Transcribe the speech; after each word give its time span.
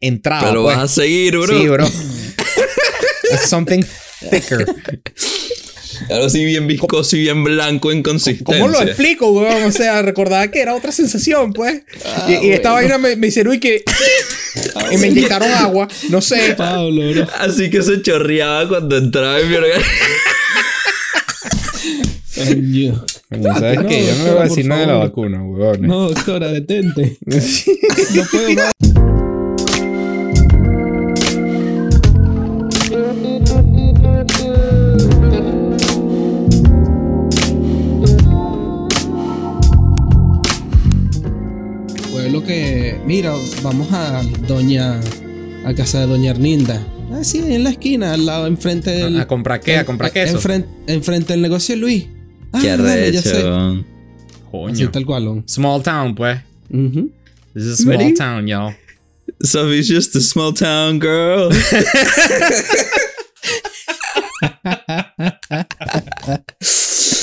entrada. 0.00 0.48
Pero 0.48 0.64
pues. 0.64 0.76
vas 0.76 0.84
a 0.84 0.94
seguir, 0.94 1.38
bro. 1.38 1.46
Sí, 1.58 1.68
bro. 1.68 1.86
It's 3.32 3.48
something 3.48 3.82
thicker. 4.30 4.66
Algo 6.10 6.26
así 6.26 6.44
bien 6.44 6.66
viscoso 6.66 7.16
y 7.16 7.20
bien 7.20 7.42
blanco 7.42 7.90
en 7.90 8.02
consistencia. 8.02 8.60
¿Cómo 8.62 8.68
lo 8.68 8.82
explico, 8.82 9.30
weón? 9.30 9.64
O 9.64 9.72
sea, 9.72 10.02
recordaba 10.02 10.48
que 10.50 10.60
era 10.60 10.74
otra 10.74 10.92
sensación, 10.92 11.52
pues. 11.52 11.82
Ah, 12.04 12.26
y, 12.28 12.46
y 12.48 12.52
esta 12.52 12.72
vaina 12.72 12.98
me, 12.98 13.16
me 13.16 13.28
hicieron 13.28 13.54
y 13.54 13.58
que. 13.58 13.82
y 14.92 14.96
me 14.98 15.08
inyectaron 15.08 15.50
agua. 15.52 15.88
No 16.10 16.20
sé. 16.20 16.54
Pablo, 16.56 17.10
bro. 17.12 17.26
Así 17.38 17.70
que 17.70 17.82
se 17.82 18.02
chorreaba 18.02 18.68
cuando 18.68 18.96
entraba 18.98 19.40
en 19.40 19.48
mi 19.48 19.56
organismo. 19.56 19.90
Coño. 22.36 23.04
¿Sabes 23.58 23.78
No, 23.82 23.88
qué? 23.88 24.06
Yo 24.06 24.14
no 24.16 24.24
le 24.24 24.30
voy 24.32 24.40
a 24.40 24.44
decir 24.44 24.66
nada 24.66 24.80
de 24.82 24.86
la 24.86 24.94
vacuna, 24.98 25.42
weón. 25.42 25.82
No, 25.82 26.08
doctora, 26.10 26.48
detente. 26.52 27.16
No 28.14 28.22
puedo 28.30 28.50
más. 28.50 28.72
Mira, 43.06 43.34
vamos 43.62 43.88
a 43.92 44.22
Doña. 44.46 45.00
A 45.64 45.74
casa 45.74 46.00
de 46.00 46.06
Doña 46.06 46.30
Erninda. 46.32 46.84
Ah, 47.12 47.22
sí, 47.24 47.38
en 47.38 47.64
la 47.64 47.70
esquina, 47.70 48.12
al 48.12 48.26
lado, 48.26 48.46
enfrente 48.46 48.90
del. 48.90 49.20
¿A 49.20 49.26
comprar 49.26 49.60
qué? 49.60 49.76
¿A 49.78 49.84
comprar 49.84 50.12
queso? 50.12 50.36
Enfrente, 50.36 50.68
enfrente 50.86 51.32
del 51.32 51.42
negocio 51.42 51.74
de 51.74 51.80
Luis. 51.80 52.06
Ah, 52.52 52.58
Qué 52.62 52.76
dale, 52.76 53.12
ya 53.12 53.22
sé. 53.22 53.42
Coño. 54.50 54.72
Así 54.72 54.86
tal 54.88 55.04
cual. 55.06 55.24
¿no? 55.24 55.44
Small 55.46 55.82
town, 55.82 56.14
pues. 56.14 56.40
Ujú. 56.70 57.10
This 57.54 57.64
is 57.64 57.72
a 57.72 57.76
small 57.76 57.98
Ready? 57.98 58.14
town, 58.14 58.46
y'all. 58.46 58.74
Sophie's 59.42 59.88
just 59.88 60.14
a 60.16 60.20
small 60.20 60.52
town 60.52 60.98
girl. 61.00 61.50
Coño, 66.60 67.15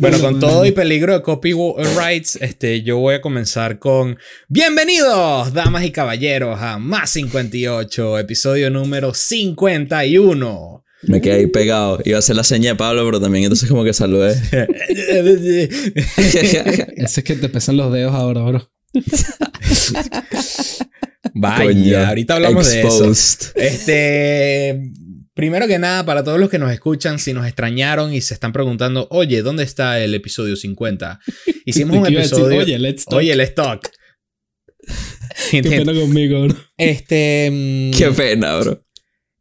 Bueno, 0.00 0.20
con 0.20 0.40
todo 0.40 0.66
y 0.66 0.72
peligro 0.72 1.12
de 1.14 1.22
copyrights, 1.22 2.36
este, 2.40 2.82
yo 2.82 2.98
voy 2.98 3.14
a 3.14 3.20
comenzar 3.20 3.78
con 3.78 4.18
Bienvenidos, 4.48 5.52
damas 5.52 5.84
y 5.84 5.90
caballeros, 5.90 6.60
a 6.60 6.78
Más 6.78 7.10
58, 7.10 8.18
episodio 8.18 8.70
número 8.70 9.14
51. 9.14 10.84
Me 11.02 11.20
quedé 11.20 11.34
ahí 11.34 11.46
pegado. 11.46 12.00
Iba 12.04 12.16
a 12.16 12.18
hacer 12.18 12.36
la 12.36 12.44
seña 12.44 12.70
de 12.70 12.76
Pablo, 12.76 13.04
pero 13.04 13.20
también 13.20 13.44
entonces 13.44 13.68
como 13.68 13.84
que 13.84 13.92
saludé. 13.92 14.32
Ese 16.16 17.20
es 17.20 17.24
que 17.24 17.36
te 17.36 17.48
pesan 17.48 17.76
los 17.76 17.92
dedos 17.92 18.14
ahora, 18.14 18.42
bro. 18.42 18.70
Vaya, 21.34 21.64
Coño, 21.64 21.98
ahorita 21.98 22.34
hablamos 22.34 22.70
de 22.70 22.80
eso. 22.80 23.12
Este, 23.54 24.90
primero 25.36 25.68
que 25.68 25.78
nada, 25.78 26.04
para 26.06 26.24
todos 26.24 26.40
los 26.40 26.48
que 26.48 26.58
nos 26.58 26.72
escuchan, 26.72 27.18
si 27.18 27.34
nos 27.34 27.46
extrañaron 27.46 28.12
y 28.12 28.22
se 28.22 28.32
están 28.32 28.52
preguntando, 28.52 29.06
oye, 29.10 29.42
¿dónde 29.42 29.64
está 29.64 30.00
el 30.00 30.14
episodio 30.14 30.56
50? 30.56 31.20
Hicimos 31.66 31.98
un 31.98 32.02
decir, 32.04 32.18
episodio. 32.18 32.60
Oye, 32.60 32.78
let's 32.78 33.04
talk. 33.04 33.18
Oye, 33.18 33.36
let's 33.36 33.54
talk. 33.54 33.88
Qué 35.50 35.62
pena 35.62 35.92
conmigo, 35.92 36.48
bro. 36.48 36.56
Este. 36.78 37.50
mm, 37.52 37.96
Qué 37.96 38.10
pena, 38.12 38.56
bro. 38.56 38.82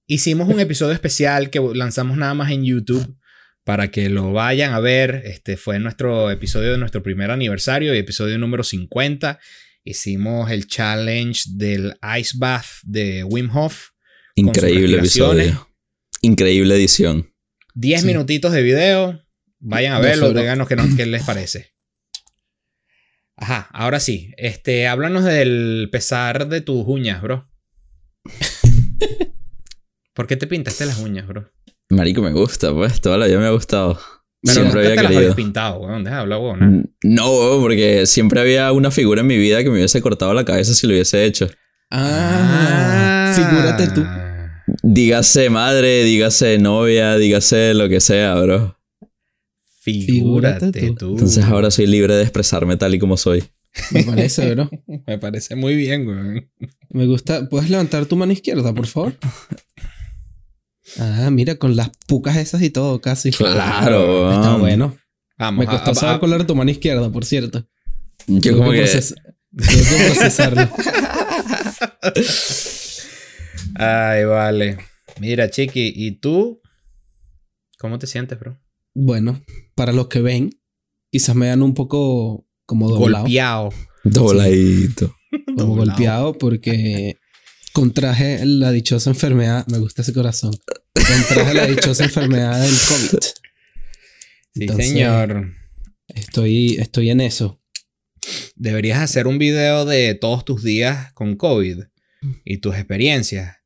Hicimos 0.05 0.49
un 0.49 0.59
episodio 0.59 0.93
especial 0.93 1.49
que 1.49 1.61
lanzamos 1.73 2.17
nada 2.17 2.33
más 2.33 2.51
en 2.51 2.65
YouTube 2.65 3.17
para 3.63 3.89
que 3.89 4.09
lo 4.09 4.33
vayan 4.33 4.73
a 4.73 4.81
ver. 4.81 5.23
Este 5.25 5.55
fue 5.55 5.79
nuestro 5.79 6.29
episodio 6.29 6.73
de 6.73 6.77
nuestro 6.77 7.01
primer 7.01 7.31
aniversario, 7.31 7.93
episodio 7.93 8.37
número 8.37 8.63
50. 8.63 9.39
Hicimos 9.85 10.51
el 10.51 10.67
challenge 10.67 11.43
del 11.53 11.95
Ice 12.19 12.33
Bath 12.37 12.65
de 12.83 13.23
Wim 13.23 13.49
Hof. 13.55 13.91
Increíble 14.35 14.97
episodio. 14.97 15.69
Increíble 16.25 16.75
edición. 16.75 17.31
10 17.75 18.01
Sí. 18.01 18.07
minutitos 18.07 18.51
de 18.51 18.63
video. 18.63 19.21
Vayan 19.59 19.93
a 19.93 19.99
verlo, 19.99 20.33
díganos 20.33 20.67
qué, 20.67 21.05
les 21.05 21.23
parece. 21.23 21.71
Ajá, 23.37 23.67
ahora 23.71 23.99
sí. 23.99 24.31
Este, 24.37 24.87
háblanos 24.87 25.23
del 25.23 25.89
pesar 25.91 26.47
de 26.47 26.61
tus 26.61 26.83
uñas, 26.87 27.21
bro. 27.21 27.47
¿Por 30.13 30.25
qué 30.27 30.35
te 30.37 30.47
pintaste 30.47 30.85
las 30.87 30.97
uñas, 30.99 31.27
bro? 31.27 31.51
Marico, 31.89 32.21
me 32.23 32.31
gusta, 32.31 32.73
pues. 32.73 33.01
Toda 33.01 33.17
la 33.19 33.27
vida 33.27 33.37
me 33.39 33.45
ha 33.45 33.51
gustado. 33.51 33.99
Pero 34.41 34.53
siempre 34.53 34.81
nunca 34.81 34.89
había 34.89 34.95
te 34.95 35.03
las 35.03 35.11
querido. 35.11 35.35
pintado, 35.35 35.79
weón. 35.81 36.03
Deja 36.03 36.15
de 36.15 36.21
hablar, 36.23 36.39
weón. 36.39 36.91
No, 37.03 37.31
weón, 37.31 37.61
porque 37.61 38.07
siempre 38.07 38.39
había 38.39 38.71
una 38.71 38.89
figura 38.89 39.21
en 39.21 39.27
mi 39.27 39.37
vida 39.37 39.59
que 39.63 39.69
me 39.69 39.75
hubiese 39.75 40.01
cortado 40.01 40.33
la 40.33 40.43
cabeza 40.45 40.73
si 40.73 40.87
lo 40.87 40.93
hubiese 40.93 41.23
hecho. 41.25 41.47
Ah, 41.91 43.33
figúrate 43.35 43.87
tú. 43.93 44.03
Dígase 44.83 45.49
madre, 45.49 46.03
dígase 46.03 46.57
novia, 46.57 47.17
dígase 47.17 47.73
lo 47.73 47.87
que 47.89 47.99
sea, 48.01 48.35
bro. 48.35 48.77
Figúrate 49.81 50.71
Figúrate 50.71 50.81
tú. 50.89 50.95
tú. 50.95 51.09
Entonces 51.11 51.43
ahora 51.45 51.69
soy 51.71 51.85
libre 51.85 52.15
de 52.15 52.23
expresarme 52.23 52.75
tal 52.77 52.95
y 52.95 52.99
como 52.99 53.17
soy. 53.17 53.43
Me 53.91 54.03
parece, 54.03 54.53
bro. 54.55 54.69
Me 55.07 55.17
parece 55.19 55.55
muy 55.55 55.75
bien, 55.75 56.07
weón. 56.07 56.49
Me 56.89 57.05
gusta. 57.05 57.47
¿Puedes 57.49 57.69
levantar 57.69 58.05
tu 58.07 58.15
mano 58.15 58.31
izquierda, 58.31 58.73
por 58.73 58.87
favor? 58.87 59.15
Ah, 60.97 61.29
mira, 61.31 61.55
con 61.57 61.75
las 61.75 61.91
pucas 62.07 62.37
esas 62.37 62.61
y 62.61 62.69
todo, 62.69 63.01
casi. 63.01 63.31
Claro, 63.31 64.31
Está 64.33 64.55
bueno. 64.57 64.97
Vamos, 65.37 65.65
Me 65.65 65.69
costó 65.69 65.89
a- 65.89 65.91
a- 65.91 65.95
saber 65.95 66.29
era 66.33 66.47
tu 66.47 66.55
mano 66.55 66.71
izquierda, 66.71 67.11
por 67.11 67.25
cierto. 67.25 67.67
Yo 68.27 68.39
Tengo 68.39 68.57
como 68.59 68.71
que... 68.71 68.85
proces- 68.85 69.15
tengo 69.55 69.97
que 69.97 70.05
procesarlo. 70.13 70.69
Ay, 73.75 74.23
vale. 74.25 74.77
Mira, 75.19 75.49
Chiqui, 75.49 75.93
¿y 75.95 76.11
tú? 76.19 76.61
¿Cómo 77.77 77.99
te 77.99 78.07
sientes, 78.07 78.39
bro? 78.39 78.59
Bueno, 78.93 79.41
para 79.75 79.91
los 79.91 80.07
que 80.07 80.21
ven, 80.21 80.49
quizás 81.11 81.35
me 81.35 81.47
dan 81.47 81.61
un 81.61 81.73
poco 81.73 82.47
como 82.65 82.89
doblado. 82.89 83.23
Golpeado. 83.23 83.69
Dobladito. 84.03 85.15
como 85.57 85.75
doblado. 85.75 85.75
golpeado 85.85 86.37
porque 86.37 87.17
contraje 87.73 88.45
la 88.45 88.71
dichosa 88.71 89.09
enfermedad. 89.09 89.65
Me 89.67 89.77
gusta 89.79 90.01
ese 90.01 90.13
corazón. 90.13 90.55
Contraje 90.93 91.53
la 91.53 91.67
dichosa 91.67 92.05
enfermedad 92.05 92.61
del 92.61 92.73
COVID. 92.73 93.23
Sí, 94.53 94.61
Entonces- 94.61 94.87
señor. 94.89 95.51
Estoy, 96.07 96.75
estoy 96.77 97.09
en 97.09 97.19
eso. 97.19 97.61
Deberías 98.55 98.99
hacer 98.99 99.27
un 99.27 99.37
video 99.37 99.85
de 99.85 100.13
todos 100.15 100.45
tus 100.45 100.63
días 100.63 101.11
con 101.13 101.35
COVID 101.35 101.79
y 102.45 102.57
tus 102.57 102.75
experiencias. 102.75 103.57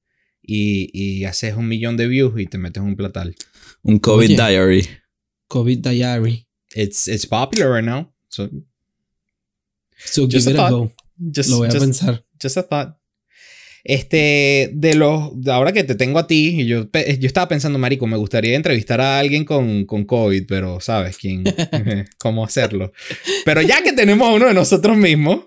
Y, 0.51 0.89
y 0.93 1.25
haces 1.25 1.55
un 1.55 1.67
millón 1.67 1.95
de 1.95 2.07
views 2.07 2.33
y 2.39 2.47
te 2.47 2.57
metes 2.57 2.81
un 2.81 2.95
platal. 2.95 3.35
Un 3.83 3.99
COVID 3.99 4.29
Oye. 4.29 4.35
diary. 4.35 4.87
COVID 5.47 5.77
diary. 5.81 6.47
It's, 6.75 7.07
it's 7.07 7.25
popular 7.27 7.71
right 7.71 7.83
now. 7.85 8.11
So 8.29 8.49
So 9.97 10.25
give 10.27 10.47
it 10.47 10.55
a 10.55 10.57
thought. 10.57 10.71
go. 10.71 10.91
just, 11.31 11.49
Lo 11.51 11.57
voy 11.57 11.67
a 11.67 11.71
just- 11.71 11.83
pensar. 11.85 12.23
just 12.39 12.57
a 12.57 12.63
thought. 12.63 12.98
Este, 13.84 14.69
de 14.73 14.94
los, 14.95 15.29
de 15.41 15.51
ahora 15.51 15.72
que 15.72 15.84
te 15.84 15.95
tengo 15.95 16.19
a 16.19 16.28
ti, 16.28 16.62
y 16.62 16.66
yo, 16.66 16.88
yo 16.91 17.28
estaba 17.28 17.47
pensando, 17.47 17.79
Marico, 17.79 18.07
me 18.07 18.17
gustaría 18.17 18.56
entrevistar 18.56 19.00
a 19.01 19.19
alguien 19.19 19.45
con, 19.45 19.85
con 19.85 20.03
COVID, 20.06 20.44
pero 20.47 20.79
¿sabes 20.81 21.17
quién? 21.17 21.44
¿Cómo 22.18 22.44
hacerlo? 22.44 22.91
Pero 23.45 23.62
ya 23.62 23.81
que 23.81 23.94
tenemos 23.94 24.28
a 24.28 24.31
uno 24.34 24.47
de 24.47 24.53
nosotros 24.53 24.97
mismos, 24.97 25.41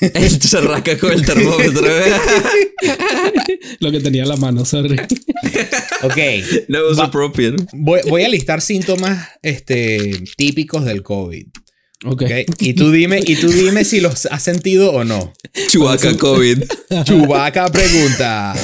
Él 0.00 0.30
se 0.40 0.60
rasca 0.60 0.96
con 0.98 1.12
el 1.12 1.24
termómetro. 1.24 1.82
Lo 3.80 3.90
que 3.90 4.00
tenía 4.00 4.22
en 4.22 4.28
la 4.28 4.36
mano, 4.36 4.64
sorry. 4.64 4.96
ok, 6.02 6.16
no 6.68 6.78
was 6.88 6.98
Va- 6.98 7.10
voy, 7.72 8.00
voy 8.08 8.22
a 8.22 8.28
listar 8.28 8.60
síntomas 8.60 9.28
este, 9.42 10.22
típicos 10.36 10.84
del 10.84 11.02
COVID. 11.02 11.46
Ok. 12.04 12.22
¿ok? 12.22 12.30
Y 12.60 12.74
tú 12.74 12.90
dime, 12.92 13.20
y 13.24 13.34
tú 13.36 13.48
dime 13.48 13.84
si 13.84 14.00
los 14.00 14.26
has 14.26 14.42
sentido 14.42 14.92
o 14.92 15.04
no. 15.04 15.32
Chubaca 15.68 16.16
COVID. 16.16 16.62
Chubaca 17.04 17.68
pregunta. 17.70 18.54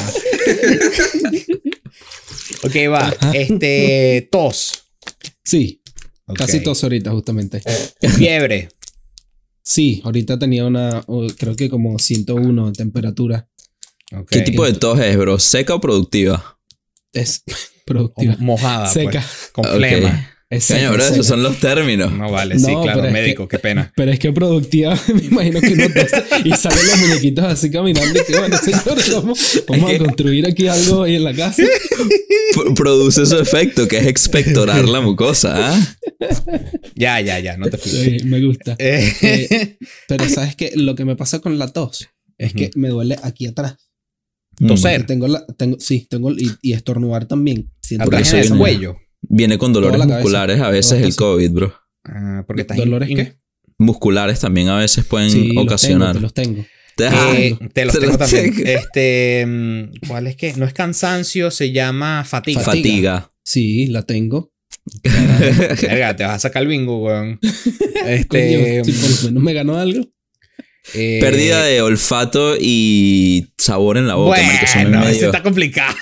ok, 2.63 2.75
va. 2.91 3.15
Este, 3.33 4.29
tos. 4.31 4.85
Sí, 5.43 5.81
casi 6.37 6.61
todos 6.63 6.83
ahorita, 6.83 7.11
justamente. 7.11 7.61
Fiebre. 8.17 8.69
Sí, 9.63 10.01
ahorita 10.05 10.39
tenía 10.39 10.67
una, 10.67 11.05
creo 11.39 11.57
que 11.57 11.69
como 11.69 11.99
101 11.99 12.67
de 12.67 12.73
temperatura. 12.73 13.49
¿Qué 14.31 14.43
tipo 14.43 14.65
de 14.65 14.75
tos 14.75 15.01
es, 15.01 15.17
bro? 15.17 15.39
¿Seca 15.39 15.75
o 15.75 15.81
productiva? 15.81 16.59
Es 17.13 17.43
O 17.47 17.53
productiva. 17.87 18.37
mojada. 18.39 18.87
Seca. 18.87 19.21
pues, 19.21 19.51
con 19.53 19.67
Ok. 19.67 19.77
flema. 19.77 20.31
Bro, 20.51 20.59
es 20.59 21.11
esos 21.11 21.27
son 21.27 21.43
los 21.43 21.59
términos. 21.59 22.13
No 22.13 22.31
vale, 22.31 22.59
sí, 22.59 22.71
No, 22.71 22.83
claro, 22.83 23.11
médico, 23.11 23.49
qué 23.49 23.59
pena. 23.59 23.93
Pero 23.97 24.13
es 24.13 24.19
que 24.19 24.33
productiva, 24.33 24.97
me 25.15 25.25
imagino 25.25 25.61
que 25.61 25.73
uno 25.73 25.87
tose 25.89 26.23
y 26.45 26.53
salen 26.53 26.87
los 26.87 26.99
muñequitos 27.01 27.45
así 27.45 27.71
caminando 27.71 28.21
y 28.21 28.25
que 28.25 28.39
bueno, 28.39 28.57
señores, 28.59 29.13
vamos, 29.15 29.65
vamos 29.67 29.91
a 29.93 29.99
construir 29.99 30.47
aquí 30.47 30.69
algo 30.69 31.03
ahí 31.03 31.17
en 31.17 31.25
la 31.25 31.35
casa. 31.35 31.63
P- 32.55 32.75
produce 32.77 33.27
su 33.27 33.37
efecto, 33.39 33.89
que 33.89 33.99
es 33.99 34.07
expectorar 34.07 34.87
la 34.89 35.01
mucosa, 35.01 35.55
¿ah? 35.75 35.97
Ya, 36.95 37.21
ya, 37.21 37.41
ya, 37.41 37.57
no 37.57 37.67
te 37.69 37.77
fui. 37.79 37.91
Sí, 37.91 38.25
me 38.25 38.41
gusta. 38.41 38.77
Eh, 38.79 39.13
Eh, 39.23 39.77
pero 40.07 40.29
sabes 40.29 40.55
que 40.55 40.73
lo 40.77 40.95
que 40.95 41.05
me 41.05 41.17
pasa 41.17 41.41
con 41.41 41.59
la 41.59 41.69
tos 41.73 42.09
es 42.39 42.53
que 42.53 42.71
me 42.77 42.89
duele 42.91 43.17
aquí 43.23 43.47
atrás. 43.47 43.77
Toser. 44.69 45.05
Tengo 45.05 45.27
la, 45.27 45.45
tengo, 45.59 45.79
sí, 45.81 46.07
tengo 46.09 46.31
y, 46.31 46.49
y 46.63 46.75
estornudar 46.75 47.27
también. 47.27 47.73
Siento 47.83 48.05
Atrás 48.05 48.33
en 48.35 48.39
el 48.53 48.57
cuello. 48.59 48.97
Viene 49.29 49.59
con 49.59 49.73
dolores 49.73 50.05
musculares 50.07 50.61
a 50.61 50.71
veces 50.71 51.03
el. 51.03 51.15
COVID, 51.17 51.51
bro. 51.51 51.75
Ah, 52.05 52.45
porque 52.47 52.63
estás 52.63 52.77
¿Dolores 52.77 53.09
in- 53.11 53.17
qué? 53.17 53.33
Musculares 53.79 54.41
también 54.41 54.69
a 54.69 54.79
veces 54.79 55.05
pueden 55.05 55.31
Sí, 55.31 55.53
los 55.53 55.65
ocasionar. 55.65 56.15
tengo, 56.15 56.19
te 56.19 56.21
los 56.21 56.35
tengo. 56.35 56.67
Te- 56.97 57.07
Eh, 57.49 57.59
te 57.73 57.85
los 57.85 57.95
Te 57.95 58.01
tengo 58.01 58.13
los 58.13 58.19
también. 58.19 58.55
tengo. 58.55 58.69
Este, 58.71 59.45
mm, 59.47 60.07
¿cuál 60.09 60.27
es 60.29 60.37
que? 60.37 60.53
No 60.55 60.65
es 60.65 60.73
cansancio, 60.73 61.51
se 61.51 61.73
llama 61.73 62.23
fatiga. 62.25 62.61
Fatiga. 62.61 62.83
Fatiga. 62.85 63.31
Sí, 63.43 63.87
la 63.89 64.03
tengo. 64.03 64.53
Verga, 65.03 66.15
te 66.17 66.25
vas 66.25 66.35
a 66.37 66.39
sacar 66.39 66.63
el 66.63 66.69
bingo, 66.69 67.03
weón. 67.05 67.39
Este, 68.07 68.27
Coño, 68.29 68.85
si 68.85 68.93
por 68.93 69.11
lo 69.11 69.27
menos 69.29 69.43
me 69.43 69.53
ganó 69.55 69.77
algo. 69.79 70.05
eh, 70.95 71.19
Pérdida 71.21 71.65
de 71.65 71.81
olfato 71.83 72.55
y 72.61 73.53
sabor 73.57 73.97
en 73.97 74.07
la 74.07 74.15
boca. 74.17 74.41
marico, 74.43 74.65
eso 74.65 74.75
Bueno, 74.81 75.01
me 75.01 75.11
eso 75.11 75.27
está 75.27 75.43
complicado. 75.43 75.97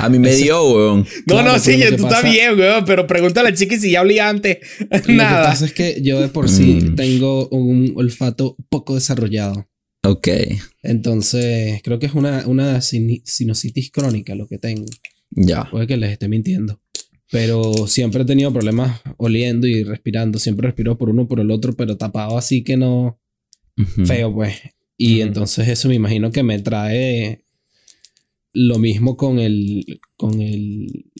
A 0.00 0.08
mí 0.08 0.18
me 0.18 0.34
dio, 0.34 0.62
weón. 0.72 1.00
No, 1.26 1.34
Claro, 1.34 1.52
no, 1.52 1.58
sí, 1.58 1.72
tú 1.96 2.04
estás 2.06 2.22
pasa- 2.22 2.28
bien, 2.30 2.58
weón, 2.58 2.84
pero 2.84 3.06
pregúntale 3.06 3.50
a 3.50 3.54
Chiqui 3.54 3.76
si 3.76 3.90
ya 3.92 4.02
olía 4.02 4.28
antes. 4.28 4.58
Lo 4.90 5.02
que 5.02 5.12
Nada. 5.12 5.44
pasa 5.50 5.64
es 5.66 5.72
que 5.72 6.00
yo 6.02 6.20
de 6.20 6.28
por 6.28 6.48
sí 6.48 6.78
Mm. 6.82 6.94
tengo 6.96 7.48
un 7.48 7.92
olfato 7.96 8.56
poco 8.68 8.94
desarrollado. 8.94 9.68
Ok. 10.02 10.28
Entonces, 10.82 11.80
creo 11.82 11.98
que 11.98 12.06
es 12.06 12.14
una, 12.14 12.46
una 12.46 12.80
sini- 12.80 13.22
sinusitis 13.24 13.90
crónica 13.90 14.34
lo 14.34 14.46
que 14.46 14.58
tengo. 14.58 14.86
Ya. 15.30 15.68
Puede 15.70 15.86
que 15.86 15.96
les 15.96 16.12
esté 16.12 16.28
mintiendo. 16.28 16.80
Pero 17.30 17.86
siempre 17.88 18.22
he 18.22 18.26
tenido 18.26 18.52
problemas 18.52 19.00
oliendo 19.16 19.66
y 19.66 19.82
respirando. 19.82 20.38
Siempre 20.38 20.66
respiro 20.68 20.98
por 20.98 21.08
uno 21.08 21.26
por 21.26 21.40
el 21.40 21.50
otro, 21.50 21.74
pero 21.74 21.96
tapado 21.96 22.36
así 22.36 22.62
que 22.62 22.76
no 22.76 23.18
Ujú. 23.78 24.04
feo, 24.06 24.32
pues. 24.34 24.54
Y 24.98 25.20
Ujú. 25.20 25.28
entonces 25.28 25.68
eso 25.68 25.88
me 25.88 25.94
imagino 25.94 26.30
que 26.30 26.42
me 26.42 26.58
trae 26.60 27.43
lo 28.54 28.78
mismo 28.78 29.16
con 29.16 29.38
el, 29.38 30.00
con 30.16 30.40
el 30.40 31.10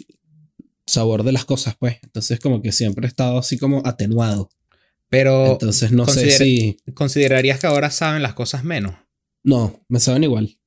sabor 0.87 1.25
de 1.25 1.33
las 1.33 1.45
cosas, 1.45 1.77
pues. 1.79 1.99
Entonces 2.03 2.41
como 2.41 2.63
que 2.63 2.73
siempre 2.73 3.07
he 3.07 3.09
estado 3.09 3.39
así 3.39 3.59
como 3.59 3.83
atenuado. 3.85 4.51
Pero 5.09 5.53
Entonces 5.53 5.93
no 5.93 6.07
sé 6.07 6.31
si... 6.31 6.79
considerarías 6.95 7.61
que 7.61 7.67
ahora 7.67 7.91
saben 7.91 8.23
las 8.23 8.35
cosas 8.35 8.65
menos. 8.65 8.95
No, 9.43 9.85
me 9.89 10.01
saben 10.01 10.25
igual. 10.25 10.59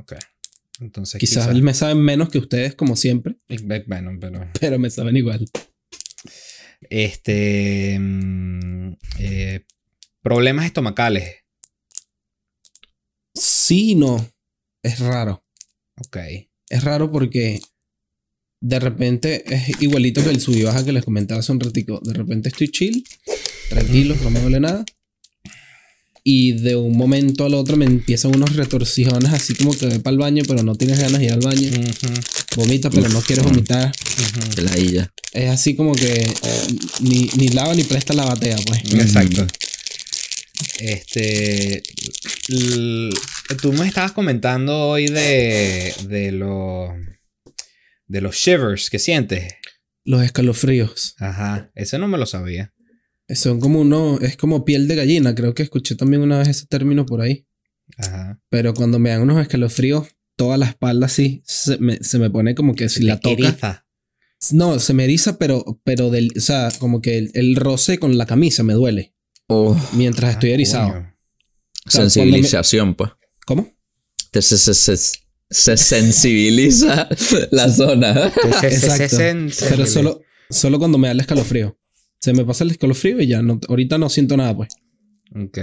Ok. 0.00 0.14
Entonces, 0.80 1.18
Quizás 1.18 1.52
me 1.54 1.74
saben 1.74 1.98
menos 1.98 2.28
que 2.28 2.38
ustedes 2.38 2.74
como 2.74 2.96
siempre, 2.96 3.36
Bueno, 3.86 4.12
pero. 4.20 4.46
pero 4.60 4.78
me 4.78 4.90
saben 4.90 5.16
igual. 5.16 5.48
Este. 6.88 7.98
mm, 7.98 8.92
eh, 9.18 9.64
problemas 10.22 10.66
estomacales. 10.66 11.36
Sí 13.34 13.92
y 13.92 13.94
no. 13.94 14.24
Es 14.82 15.00
raro. 15.00 15.44
Ok. 16.00 16.16
Es 16.68 16.84
raro 16.84 17.10
porque 17.10 17.60
de 18.60 18.80
repente 18.80 19.44
es 19.54 19.80
igualito 19.80 20.22
que 20.22 20.30
el 20.30 20.40
sub 20.40 20.56
y 20.56 20.62
baja 20.62 20.84
que 20.84 20.92
les 20.92 21.04
comentaba 21.04 21.40
hace 21.40 21.52
un 21.52 21.60
ratico. 21.60 22.00
De 22.04 22.12
repente 22.12 22.48
estoy 22.48 22.68
chill, 22.68 23.04
tranquilo, 23.68 24.16
no 24.22 24.30
me 24.30 24.40
duele 24.40 24.60
nada. 24.60 24.84
Y 26.24 26.52
de 26.52 26.76
un 26.76 26.94
momento 26.96 27.46
al 27.46 27.54
otro 27.54 27.76
me 27.76 27.86
empiezan 27.86 28.34
unos 28.34 28.54
retorcijones 28.54 29.32
así 29.32 29.54
como 29.54 29.74
que 29.74 29.86
ve 29.86 29.98
para 30.00 30.12
el 30.12 30.18
baño, 30.18 30.42
pero 30.46 30.62
no 30.62 30.74
tienes 30.74 30.98
ganas 30.98 31.20
de 31.20 31.26
ir 31.26 31.32
al 31.32 31.40
baño. 31.40 31.68
Ujú, 31.68 32.12
Vomita, 32.56 32.90
pero 32.90 33.08
no 33.08 33.22
quieres 33.22 33.44
vomitar. 33.44 33.90
ujú. 33.90 34.54
Peladilla. 34.56 35.10
Es 35.32 35.48
así 35.48 35.74
como 35.74 35.94
que 35.94 36.12
eh, 36.22 36.66
ni, 37.00 37.30
ni 37.36 37.48
lava 37.48 37.72
ni 37.74 37.84
presta 37.84 38.12
la 38.12 38.24
batea, 38.24 38.56
pues. 38.66 38.80
Exacto. 38.92 39.46
Este. 40.78 41.82
Tú 43.60 43.72
me 43.72 43.86
estabas 43.86 44.12
comentando 44.12 44.88
hoy 44.88 45.06
de. 45.08 45.94
de 46.08 46.32
los. 46.32 46.90
de 48.06 48.20
los 48.20 48.34
shivers 48.36 48.90
que 48.90 48.98
sientes. 48.98 49.54
Los 50.04 50.22
escalofríos. 50.22 51.14
Ajá. 51.18 51.70
Ese 51.74 51.98
no 51.98 52.08
me 52.08 52.18
lo 52.18 52.26
sabía. 52.26 52.72
Son 53.28 53.60
como 53.60 53.80
uno, 53.80 54.18
es 54.22 54.36
como 54.38 54.64
piel 54.64 54.88
de 54.88 54.94
gallina. 54.96 55.34
Creo 55.34 55.52
que 55.54 55.62
escuché 55.62 55.94
también 55.96 56.22
una 56.22 56.38
vez 56.38 56.48
ese 56.48 56.66
término 56.66 57.04
por 57.04 57.20
ahí. 57.20 57.46
Ajá. 57.98 58.40
Pero 58.48 58.72
cuando 58.74 58.98
me 58.98 59.10
dan 59.10 59.20
unos 59.22 59.40
escalofríos, 59.40 60.08
toda 60.36 60.56
la 60.56 60.66
espalda 60.66 61.06
así 61.06 61.42
se 61.44 61.76
me, 61.78 61.96
se 62.02 62.18
me 62.18 62.30
pone 62.30 62.54
como 62.54 62.74
que 62.74 62.88
si 62.88 63.02
la 63.02 63.18
Te 63.20 63.30
toca. 63.36 63.48
eriza. 63.48 63.86
No, 64.52 64.78
se 64.78 64.94
me 64.94 65.04
eriza, 65.04 65.36
pero, 65.36 65.80
pero 65.84 66.10
del, 66.10 66.30
o 66.36 66.40
sea, 66.40 66.70
como 66.78 67.02
que 67.02 67.18
el, 67.18 67.30
el 67.34 67.56
roce 67.56 67.98
con 67.98 68.16
la 68.16 68.24
camisa 68.24 68.62
me 68.62 68.72
duele 68.74 69.14
Oh, 69.48 69.76
mientras 69.94 70.32
estoy 70.34 70.50
Ah, 70.50 70.54
erizado. 70.54 70.92
coño. 70.92 71.16
sea, 71.86 72.00
sensibilización, 72.02 72.94
pues. 72.94 73.10
¿Cómo? 73.48 73.66
Te- 74.30 74.42
Se, 74.42 74.58
se- 74.58 74.74
se- 74.74 75.18
se 75.50 75.76
sensibiliza 75.78 77.08
la 77.50 77.70
zona. 77.72 78.30
Exacto. 78.62 79.16
Pero 79.70 79.86
solo, 79.86 80.20
solo 80.50 80.78
cuando 80.78 80.98
me 80.98 81.08
da 81.08 81.12
el 81.12 81.20
escalofrío. 81.20 81.78
Se 82.20 82.34
me 82.34 82.44
pasa 82.44 82.64
el 82.64 82.72
escalofrío 82.72 83.18
y 83.22 83.26
ya 83.28 83.40
no, 83.40 83.58
ahorita 83.66 83.96
no 83.96 84.10
siento 84.10 84.36
nada, 84.36 84.54
pues. 84.54 84.68
Ok. 85.34 85.58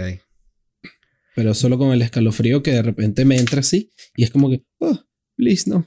Pero 1.35 1.53
solo 1.53 1.77
con 1.77 1.91
el 1.91 2.01
escalofrío 2.01 2.63
que 2.63 2.71
de 2.71 2.81
repente 2.81 3.23
me 3.23 3.37
entra 3.37 3.59
así 3.59 3.91
y 4.15 4.23
es 4.23 4.31
como 4.31 4.49
que, 4.49 4.63
oh, 4.79 4.99
please, 5.35 5.69
no. 5.69 5.85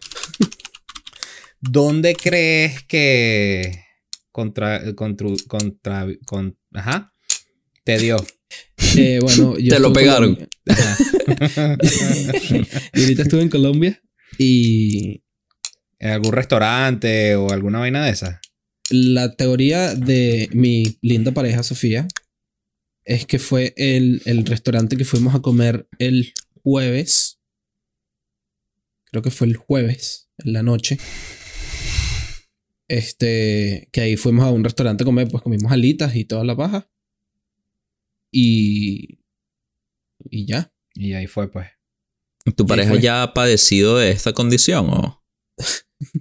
¿Dónde 1.60 2.14
crees 2.14 2.84
que 2.84 3.82
contra, 4.30 4.94
contra, 4.94 5.26
contra, 5.48 6.06
con- 6.26 6.56
ajá, 6.72 7.12
te 7.84 7.98
dio? 7.98 8.24
Eh, 8.96 9.18
bueno, 9.20 9.58
yo 9.58 9.74
Te 9.74 9.80
lo 9.80 9.92
pegaron. 9.92 10.38
Y 12.94 13.00
ahorita 13.02 13.22
estuve 13.22 13.42
en 13.42 13.48
Colombia 13.48 14.02
y 14.38 15.22
¿En 15.98 16.10
algún 16.10 16.32
restaurante 16.32 17.34
o 17.36 17.50
alguna 17.50 17.80
vaina 17.80 18.04
de 18.04 18.10
esas? 18.12 18.38
la 18.90 19.34
teoría 19.34 19.94
de 19.94 20.48
mi 20.52 20.98
linda 21.02 21.32
pareja 21.32 21.62
Sofía 21.62 22.08
es 23.04 23.26
que 23.26 23.38
fue 23.38 23.74
el, 23.76 24.22
el 24.24 24.44
restaurante 24.44 24.96
que 24.96 25.04
fuimos 25.04 25.34
a 25.34 25.40
comer 25.40 25.88
el 25.98 26.32
jueves. 26.62 27.38
Creo 29.04 29.22
que 29.22 29.30
fue 29.30 29.46
el 29.46 29.56
jueves, 29.56 30.28
en 30.38 30.52
la 30.52 30.62
noche. 30.62 30.98
Este, 32.86 33.88
que 33.92 34.00
ahí 34.02 34.16
fuimos 34.16 34.44
a 34.44 34.50
un 34.50 34.64
restaurante 34.64 35.04
a 35.04 35.06
comer, 35.06 35.28
pues 35.28 35.42
comimos 35.42 35.72
alitas 35.72 36.16
y 36.16 36.24
toda 36.24 36.44
la 36.44 36.56
paja. 36.56 36.90
Y. 38.32 39.20
Y 40.30 40.46
ya. 40.46 40.72
Y 40.94 41.12
ahí 41.14 41.26
fue, 41.26 41.50
pues. 41.50 41.68
¿Tu 42.56 42.66
pareja 42.66 42.90
fue. 42.92 43.00
ya 43.00 43.22
ha 43.22 43.34
padecido 43.34 43.98
de 43.98 44.10
esta 44.10 44.32
condición 44.32 44.86
o? 44.90 45.24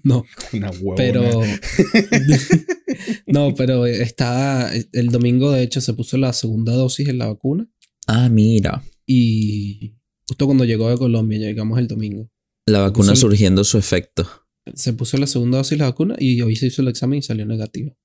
No, 0.04 0.26
Una 0.54 0.72
huevona. 0.72 0.96
pero. 0.98 1.22
no, 3.28 3.54
pero 3.56 3.86
estaba. 3.86 4.72
El 4.92 5.10
domingo, 5.10 5.52
de 5.52 5.64
hecho, 5.64 5.82
se 5.82 5.94
puso 5.94 6.18
la 6.18 6.34
segunda 6.34 6.74
dosis 6.74 7.08
en 7.10 7.18
la 7.20 7.28
vacuna. 7.28 7.70
Ah, 8.08 8.30
mira. 8.30 8.84
Y 9.06 9.96
justo 10.28 10.46
cuando 10.46 10.66
llegó 10.66 10.90
de 10.90 10.98
Colombia, 10.98 11.38
llegamos 11.40 11.78
el 11.80 11.88
domingo. 11.88 12.30
La 12.68 12.80
vacuna 12.82 13.14
Puso- 13.14 13.22
surgiendo 13.22 13.64
su 13.64 13.78
efecto. 13.78 14.28
Se 14.74 14.94
puso 14.94 15.18
la 15.18 15.28
segunda 15.28 15.60
dosis 15.60 15.72
de 15.72 15.78
la 15.78 15.86
vacuna 15.92 16.16
y 16.20 16.42
hoy 16.42 16.56
se 16.56 16.68
hizo 16.68 16.82
el 16.82 16.90
examen 16.90 17.20
y 17.20 17.22
salió 17.22 17.46
negativo. 17.46 17.96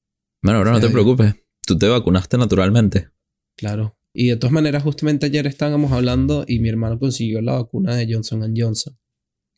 Bueno, 0.44 0.60
bro, 0.60 0.72
no 0.72 0.80
te 0.80 0.90
preocupes. 0.90 1.34
Tú 1.66 1.76
te 1.78 1.88
vacunaste 1.88 2.36
naturalmente. 2.38 3.08
Claro. 3.56 3.96
Y 4.14 4.28
de 4.28 4.36
todas 4.36 4.52
maneras, 4.52 4.82
justamente 4.82 5.26
ayer 5.26 5.46
estábamos 5.46 5.92
hablando 5.92 6.44
y 6.46 6.58
mi 6.60 6.68
hermano 6.68 6.98
consiguió 6.98 7.40
la 7.40 7.52
vacuna 7.54 7.96
de 7.96 8.12
Johnson 8.12 8.52
Johnson. 8.56 8.98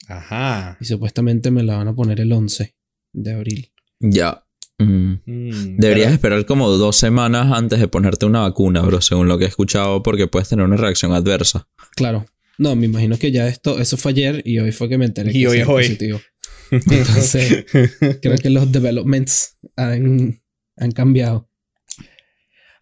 Ajá. 0.08 0.76
Y 0.80 0.84
supuestamente 0.84 1.50
me 1.50 1.62
la 1.62 1.76
van 1.78 1.88
a 1.88 1.94
poner 1.94 2.20
el 2.20 2.32
11 2.32 2.74
de 3.12 3.32
abril. 3.32 3.72
Ya. 4.00 4.44
Mm. 4.78 5.14
Mm, 5.24 5.76
Deberías 5.78 6.06
pero- 6.08 6.14
esperar 6.14 6.46
como 6.46 6.68
dos 6.70 6.96
semanas 6.96 7.50
antes 7.52 7.78
de 7.80 7.88
ponerte 7.88 8.26
una 8.26 8.40
vacuna, 8.40 8.82
bro, 8.82 9.00
según 9.00 9.28
lo 9.28 9.38
que 9.38 9.44
he 9.44 9.48
escuchado, 9.48 10.02
porque 10.02 10.26
puedes 10.26 10.48
tener 10.48 10.64
una 10.64 10.76
reacción 10.76 11.12
adversa. 11.12 11.68
Claro. 11.96 12.26
No, 12.58 12.76
me 12.76 12.86
imagino 12.86 13.18
que 13.18 13.32
ya 13.32 13.48
esto, 13.48 13.80
eso 13.80 13.96
fue 13.96 14.12
ayer 14.12 14.42
y 14.44 14.58
hoy 14.58 14.70
fue 14.72 14.88
que 14.88 14.98
me 14.98 15.06
enteré 15.06 15.30
Y 15.30 15.40
que 15.42 15.48
hoy 15.48 15.58
es 15.58 15.66
hoy. 15.68 15.82
positivo. 15.84 16.20
Entonces, 16.70 17.64
creo 18.22 18.36
que 18.38 18.50
los 18.50 18.70
developments 18.70 19.56
han, 19.76 20.40
han 20.76 20.90
cambiado. 20.92 21.48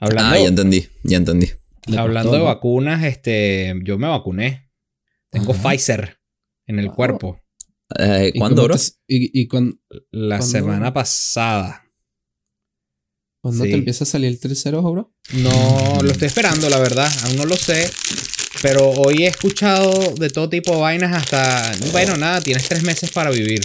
Hablando 0.02 0.34
Ah, 0.34 0.38
ya 0.38 0.48
entendí, 0.48 0.88
ya 1.04 1.16
entendí. 1.16 1.50
Hablando 1.96 2.32
de 2.32 2.40
vacunas, 2.40 3.02
este, 3.04 3.74
yo 3.82 3.98
me 3.98 4.06
vacuné. 4.08 4.70
Tengo 5.30 5.52
Ajá. 5.52 5.70
Pfizer 5.70 6.18
en 6.66 6.78
el 6.78 6.86
Wow. 6.88 6.94
cuerpo. 6.96 7.40
Eh, 7.98 8.30
¿Y 8.34 8.38
¿Cuándo, 8.38 8.64
bro? 8.64 8.76
y, 9.06 9.40
y 9.40 9.48
cuan- 9.48 9.78
La 10.10 10.38
¿Cuándo? 10.38 10.46
semana 10.58 10.92
pasada. 10.92 11.78
cuándo 13.42 13.64
Sí. 13.64 13.70
te 13.70 13.76
empieza 13.76 14.04
a 14.04 14.06
salir 14.06 14.28
el 14.28 14.38
tercer 14.38 14.74
ojo, 14.76 14.92
bro? 14.92 15.12
No 15.32 15.98
lo 16.02 16.10
estoy 16.12 16.28
esperando, 16.28 16.68
la 16.70 16.78
verdad. 16.78 17.10
Aún 17.24 17.36
no 17.36 17.44
lo 17.44 17.56
sé. 17.56 17.90
Pero 18.62 18.88
hoy 18.90 19.24
he 19.24 19.26
escuchado 19.26 20.14
de 20.14 20.30
todo 20.30 20.48
tipo 20.48 20.72
de 20.76 20.80
vainas 20.80 21.12
hasta. 21.12 21.72
Bueno, 21.90 22.16
nada, 22.16 22.40
tienes 22.40 22.68
tres 22.68 22.84
meses 22.84 23.10
para 23.10 23.30
vivir. 23.30 23.60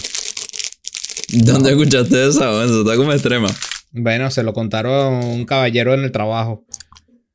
¿Dónde 1.28 1.70
escuchaste 1.70 2.26
eso? 2.28 2.64
Eso 2.64 2.80
está 2.80 2.96
como 2.96 3.12
extrema. 3.12 3.54
Bueno, 3.92 4.30
se 4.30 4.42
lo 4.42 4.52
contaron 4.52 5.24
un 5.24 5.44
caballero 5.44 5.94
en 5.94 6.04
el 6.04 6.12
trabajo. 6.12 6.66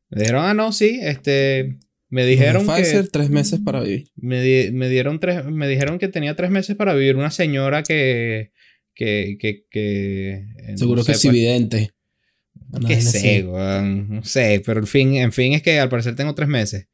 Le 0.09 0.21
dijeron, 0.21 0.45
ah, 0.45 0.53
no, 0.53 0.71
sí, 0.71 0.99
este. 1.01 1.77
Me 2.09 2.25
dijeron 2.25 2.67
Pfizer, 2.67 3.05
que. 3.05 3.09
tres 3.09 3.29
meses 3.31 3.59
para 3.65 3.81
vivir. 3.81 4.11
Me, 4.15 4.39
di- 4.41 4.71
me 4.71 4.87
dieron 4.87 5.19
tres. 5.19 5.43
Me 5.45 5.67
dijeron 5.67 5.97
que 5.97 6.07
tenía 6.07 6.35
tres 6.35 6.51
meses 6.51 6.75
para 6.75 6.93
vivir. 6.93 7.15
Una 7.15 7.31
señora 7.31 7.81
que. 7.81 8.51
Que. 8.93 9.37
que, 9.39 9.65
que 9.71 10.45
eh, 10.59 10.77
Seguro 10.77 10.99
no 11.01 11.05
que 11.05 11.13
es 11.13 11.17
pues, 11.17 11.25
evidente. 11.25 11.91
¿Qué 12.87 13.01
sé, 13.01 13.43
weón? 13.45 14.09
No 14.17 14.23
sé, 14.23 14.61
pero 14.65 14.79
en 14.79 14.87
fin, 14.87 15.15
en 15.15 15.31
fin 15.31 15.53
es 15.53 15.61
que 15.63 15.79
al 15.79 15.89
parecer 15.89 16.15
tengo 16.15 16.33
tres 16.35 16.47
meses. 16.49 16.87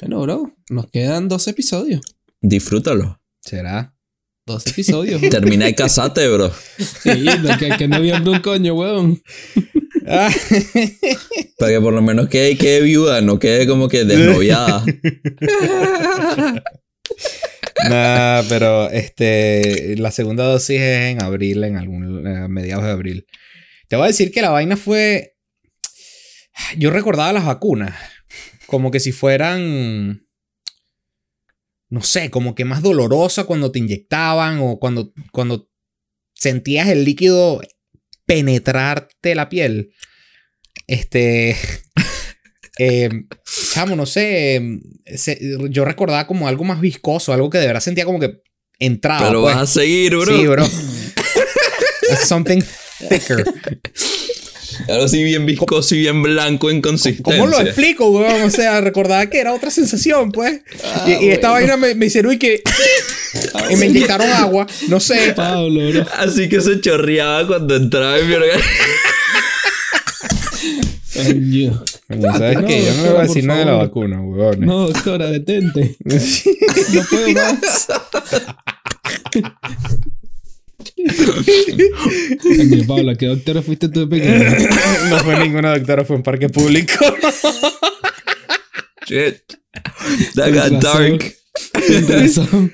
Bueno, 0.00 0.20
bro, 0.22 0.54
nos 0.70 0.86
quedan 0.90 1.28
dos 1.28 1.46
episodios. 1.48 2.00
Disfrútalo. 2.40 3.20
¿Será? 3.40 3.94
Dos 4.48 4.66
episodios. 4.66 5.20
Termina 5.20 5.66
de 5.66 5.74
casarte, 5.74 6.26
bro. 6.26 6.50
sí, 6.78 7.10
de 7.10 7.56
que, 7.58 7.68
que 7.76 7.86
noviembre 7.86 8.32
un 8.32 8.40
coño, 8.40 8.72
weón. 8.72 9.22
Ah, 10.06 10.30
Para 11.58 11.72
que 11.72 11.80
por 11.82 11.92
lo 11.92 12.00
menos 12.00 12.30
quede, 12.30 12.56
quede 12.56 12.80
viuda, 12.80 13.20
no 13.20 13.38
quede 13.38 13.66
como 13.66 13.88
que 13.88 14.04
desnoviada. 14.04 14.84
Nah, 17.88 18.42
pero 18.48 18.90
este, 18.90 19.94
la 19.98 20.10
segunda 20.10 20.44
dosis 20.44 20.80
es 20.80 21.12
en 21.12 21.22
abril, 21.22 21.62
en 21.62 21.76
algún, 21.76 22.26
a 22.26 22.48
mediados 22.48 22.84
de 22.84 22.90
abril. 22.90 23.26
Te 23.88 23.94
voy 23.94 24.06
a 24.06 24.08
decir 24.08 24.32
que 24.32 24.42
la 24.42 24.50
vaina 24.50 24.76
fue. 24.76 25.36
Yo 26.76 26.90
recordaba 26.90 27.32
las 27.32 27.46
vacunas 27.46 27.94
como 28.66 28.90
que 28.90 28.98
si 28.98 29.12
fueran. 29.12 30.20
No 31.90 32.02
sé, 32.02 32.30
como 32.30 32.54
que 32.54 32.64
más 32.64 32.82
dolorosa 32.82 33.44
cuando 33.44 33.72
te 33.72 33.78
inyectaban 33.78 34.58
o 34.60 34.78
cuando, 34.78 35.12
cuando 35.32 35.70
sentías 36.34 36.88
el 36.88 37.04
líquido 37.04 37.60
penetrarte 38.26 39.34
la 39.34 39.48
piel. 39.48 39.92
Este. 40.86 41.56
eh, 42.78 43.08
chamo, 43.72 43.96
no 43.96 44.06
sé. 44.06 44.60
se- 45.16 45.38
yo 45.70 45.84
recordaba 45.84 46.26
como 46.26 46.46
algo 46.46 46.64
más 46.64 46.80
viscoso, 46.80 47.32
algo 47.32 47.50
que 47.50 47.58
de 47.58 47.66
verdad 47.66 47.80
sentía 47.80 48.04
como 48.04 48.20
que 48.20 48.42
entraba. 48.78 49.26
Pero 49.26 49.42
pues. 49.42 49.54
vas 49.54 49.70
a 49.70 49.80
seguir, 49.80 50.16
bro. 50.16 50.36
Sí, 50.36 50.46
bro. 50.46 50.66
Something 52.24 52.60
thicker. 53.08 53.44
Algo 54.88 55.04
así 55.04 55.22
bien 55.24 55.46
viscoso 55.46 55.94
y 55.94 56.00
bien 56.00 56.22
blanco 56.22 56.70
en 56.70 56.80
consistencia. 56.80 57.38
¿Cómo 57.40 57.46
lo 57.46 57.60
explico, 57.60 58.10
weón? 58.10 58.42
O 58.42 58.50
sea, 58.50 58.80
recordaba 58.80 59.26
que 59.28 59.38
era 59.40 59.52
otra 59.54 59.70
sensación, 59.70 60.30
pues. 60.30 60.60
Ah, 60.84 61.06
y, 61.08 61.26
y 61.26 61.30
esta 61.30 61.50
vaina 61.50 61.76
me, 61.76 61.94
me 61.94 62.06
hicieron 62.06 62.32
y 62.32 62.38
que. 62.38 62.62
y 63.70 63.76
me 63.76 63.86
inyectaron 63.86 64.28
agua. 64.30 64.66
No 64.88 65.00
sé. 65.00 65.32
Pablo, 65.34 65.90
bro. 65.90 66.06
Así 66.16 66.48
que 66.48 66.60
se 66.60 66.80
chorreaba 66.80 67.46
cuando 67.46 67.76
entraba 67.76 68.18
en 68.18 68.28
mi 68.28 68.34
organismo. 68.34 68.62
¿Sabes 71.08 71.34
No, 71.36 72.66
qué? 72.66 72.84
Yo 72.84 72.94
no 72.94 73.02
le 73.02 73.10
voy 73.10 73.18
a 73.18 73.22
decir 73.22 73.44
nada 73.44 73.60
de 73.60 73.64
la 73.66 73.72
vacuna, 73.72 74.20
weón. 74.20 74.60
No, 74.60 74.88
doctora, 74.88 75.26
detente. 75.26 75.96
No 76.92 77.02
puedo 77.10 77.28
más. 77.32 77.86
Pablo, 82.86 83.16
¿qué 83.16 83.26
doctora 83.26 83.62
fuiste 83.62 83.88
tú 83.88 84.00
de 84.00 84.06
pequeño? 84.06 84.44
no 85.10 85.18
fue 85.20 85.38
ninguna 85.38 85.76
doctora, 85.76 86.04
fue 86.04 86.16
un 86.16 86.22
parque 86.22 86.48
público. 86.48 86.92
Shit. 89.06 89.36
That 90.34 90.52
got 90.52 90.82
dark. 90.82 91.34
Con 91.72 92.08
razón. 92.08 92.72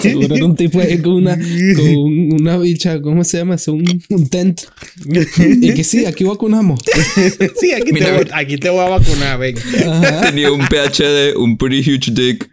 Seguro 0.00 0.34
era 0.34 0.44
un 0.44 0.56
tipo 0.56 0.80
ahí 0.80 1.00
con 1.00 1.14
una, 1.14 1.36
con 1.36 2.32
una 2.32 2.58
bicha, 2.58 3.00
¿cómo 3.00 3.24
se 3.24 3.38
llama 3.38 3.54
eso? 3.54 3.72
Un, 3.72 4.02
un 4.10 4.28
tent. 4.28 4.62
Y 5.06 5.72
que 5.74 5.84
sí, 5.84 6.04
aquí 6.04 6.24
vacunamos. 6.24 6.80
sí, 7.60 7.72
aquí 7.72 7.86
te, 7.86 7.92
Mira, 7.92 8.12
voy, 8.12 8.24
mira. 8.24 8.36
aquí 8.36 8.58
te 8.58 8.68
voy 8.68 8.80
a 8.80 8.88
vacunar, 8.90 9.38
ven. 9.38 9.56
Ajá. 9.86 10.20
Tenía 10.22 10.52
un 10.52 10.66
PhD, 10.66 11.36
un 11.36 11.56
pretty 11.56 11.80
huge 11.80 12.10
dick. 12.12 12.48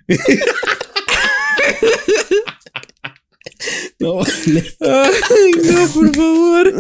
No, 4.05 4.13
vale. 4.17 4.63
Ay, 4.81 5.51
no, 5.63 5.88
por 5.88 6.15
favor. 6.15 6.74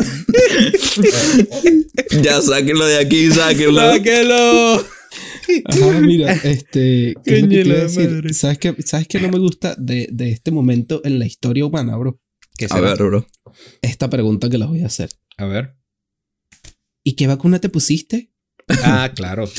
Ya 2.21 2.39
sáquenlo 2.39 2.85
de 2.85 2.99
aquí, 2.99 3.31
sáquenlo. 3.31 3.81
Sáquelo. 3.81 4.85
Ajá, 5.65 6.01
mira, 6.01 6.33
este. 6.33 7.15
¿qué 7.25 7.37
es 7.37 7.41
lo 7.43 7.49
que 7.49 7.63
decir? 7.63 8.33
¿Sabes 8.35 8.59
qué, 8.59 8.75
¿Sabes 8.85 9.07
qué 9.07 9.19
no 9.19 9.29
me 9.29 9.39
gusta 9.39 9.73
de, 9.75 10.07
de 10.11 10.29
este 10.29 10.51
momento 10.51 11.01
en 11.03 11.17
la 11.17 11.25
historia 11.25 11.65
humana, 11.65 11.97
bro? 11.97 12.21
¿Qué 12.57 12.67
A 12.69 12.79
ver, 12.79 12.97
bro. 12.97 13.25
Esta 13.81 14.07
pregunta 14.07 14.47
que 14.47 14.59
la 14.59 14.67
voy 14.67 14.83
a 14.83 14.87
hacer. 14.87 15.09
A 15.37 15.45
ver. 15.45 15.75
¿Y 17.03 17.13
qué 17.13 17.25
vacuna 17.25 17.57
te 17.59 17.69
pusiste? 17.69 18.31
Ah, 18.83 19.11
claro. 19.15 19.49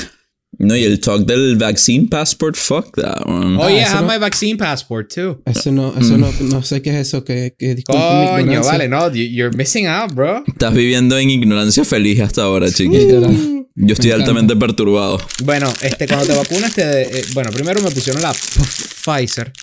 No, 0.59 0.75
y 0.75 0.83
el 0.85 0.99
talk 0.99 1.25
del 1.25 1.55
vaccine 1.55 2.07
passport, 2.09 2.55
fuck 2.55 2.95
that, 2.95 3.25
man. 3.27 3.57
Oh, 3.57 3.63
Ah, 3.63 3.69
yeah, 3.69 3.79
I 3.79 3.83
eso 3.83 3.97
have 3.97 4.07
no- 4.07 4.13
my 4.13 4.17
vaccine 4.19 4.57
passport 4.57 5.13
too. 5.13 5.41
Eso 5.45 5.71
no, 5.71 5.93
eso 5.99 6.17
no, 6.17 6.31
no 6.49 6.63
sé 6.63 6.81
qué 6.81 6.89
es 6.89 7.07
eso, 7.07 7.23
que, 7.23 7.53
que 7.57 7.75
Coño, 7.85 8.63
vale, 8.63 8.87
no, 8.89 9.11
you- 9.13 9.23
you're 9.23 9.55
missing 9.55 9.85
out, 9.87 10.13
bro. 10.13 10.43
Estás 10.47 10.73
viviendo 10.73 11.17
en 11.17 11.29
ignorancia 11.29 11.85
feliz 11.85 12.19
hasta 12.21 12.41
ahora, 12.43 12.71
chiqui. 12.71 12.97
Literal. 12.97 13.65
Yo 13.75 13.93
estoy 13.93 14.09
altamente 14.11 14.55
perturbado. 14.55 15.19
Bueno, 15.43 15.71
este, 15.81 16.07
cuando 16.07 16.25
te 16.25 16.33
vacunas, 16.33 16.73
te, 16.73 17.19
eh, 17.19 17.23
bueno, 17.35 17.51
primero 17.51 17.79
me 17.81 17.91
pusieron 17.91 18.23
la 18.23 18.33
Pfizer. 18.33 19.53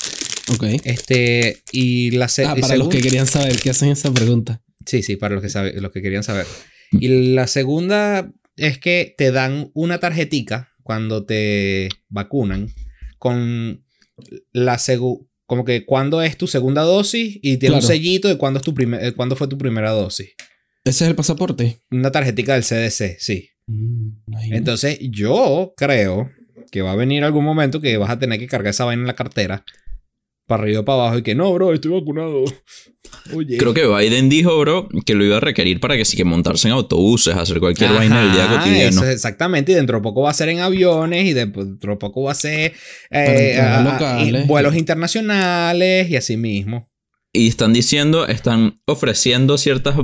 Ok. 0.55 0.65
Este, 0.85 1.63
y 1.73 2.13
la 2.13 2.29
se- 2.29 2.45
Ah, 2.45 2.55
y 2.57 2.61
para 2.61 2.77
los 2.77 2.89
que 2.89 3.01
querían 3.01 3.27
saber 3.27 3.59
que 3.61 3.71
hacen 3.71 3.89
esa 3.89 4.13
pregunta. 4.13 4.61
Sí, 4.87 5.03
sí, 5.03 5.17
para 5.17 5.35
los 5.35 5.43
que, 5.43 5.49
sabe- 5.51 5.81
los 5.81 5.91
que 5.93 6.03
querían 6.03 6.23
saber. 6.23 6.47
Y 6.93 7.09
la 7.35 7.47
segunda 7.49 8.31
es 8.57 8.79
que 8.79 9.15
te 9.19 9.33
dan 9.33 9.71
una 9.75 9.99
tarjetica 9.99 10.69
cuando 10.85 11.25
te 11.25 11.89
vacunan 12.09 12.69
con 13.19 13.85
la 14.53 14.79
segu 14.79 15.29
como 15.47 15.65
que 15.65 15.85
cuándo 15.85 16.23
es 16.23 16.39
tu 16.39 16.47
segunda 16.47 16.83
dosis 16.83 17.39
y 17.43 17.59
tiene 17.59 17.77
un 17.77 17.83
sellito 17.83 18.29
de 18.29 18.39
cuándo 18.39 18.59
es 18.59 18.65
tu 18.65 18.73
primer, 18.73 19.05
eh, 19.05 19.13
cuándo 19.13 19.37
fue 19.37 19.49
tu 19.49 19.59
primera 19.59 19.91
dosis. 19.91 20.31
Ese 20.85 21.05
es 21.05 21.11
el 21.11 21.17
pasaporte. 21.17 21.81
Una 21.91 22.11
tarjetica 22.11 22.55
del 22.55 22.63
CDC, 22.63 23.17
sí. 23.19 23.51
Mm. 23.67 24.53
Entonces, 24.53 24.99
yo 25.01 25.75
creo 25.77 26.31
que 26.71 26.83
va 26.83 26.93
a 26.93 26.97
venir 26.97 27.25
algún 27.25 27.45
momento 27.45 27.81
que 27.81 27.97
vas 27.97 28.11
a 28.11 28.19
tener 28.19 28.39
que 28.39 28.47
cargar 28.47 28.71
esa 28.71 28.85
vaina 28.85 29.03
en 29.03 29.07
la 29.07 29.17
cartera 29.17 29.65
para 30.47 30.63
arriba 30.63 30.85
para 30.85 30.99
abajo 31.03 31.19
y 31.19 31.23
que 31.23 31.35
no, 31.35 31.53
bro, 31.53 31.73
estoy 31.73 31.93
vacunado. 31.93 32.45
Oye. 33.35 33.57
Creo 33.59 33.73
que 33.75 33.87
Biden 33.87 34.29
dijo, 34.29 34.59
bro, 34.59 34.89
que 35.07 35.15
lo 35.15 35.25
iba 35.25 35.37
a 35.37 35.41
requerir 35.41 35.81
para 35.81 35.97
que 35.97 36.05
sí 36.05 36.17
que 36.17 36.25
montarse 36.25 36.69
en 36.69 36.75
autobuses, 36.75 37.35
hacer 37.37 37.61
cualquier 37.61 37.93
vaina 37.93 38.23
del 38.23 38.33
día 38.33 38.45
Ajá, 38.45 38.59
cotidiano. 38.59 38.89
eso 38.91 39.05
es 39.05 39.15
exactamente, 39.15 39.73
y 39.73 39.75
dentro 39.75 39.99
de 39.99 40.03
poco 40.03 40.23
va 40.23 40.31
a 40.31 40.35
ser 40.35 40.49
en 40.49 40.61
aviones, 40.61 41.25
y 41.27 41.33
dentro 41.33 41.93
de 41.93 41.97
poco 41.97 42.23
va 42.25 42.33
a 42.33 42.35
ser 42.35 42.73
eh, 43.11 43.59
a- 43.61 44.23
y 44.25 44.47
vuelos 44.47 44.75
internacionales 44.77 46.11
y 46.11 46.17
así 46.17 46.37
mismo. 46.37 46.89
Y 47.33 47.49
están 47.49 47.73
diciendo, 47.73 48.27
están 48.27 48.81
ofreciendo 48.87 49.59
ciertos 49.59 49.95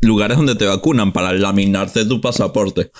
lugares 0.00 0.36
donde 0.36 0.54
te 0.54 0.64
vacunan 0.66 1.12
para 1.12 1.32
laminarte 1.32 2.04
tu 2.04 2.20
pasaporte. 2.20 2.90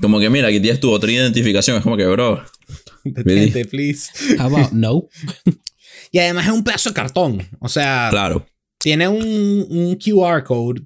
Como 0.00 0.18
que 0.20 0.30
mira, 0.30 0.48
aquí 0.48 0.60
tienes 0.60 0.80
tu 0.80 0.90
otra 0.90 1.10
identificación. 1.10 1.76
Es 1.76 1.82
como 1.82 1.96
que, 1.96 2.06
bro, 2.06 2.42
Detente, 3.04 3.64
please. 3.64 4.10
How 4.38 4.46
about 4.54 4.72
no? 4.72 5.08
Y 6.10 6.18
además 6.18 6.46
es 6.46 6.52
un 6.52 6.64
pedazo 6.64 6.90
de 6.90 6.94
cartón. 6.94 7.48
O 7.60 7.68
sea, 7.68 8.08
claro. 8.10 8.46
tiene 8.78 9.08
un, 9.08 9.66
un 9.68 9.96
QR 9.96 10.42
code 10.44 10.82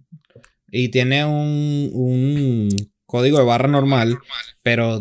y 0.69 0.88
tiene 0.88 1.25
un, 1.25 1.91
un 1.93 2.69
código 3.07 3.38
de 3.38 3.45
barra 3.45 3.69
normal, 3.69 4.19
pero 4.62 5.00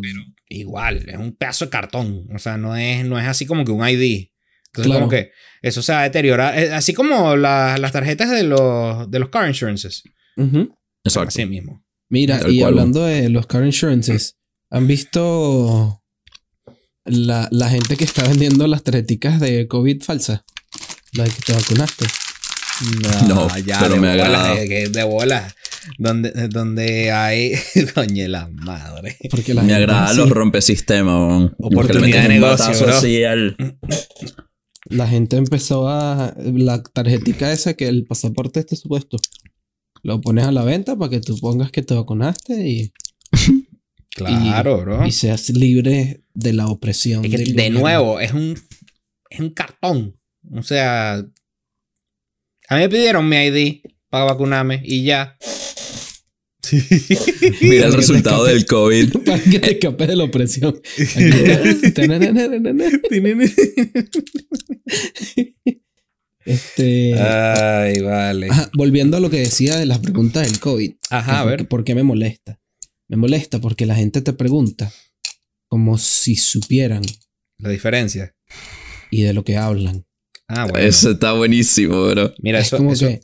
igual, 0.50 1.08
es 1.10 1.18
un 1.18 1.34
pedazo 1.36 1.66
de 1.66 1.72
cartón. 1.72 2.28
O 2.36 2.40
sea, 2.40 2.58
no 2.58 2.76
es, 2.76 3.06
no 3.06 3.18
es 3.20 3.26
así 3.28 3.46
como 3.46 3.64
que 3.66 3.72
un 3.72 3.88
ID. 3.88 4.28
Entonces, 4.74 4.86
Claro. 4.92 5.00
como 5.02 5.10
que 5.10 5.32
eso 5.62 5.82
se 5.82 5.92
va 5.92 6.00
a 6.00 6.04
deteriorar. 6.04 6.58
Eh, 6.58 6.72
Así 6.74 6.94
como 6.94 7.36
la- 7.36 7.78
las 7.78 7.92
tarjetas 7.92 8.30
de 8.32 8.44
los, 8.44 9.10
de 9.12 9.20
los 9.20 9.30
car 9.30 9.48
insurances. 9.48 10.04
Exacto. 11.04 11.28
Así 11.30 11.46
mismo. 11.46 11.84
Mira, 12.10 12.40
y 12.48 12.60
cual. 12.60 12.74
hablando 12.74 13.04
de 13.06 13.28
los 13.30 13.48
car 13.48 13.66
insurances, 13.66 14.38
¿han 14.70 14.88
visto 14.88 16.01
la, 17.12 17.48
la 17.52 17.70
gente 17.70 17.96
que 17.98 18.04
está 18.04 18.24
vendiendo 18.28 18.66
las 18.68 18.84
tarjeticas 18.84 19.40
de 19.40 19.68
COVID 19.68 20.02
falsas? 20.04 20.42
La 21.14 21.24
de 21.26 21.30
que 21.30 21.42
te 21.42 21.54
vacunaste. 21.54 22.06
No, 23.28 23.48
pero 23.80 23.94
de 23.96 24.00
me 24.00 24.10
agrada. 24.10 24.60
eh, 24.60 24.90
de 24.90 25.04
bolas. 25.04 25.54
Donde, 25.98 26.32
donde 26.48 27.12
hay. 27.12 27.54
Coño, 27.96 28.28
la 28.28 28.48
madre. 28.48 29.18
Porque 29.30 29.54
la 29.54 29.62
Me 29.64 29.70
gente 29.70 29.84
agradan 29.84 30.04
así- 30.10 30.18
los 30.18 30.30
rompesistemas, 30.30 31.14
weón. 31.16 31.56
Oportunidad 31.60 31.72
Porque 31.76 31.94
le 31.94 32.00
metes 32.02 32.24
de 32.24 32.30
negocio, 32.30 32.86
bro. 32.86 32.96
así 32.98 33.24
al- 33.24 33.56
La 34.86 35.08
gente 35.08 35.38
empezó 35.38 35.88
a. 35.88 36.34
La 36.38 36.82
tarjetica 36.82 37.52
esa 37.52 37.76
que 37.76 37.88
el 37.88 38.06
pasaporte 38.06 38.60
esté 38.62 38.76
supuesto. 38.76 39.18
Lo 40.04 40.20
pones 40.22 40.46
a 40.46 40.52
la 40.52 40.64
venta 40.64 40.96
para 40.98 41.10
que 41.12 41.20
tú 41.22 41.38
pongas 41.40 41.72
que 41.72 41.84
te 41.84 41.94
vacunaste 41.94 42.68
y, 42.68 42.92
Claro, 44.14 44.82
bro. 44.82 45.06
y 45.08 45.12
seas 45.12 45.50
libre 45.50 46.24
de 46.34 46.54
la 46.54 46.68
opresión. 46.68 47.24
Es 47.26 47.32
que, 47.32 47.38
del 47.38 47.48
de 47.48 47.54
gobierno. 47.54 47.80
nuevo, 47.80 48.20
es 48.20 48.34
un, 48.34 48.58
es 49.30 49.40
un 49.40 49.50
cartón. 49.52 50.16
O 50.54 50.64
sea, 50.64 51.14
a 51.16 52.76
mí 52.76 52.82
me 52.82 52.90
pidieron 52.90 53.28
mi 53.28 53.38
ID 53.38 53.82
para 54.10 54.26
vacunarme 54.26 54.82
y 54.84 55.04
ya. 55.04 55.38
Mira 57.62 57.88
el 57.88 57.94
resultado 57.94 58.48
escape. 58.48 58.54
del 58.54 58.66
COVID. 58.66 59.18
Para 59.26 59.44
que 59.44 59.60
te 59.60 59.72
escapes 59.74 60.08
de 60.08 60.16
la 60.16 60.24
opresión. 60.24 60.80
Este. 66.46 67.20
Ay, 67.20 68.00
vale. 68.02 68.48
Ajá, 68.50 68.70
volviendo 68.74 69.18
a 69.18 69.20
lo 69.20 69.30
que 69.30 69.40
decía 69.40 69.76
de 69.78 69.86
las 69.86 70.00
preguntas 70.00 70.48
del 70.48 70.60
COVID. 70.60 70.94
Ajá, 71.10 71.40
a 71.40 71.44
¿Por 71.44 71.52
ver. 71.52 71.68
¿Por 71.68 71.84
qué 71.84 71.94
me 71.96 72.04
molesta? 72.04 72.61
Me 73.12 73.18
molesta 73.18 73.60
porque 73.60 73.86
la 73.86 73.94
gente 73.96 74.22
te 74.22 74.32
pregunta 74.32 74.90
como 75.68 75.98
si 75.98 76.36
supieran 76.38 77.02
La 77.60 77.70
diferencia. 77.70 78.34
y 79.12 79.24
de 79.24 79.34
lo 79.34 79.44
que 79.44 79.58
hablan. 79.58 80.06
Ah, 80.48 80.66
bueno. 80.70 80.80
Eso 80.88 81.12
está 81.12 81.34
buenísimo, 81.34 82.08
bro. 82.08 82.34
Mira, 82.40 82.60
es 82.60 82.68
eso, 82.68 82.78
como 82.78 82.94
eso- 82.94 83.08
que. 83.08 83.20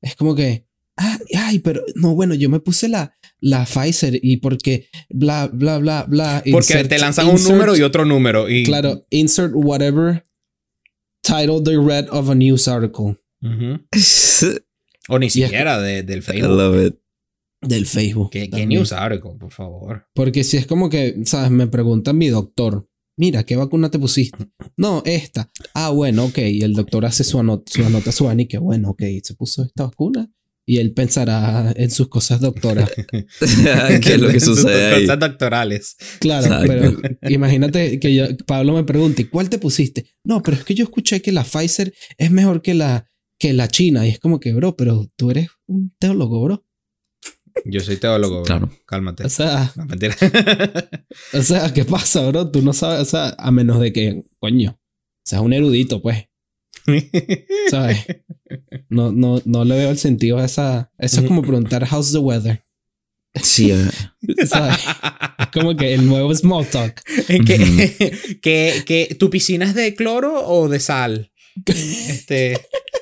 Es 0.00 0.14
como 0.14 0.36
que. 0.36 0.66
ah, 0.96 1.18
ay, 1.36 1.58
pero 1.58 1.82
no, 1.96 2.14
bueno, 2.14 2.34
yo 2.34 2.48
me 2.48 2.60
puse 2.60 2.88
la, 2.88 3.16
la 3.40 3.64
Pfizer 3.64 4.18
y 4.22 4.36
porque 4.38 4.88
bla, 5.10 5.48
bla, 5.52 5.78
bla, 5.78 6.04
bla. 6.08 6.42
Porque 6.50 6.74
insert- 6.74 6.88
te 6.88 6.98
lanzan 7.00 7.26
un 7.28 7.42
número 7.42 7.76
y 7.76 7.82
otro 7.82 8.04
número. 8.04 8.48
Y, 8.48 8.62
Claro, 8.64 9.04
insert 9.10 9.52
whatever 9.54 10.24
title 11.22 11.60
they 11.64 11.76
read 11.76 12.06
of 12.10 12.30
a 12.30 12.34
news 12.36 12.68
article. 12.68 13.16
I 13.42 13.80
O 15.08 15.18
ni 15.18 15.30
siquiera 15.30 15.80
de- 15.80 16.02
del 16.04 16.22
Facebook. 16.22 16.56
love 16.56 16.86
it. 16.86 16.94
Del 17.68 17.86
Facebook. 17.86 18.30
¿Qué, 18.30 18.48
qué 18.50 18.66
news 18.66 18.92
article, 18.92 19.32
por 19.38 19.50
favor? 19.52 20.06
Porque 20.14 20.44
si 20.44 20.56
es 20.56 20.66
como 20.66 20.88
que, 20.88 21.16
¿sabes? 21.24 21.50
Me 21.50 21.66
pregunta 21.66 22.12
mi 22.12 22.28
doctor, 22.28 22.88
mira, 23.16 23.44
¿qué 23.44 23.56
vacuna 23.56 23.90
te 23.90 23.98
pusiste? 23.98 24.46
No, 24.76 25.02
esta. 25.04 25.50
Ah, 25.74 25.90
bueno, 25.90 26.24
ok. 26.26 26.38
Y 26.38 26.62
el 26.62 26.74
doctor 26.74 27.04
hace 27.06 27.24
su, 27.24 27.38
anot 27.38 27.68
su 27.68 27.84
anota 27.84 28.12
su 28.12 28.30
y 28.38 28.46
que 28.46 28.58
bueno, 28.58 28.90
ok, 28.90 29.02
se 29.22 29.34
puso 29.34 29.62
esta 29.64 29.84
vacuna. 29.84 30.30
Y 30.68 30.78
él 30.78 30.92
pensará 30.94 31.72
en 31.76 31.90
sus 31.92 32.08
cosas 32.08 32.40
doctoras. 32.40 32.90
¿Qué 33.10 34.14
es 34.14 34.20
lo 34.20 34.28
que 34.28 34.40
Sus 34.40 34.56
sucede 34.62 34.86
ahí? 34.94 35.02
Cosas 35.02 35.20
doctorales. 35.20 35.96
Claro, 36.18 36.46
Exacto. 36.46 36.66
pero 36.66 37.32
imagínate 37.32 38.00
que 38.00 38.12
yo- 38.14 38.36
Pablo 38.46 38.74
me 38.74 38.82
pregunte, 38.82 39.22
¿y 39.22 39.24
cuál 39.26 39.48
te 39.48 39.58
pusiste? 39.58 40.06
No, 40.24 40.42
pero 40.42 40.56
es 40.56 40.64
que 40.64 40.74
yo 40.74 40.82
escuché 40.84 41.22
que 41.22 41.30
la 41.30 41.44
Pfizer 41.44 41.94
es 42.18 42.30
mejor 42.32 42.62
que 42.62 42.74
la, 42.74 43.06
que 43.38 43.52
la 43.52 43.68
China. 43.68 44.06
Y 44.06 44.10
es 44.10 44.18
como 44.18 44.40
que, 44.40 44.52
bro, 44.54 44.76
pero 44.76 45.06
tú 45.14 45.30
eres 45.30 45.48
un 45.66 45.94
teólogo, 46.00 46.42
bro. 46.42 46.64
Yo 47.64 47.80
soy 47.80 47.96
teólogo. 47.96 48.36
bro. 48.36 48.44
Claro. 48.44 48.70
Cálmate. 48.86 49.24
O 49.24 49.28
sea, 49.28 49.72
No, 49.76 49.86
mentira. 49.86 50.14
o 51.32 51.42
sea, 51.42 51.72
¿qué 51.72 51.84
pasa, 51.84 52.26
bro? 52.28 52.50
Tú 52.50 52.62
no 52.62 52.72
sabes, 52.72 53.00
o 53.00 53.04
sea, 53.04 53.34
a 53.38 53.50
menos 53.50 53.80
de 53.80 53.92
que, 53.92 54.22
coño, 54.38 54.78
seas 55.24 55.42
un 55.42 55.52
erudito, 55.52 56.00
pues. 56.02 56.26
¿Sabes? 57.70 58.04
No, 58.88 59.10
no, 59.12 59.40
no 59.44 59.64
le 59.64 59.76
veo 59.76 59.90
el 59.90 59.98
sentido 59.98 60.38
a 60.38 60.44
esa. 60.44 60.92
Eso 60.98 61.20
es 61.20 61.26
como 61.26 61.42
preguntar, 61.42 61.86
¿how's 61.90 62.12
the 62.12 62.18
weather? 62.18 62.62
Sí, 63.42 63.70
eh, 63.72 63.88
¿Sabes? 64.46 64.76
Es 65.38 65.46
como 65.52 65.76
que 65.76 65.94
el 65.94 66.06
nuevo 66.06 66.34
small 66.34 66.66
talk. 66.66 67.02
¿Que, 67.26 68.38
que, 68.40 68.82
que 68.86 69.16
tu 69.18 69.28
piscina 69.30 69.66
es 69.66 69.74
de 69.74 69.94
cloro 69.94 70.46
o 70.46 70.68
de 70.68 70.80
sal. 70.80 71.32
Este, 71.66 72.58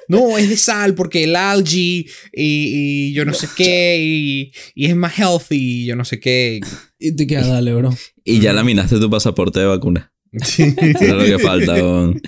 no, 0.09 0.39
es 0.39 0.49
de 0.49 0.57
sal 0.57 0.95
porque 0.95 1.25
el 1.25 1.37
algae 1.37 2.07
y, 2.07 2.09
y 2.35 3.13
yo 3.13 3.25
no 3.25 3.33
sé 3.35 3.49
qué 3.57 3.99
y, 4.01 4.53
y 4.75 4.87
es 4.87 4.97
más 4.97 5.19
healthy 5.19 5.57
y 5.83 5.87
yo 5.87 5.97
no 5.97 6.05
sé 6.05 6.21
qué. 6.21 6.61
Y 6.99 7.17
te 7.17 7.27
queda, 7.27 7.47
dale, 7.47 7.75
bro. 7.75 7.97
Y 8.25 8.41
ya 8.41 8.53
laminaste 8.53 8.99
tu 8.99 9.11
pasaporte 9.11 9.61
de 9.61 9.67
vacuna. 9.67 10.13
Eso 10.33 10.63
es 10.65 11.11
lo 11.13 11.25
que 11.25 11.39
falta, 11.39 11.75
weón. 11.75 12.21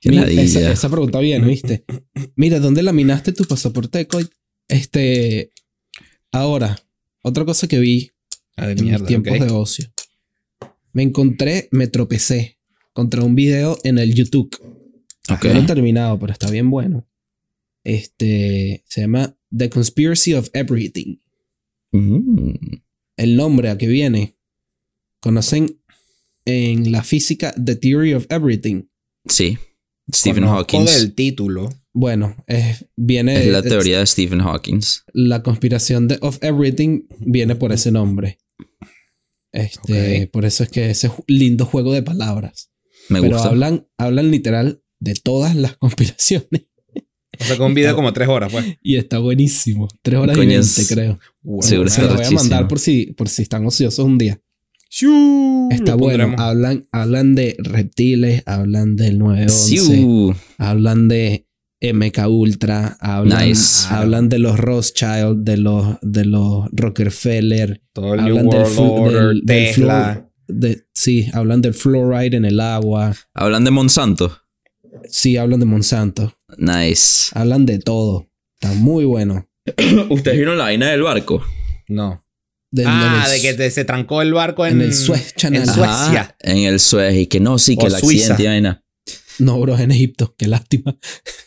Qué 0.00 0.10
Mira, 0.10 0.22
esa, 0.24 0.34
ladilla. 0.34 0.72
esa 0.72 0.88
pregunta 0.90 1.18
bien, 1.20 1.46
¿viste? 1.46 1.84
Mira, 2.36 2.60
¿dónde 2.60 2.82
laminaste 2.82 3.32
tu 3.32 3.44
pasaporte 3.44 3.98
de 3.98 4.06
COVID? 4.06 4.26
Este. 4.68 5.52
Ahora, 6.30 6.78
otra 7.22 7.44
cosa 7.44 7.66
que 7.66 7.78
vi 7.78 8.10
Ah, 8.56 8.66
de 8.66 8.72
en 8.72 8.84
mis 8.84 9.04
tiempos 9.04 9.38
de 9.38 9.50
ocio. 9.50 9.86
Me 10.92 11.02
encontré, 11.02 11.68
me 11.72 11.88
tropecé 11.88 12.58
contra 12.94 13.22
un 13.22 13.34
video 13.34 13.78
en 13.84 13.98
el 13.98 14.14
YouTube. 14.14 14.50
No 15.28 15.38
lo 15.54 15.60
he 15.60 15.62
terminado, 15.66 16.18
pero 16.18 16.32
está 16.32 16.50
bien 16.50 16.70
bueno. 16.70 17.08
Este 17.84 18.84
se 18.88 19.00
llama 19.02 19.38
The 19.56 19.70
Conspiracy 19.70 20.34
of 20.34 20.48
Everything. 20.52 21.16
Mm. 21.92 22.54
El 23.16 23.36
nombre 23.36 23.70
a 23.70 23.78
que 23.78 23.86
viene. 23.86 24.36
¿Conocen 25.20 25.80
en 26.44 26.92
la 26.92 27.02
física 27.02 27.52
The 27.62 27.76
Theory 27.76 28.14
of 28.14 28.26
Everything? 28.28 28.84
Sí. 29.28 29.58
Stephen 30.14 30.44
Hawking. 30.44 30.84
del 30.84 31.14
título. 31.14 31.68
Bueno, 31.92 32.36
es, 32.46 32.86
viene. 32.96 33.40
Es 33.42 33.48
la 33.52 33.58
es- 33.60 33.64
teoría 33.64 33.98
de 34.00 34.06
Stephen 34.06 34.40
Hawking. 34.40 34.80
la 35.12 35.42
conspiración 35.42 36.06
de 36.08 36.18
of 36.20 36.38
everything 36.42 37.02
viene 37.20 37.56
por 37.56 37.72
ese 37.72 37.90
nombre. 37.90 38.38
Este, 39.52 40.26
por 40.28 40.44
eso 40.44 40.62
es 40.64 40.68
que 40.68 40.90
ese 40.90 41.10
lindo 41.26 41.64
juego 41.64 41.92
de 41.92 42.02
palabras. 42.02 42.70
Me 43.08 43.20
Pero 43.20 43.34
gusta. 43.36 43.48
hablan, 43.48 43.88
hablan 43.96 44.30
literal 44.30 44.82
de 45.00 45.14
todas 45.14 45.54
las 45.56 45.76
conspiraciones. 45.78 46.66
O 47.38 47.44
sea, 47.44 47.56
con 47.58 47.66
un 47.66 47.74
video 47.74 47.94
como 47.94 48.12
tres 48.14 48.28
horas, 48.28 48.50
pues. 48.50 48.64
Y 48.82 48.96
está 48.96 49.18
buenísimo. 49.18 49.88
Tres 50.00 50.18
horas 50.20 50.36
Coño, 50.36 50.52
y 50.52 50.54
es- 50.54 50.74
veinte, 50.76 50.94
creo. 50.94 51.18
Seguro 51.60 51.88
Se 51.90 52.00
está 52.00 52.12
lo 52.14 52.16
voy 52.18 52.26
a 52.26 52.30
mandar 52.30 52.66
por 52.68 52.78
si, 52.78 53.12
por 53.12 53.28
si 53.28 53.42
están 53.42 53.66
ociosos 53.66 54.04
un 54.04 54.16
día. 54.16 54.40
Shoo, 54.90 55.68
Está 55.70 55.92
lo 55.92 55.98
bueno. 55.98 56.24
pondremos. 56.24 56.40
Hablan, 56.40 56.86
hablan 56.92 57.34
de 57.34 57.56
reptiles, 57.58 58.42
hablan 58.46 58.96
del 58.96 59.18
911, 59.18 59.76
Siu. 59.78 60.34
hablan 60.58 61.08
de 61.08 61.46
MK 61.82 62.26
Ultra, 62.28 62.96
hablan, 63.00 63.48
Nice. 63.48 63.86
hablan 63.90 64.28
de 64.30 64.38
los 64.38 64.58
Rothschild, 64.58 65.44
de 65.44 65.56
los, 65.58 65.96
de 66.00 66.24
los 66.24 66.66
Rockefeller, 66.72 67.82
Todo 67.92 68.14
el 68.14 68.24
New 68.24 68.38
hablan 68.38 68.48
del, 68.48 68.60
World 68.60 68.78
Order, 68.78 69.22
del- 69.28 69.40
del 69.44 69.64
Tesla. 69.66 70.14
fluor- 70.14 70.32
de- 70.48 70.86
sí, 70.94 71.26
hablan 71.34 71.60
del 71.60 71.74
fluoride 71.74 72.36
en 72.38 72.44
el 72.46 72.60
agua. 72.60 73.14
Hablan 73.34 73.64
de 73.64 73.70
Monsanto. 73.72 74.38
Sí, 75.10 75.36
hablan 75.36 75.60
de 75.60 75.66
Monsanto. 75.66 76.36
Nice. 76.58 77.30
Hablan 77.34 77.66
de 77.66 77.78
todo. 77.78 78.28
Está 78.60 78.74
muy 78.74 79.04
bueno. 79.04 79.48
¿Ustedes 80.10 80.36
vieron 80.36 80.58
la 80.58 80.64
vaina 80.64 80.90
del 80.90 81.02
barco? 81.02 81.44
No. 81.88 82.22
De- 82.70 82.84
ah, 82.86 83.24
el- 83.26 83.32
de 83.32 83.40
que 83.40 83.54
te- 83.54 83.70
se 83.70 83.84
trancó 83.84 84.22
el 84.22 84.32
barco 84.34 84.66
en, 84.66 84.74
en 84.80 84.88
el 84.88 84.94
Suez. 84.94 85.34
En. 85.42 85.66
Suecia. 85.66 85.84
Ajá, 86.20 86.36
en 86.40 86.58
el 86.58 86.80
Suez. 86.80 87.14
Y 87.16 87.26
que 87.26 87.40
no, 87.40 87.58
sí, 87.58 87.76
que 87.76 87.84
O 87.84 87.88
el 87.88 87.94
Suiza. 87.94 88.32
accidente 88.34 88.42
y 88.42 88.46
vaina. 88.46 88.84
No, 89.38 89.60
bro, 89.60 89.78
en 89.78 89.90
Egipto. 89.90 90.34
Qué 90.38 90.46
lástima. 90.48 90.96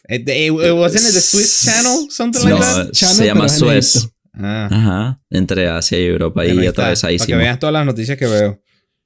Eh, 0.08 0.24
it 0.28 0.52
wasn't 0.52 1.08
it 1.08 1.14
the 1.14 1.22
Swiss 1.22 1.64
Channel? 1.66 2.08
Something 2.10 2.42
No, 2.44 2.50
like 2.60 2.62
that? 2.66 2.92
Channel, 2.92 3.16
se 3.18 3.26
llama 3.26 3.50
Suez. 3.50 4.10
Ah. 4.34 4.68
Ajá. 4.72 5.22
Entre 5.30 5.68
Asia 5.68 6.00
y 6.00 6.04
Europa. 6.06 6.42
bueno, 6.44 6.54
y 6.54 6.60
ahí 6.64 6.68
está, 6.68 6.94
Para 6.94 7.18
que 7.26 7.36
veas 7.36 7.60
todas 7.60 7.74
las 7.74 7.86
noticias 7.86 8.18
que 8.18 8.28
veo. 8.28 8.62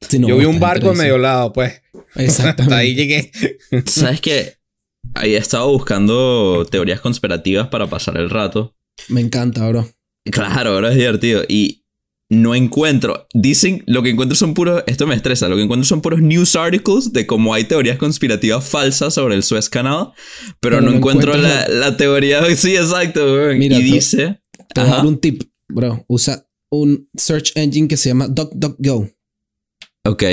Sí, 0.07 0.19
no, 0.19 0.27
Yo 0.27 0.37
vi 0.37 0.45
un 0.45 0.59
barco 0.59 0.91
en 0.91 0.97
medio 0.97 1.17
lado, 1.17 1.53
pues. 1.53 1.81
eso. 2.15 2.43
Hasta 2.47 2.77
ahí 2.77 2.91
Exactamente. 2.91 2.93
llegué. 2.95 3.31
¿Sabes 3.85 4.21
qué? 4.21 4.53
Había 5.15 5.39
estado 5.39 5.69
buscando 5.69 6.65
teorías 6.69 6.99
conspirativas 7.01 7.67
para 7.67 7.87
pasar 7.87 8.17
el 8.17 8.29
rato. 8.29 8.75
Me 9.09 9.21
encanta, 9.21 9.67
bro. 9.69 9.87
Claro, 10.31 10.71
ahora 10.71 10.89
es 10.91 10.95
divertido. 10.95 11.43
Y 11.47 11.83
no 12.29 12.55
encuentro. 12.55 13.27
Dicen, 13.33 13.83
lo 13.85 14.01
que 14.01 14.09
encuentro 14.09 14.35
son 14.35 14.53
puros. 14.53 14.83
Esto 14.87 15.05
me 15.05 15.15
estresa. 15.15 15.49
Lo 15.49 15.55
que 15.55 15.61
encuentro 15.63 15.85
son 15.85 16.01
puros 16.01 16.21
news 16.21 16.55
articles 16.55 17.13
de 17.13 17.27
cómo 17.27 17.53
hay 17.53 17.65
teorías 17.65 17.97
conspirativas 17.97 18.63
falsas 18.67 19.13
sobre 19.13 19.35
el 19.35 19.43
Suez 19.43 19.69
Canal. 19.69 20.13
Pero, 20.59 20.77
Pero 20.77 20.81
no 20.81 20.95
encuentro 20.95 21.35
la, 21.37 21.67
la 21.67 21.97
teoría. 21.97 22.41
Sí, 22.55 22.75
exacto. 22.75 23.23
weón. 23.23 23.59
Mira, 23.59 23.77
y 23.77 23.83
dice. 23.83 24.39
Te 24.73 24.81
voy 24.81 24.89
a 24.89 24.95
dar 24.95 25.05
un 25.05 25.19
tip, 25.19 25.43
bro. 25.67 26.03
Usa 26.07 26.47
un 26.71 27.07
search 27.15 27.51
engine 27.55 27.87
que 27.87 27.97
se 27.97 28.09
llama 28.09 28.27
DuckDuckGo. 28.27 29.09
Ok. 30.05 30.23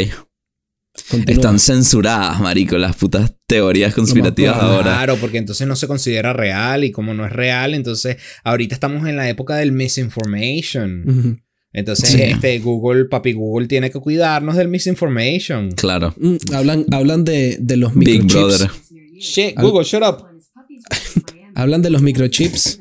Continúa. 1.09 1.33
Están 1.35 1.59
censuradas, 1.61 2.41
marico, 2.41 2.77
las 2.77 2.97
putas 2.97 3.33
teorías 3.47 3.95
conspirativas 3.95 4.57
ahora. 4.57 4.83
Claro, 4.95 5.17
porque 5.17 5.39
entonces 5.39 5.67
no 5.67 5.77
se 5.77 5.87
considera 5.87 6.33
real 6.33 6.85
y 6.85 6.91
como 6.91 7.15
no 7.15 7.25
es 7.25 7.33
real, 7.33 7.75
entonces 7.75 8.17
ahorita 8.45 8.75
estamos 8.75 9.09
en 9.09 9.17
la 9.17 9.29
época 9.29 9.57
del 9.57 9.73
misinformation. 9.73 11.41
Entonces, 11.73 12.11
Sí. 12.11 12.21
este 12.23 12.59
Google, 12.59 13.05
papi 13.05 13.33
Google 13.33 13.69
tiene 13.69 13.91
que 13.93 14.01
cuidarnos 14.01 14.57
del 14.57 14.67
misinformation. 14.69 15.71
Claro. 15.73 16.13
Mm, 16.19 16.37
hablan, 16.53 16.85
hablan 16.91 17.25
de, 17.25 17.57
de 17.61 17.77
los 17.77 17.95
Big 17.95 18.23
microchips. 18.25 18.59
Brother. 18.59 18.71
Shit, 19.21 19.55
Google, 19.61 19.85
shut 19.85 20.03
up. 20.03 20.27
Hablan 21.55 21.83
de 21.83 21.91
los 21.91 22.03
microchips. 22.03 22.79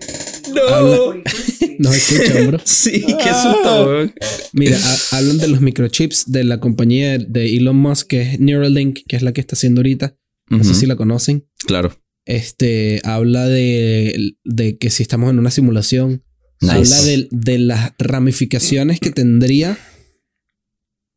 No. 0.54 0.62
Habla- 0.76 1.24
No 1.80 1.94
escuchan, 1.94 2.48
bro. 2.48 2.60
Sí, 2.66 2.92
qué 3.06 3.30
susto, 3.42 3.86
weón. 3.86 4.14
Mira, 4.52 4.78
ha- 4.78 5.18
hablan 5.18 5.38
de 5.38 5.48
los 5.48 5.62
microchips 5.62 6.30
de 6.30 6.44
la 6.44 6.60
compañía 6.60 7.18
de 7.18 7.56
Elon 7.56 7.78
Musk, 7.78 8.08
que 8.08 8.22
es 8.22 8.40
Neuralink, 8.42 9.00
que 9.08 9.16
es 9.16 9.22
la 9.22 9.32
que 9.32 9.40
está 9.40 9.56
haciendo 9.56 9.80
ahorita. 9.80 10.18
No 10.50 10.64
sé 10.66 10.74
si 10.76 10.86
la 10.88 10.98
conocen. 10.98 11.48
Claro. 11.66 11.98
Este 12.26 13.00
habla 13.06 13.46
de, 13.46 14.36
de 14.44 14.78
que 14.78 14.90
si 14.90 15.04
estamos 15.04 15.30
en 15.30 15.40
una 15.40 15.52
simulación. 15.52 16.24
Nice. 16.60 16.74
Habla 16.76 17.02
de, 17.04 17.28
de 17.32 17.58
las 17.60 17.94
ramificaciones 17.98 19.00
que 19.00 19.12
tendría 19.12 19.78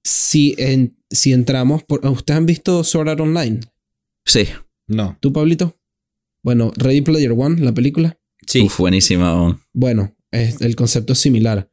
si, 0.05 0.55
en, 0.59 0.97
si 1.11 1.33
entramos. 1.33 1.83
Por, 1.83 2.07
¿Ustedes 2.07 2.39
han 2.39 2.47
visto 2.47 2.85
Sword 2.85 3.09
Art 3.09 3.21
Online? 3.21 3.61
Sí. 4.25 4.45
No. 4.87 5.17
¿Tú, 5.21 5.33
Pablito? 5.33 5.77
Bueno, 6.45 6.73
Ready 6.77 7.01
Player 7.03 7.33
One, 7.37 7.61
la 7.61 7.73
película. 7.73 8.19
Sí. 8.47 8.63
Uf, 8.63 8.79
buenísima. 8.79 9.61
Bueno, 9.73 10.15
es- 10.31 10.61
el 10.61 10.77
concepto 10.77 11.13
es 11.15 11.19
similar. 11.19 11.69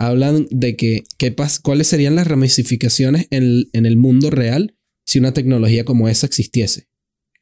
hablan 0.00 0.46
de 0.50 0.76
que 0.76 1.02
qué 1.18 1.34
pas- 1.34 1.60
cuáles 1.60 1.88
serían 1.88 2.14
las 2.14 2.28
ramificaciones 2.28 3.26
en, 3.30 3.64
en 3.72 3.84
el 3.84 3.96
mundo 3.96 4.30
real 4.30 4.76
si 5.04 5.18
una 5.18 5.32
tecnología 5.34 5.84
como 5.84 6.08
esa 6.08 6.24
existiese. 6.26 6.86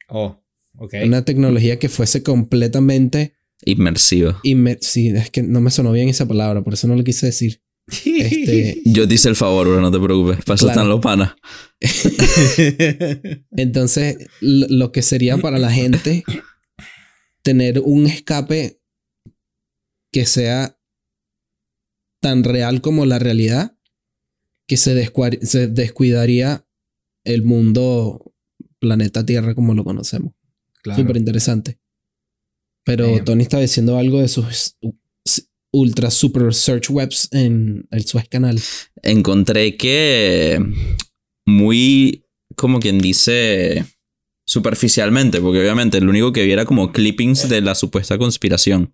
Oh, 0.09 0.43
ok. 0.77 0.95
Una 1.05 1.23
tecnología 1.23 1.77
que 1.77 1.87
fuese 1.87 2.23
completamente 2.23 3.33
Inmersiva. 3.63 4.39
inmer- 4.43 4.79
sí, 4.81 5.09
es 5.09 5.29
que 5.29 5.43
no 5.43 5.61
me 5.61 5.69
sonó 5.69 5.91
bien 5.91 6.09
esa 6.09 6.27
palabra, 6.27 6.63
por 6.63 6.73
eso 6.73 6.87
no 6.87 6.95
lo 6.95 7.03
quise 7.03 7.27
decir. 7.27 7.61
Este, 7.89 8.81
Yo 8.85 9.07
te 9.07 9.13
hice 9.13 9.29
el 9.29 9.35
favor, 9.35 9.67
bro, 9.67 9.79
no 9.79 9.91
te 9.91 9.99
preocupes. 9.99 10.43
Para 10.43 10.55
eso 10.55 10.65
Claro. 10.65 10.79
están 10.81 10.89
los 10.89 10.99
panas. 10.99 11.35
entonces, 13.51 14.17
lo 14.41 14.67
lo 14.69 14.91
que 14.91 15.01
sería 15.01 15.37
para 15.37 15.59
la 15.59 15.71
gente 15.71 16.23
tener 17.47 17.79
un 17.79 18.07
escape 18.07 18.81
que 20.11 20.25
sea 20.25 20.77
tan 22.21 22.43
real 22.43 22.81
como 22.81 23.05
la 23.05 23.19
realidad, 23.19 23.79
que 24.67 24.75
se, 24.75 25.09
se 25.43 25.67
descuidaría 25.69 26.67
el 27.23 27.43
mundo 27.43 28.33
planeta 28.79 29.25
Tierra 29.25 29.55
como 29.55 29.73
lo 29.73 29.85
conocemos. 29.85 30.33
Claro. 30.83 31.01
Súper 31.01 31.15
interesante. 31.15 31.79
Pero 32.83 33.05
Eh. 33.05 33.21
Tony 33.23 33.43
está 33.43 33.61
diciendo 33.61 33.97
algo 33.97 34.19
de 34.19 34.27
sus 34.27 34.75
ultra 35.71 36.11
super 36.11 36.53
search 36.53 36.89
webs 36.89 37.29
en 37.31 37.87
el 37.91 38.03
Suez 38.03 38.27
Canal. 38.27 38.59
encontré 39.03 39.77
que 39.77 40.59
muy, 41.45 42.25
como 42.57 42.81
quien 42.81 42.99
dice, 42.99 43.85
superficialmente, 44.47 45.41
porque 45.41 45.59
obviamente 45.59 45.99
lo 45.99 46.09
único 46.09 46.31
que 46.31 46.45
vi 46.45 46.53
era 46.53 46.63
como 46.63 46.93
clippings 46.93 47.49
de 47.49 47.59
la 47.59 47.75
supuesta 47.75 48.17
conspiración. 48.17 48.93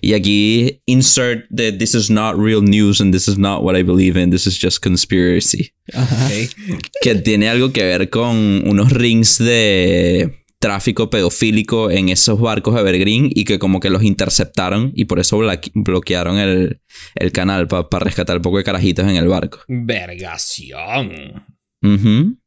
Y 0.00 0.14
aquí 0.14 0.82
insert 0.86 1.46
de 1.50 1.72
this 1.72 1.94
is 1.94 2.10
not 2.10 2.36
real 2.38 2.62
news 2.62 3.00
and 3.00 3.12
this 3.12 3.26
is 3.26 3.36
not 3.36 3.62
what 3.62 3.76
I 3.76 3.82
believe 3.82 4.18
in, 4.18 4.30
this 4.30 4.46
is 4.46 4.56
just 4.58 4.82
conspiracy. 4.82 5.72
Que 7.02 7.16
tiene 7.16 7.48
algo 7.48 7.72
que 7.72 7.82
ver 7.82 8.08
con 8.08 8.62
unos 8.68 8.92
rings 8.92 9.38
de 9.38 10.44
tráfico 10.60 11.10
pedofílico 11.10 11.90
en 11.90 12.08
esos 12.08 12.40
barcos 12.40 12.78
Evergreen 12.78 13.30
y 13.34 13.44
que 13.44 13.58
como 13.58 13.80
que 13.80 13.90
los 13.90 14.04
interceptaron 14.04 14.92
y 14.94 15.06
por 15.06 15.18
eso 15.18 15.40
bloquearon 15.74 16.38
el, 16.38 16.80
el 17.16 17.32
canal 17.32 17.66
para 17.66 18.04
rescatar 18.04 18.36
un 18.36 18.42
poco 18.42 18.58
de 18.58 18.64
carajitos 18.64 19.06
en 19.06 19.16
el 19.16 19.26
barco. 19.26 19.58
Vergación. 19.66 21.44
Ujú. 21.82 22.38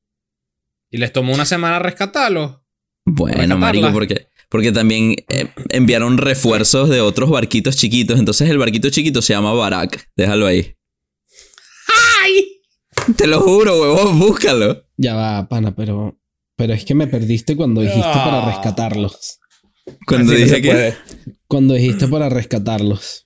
Y 0.92 0.98
les 0.98 1.12
tomó 1.12 1.34
una 1.34 1.46
semana 1.46 1.80
rescatarlo. 1.80 2.64
Bueno, 3.06 3.58
marico, 3.58 3.92
porque, 3.92 4.28
porque 4.50 4.72
también 4.72 5.16
eh, 5.30 5.48
enviaron 5.70 6.18
refuerzos 6.18 6.90
de 6.90 7.02
otros 7.02 7.30
barquitos 7.30 7.76
chiquitos. 7.78 8.20
Entonces 8.20 8.50
el 8.50 8.58
barquito 8.58 8.90
chiquito 8.90 9.22
se 9.22 9.34
llama 9.34 9.54
Barak. 9.54 10.10
Déjalo 10.16 10.46
ahí. 10.46 10.76
¡Ay! 12.22 12.62
Te 13.16 13.28
lo 13.28 13.42
juro, 13.42 13.80
huevón, 13.82 14.20
búscalo. 14.20 14.84
Ya 14.98 15.16
va, 15.16 15.48
pana, 15.48 15.76
pero, 15.76 16.18
pero 16.56 16.74
es 16.74 16.84
que 16.86 16.96
me 16.96 17.08
perdiste 17.08 17.56
cuando 17.56 17.82
dijiste 17.82 18.02
para 18.02 18.44
Ah. 18.44 18.52
rescatarlos. 18.54 19.40
Cuando 20.06 20.34
Así 20.34 20.44
dije 20.44 20.62
que... 20.62 20.94
Cuando 21.48 21.74
dijiste 21.76 22.08
para 22.08 22.28
rescatarlos. 22.30 23.26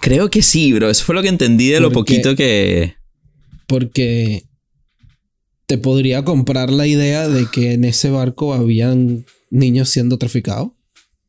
Creo 0.00 0.30
que 0.30 0.42
sí, 0.42 0.72
bro. 0.72 0.90
Eso 0.90 1.04
fue 1.04 1.14
lo 1.14 1.22
que 1.22 1.28
entendí 1.28 1.68
de 1.68 1.78
lo 1.80 1.92
poquito 1.92 2.34
que... 2.34 2.96
Porque 3.68 4.42
te 5.70 5.78
podría 5.78 6.24
comprar 6.24 6.68
la 6.72 6.88
idea 6.88 7.28
de 7.28 7.46
que 7.46 7.74
en 7.74 7.84
ese 7.84 8.10
barco 8.10 8.54
habían 8.54 9.24
niños 9.50 9.88
siendo 9.88 10.18
traficados. 10.18 10.70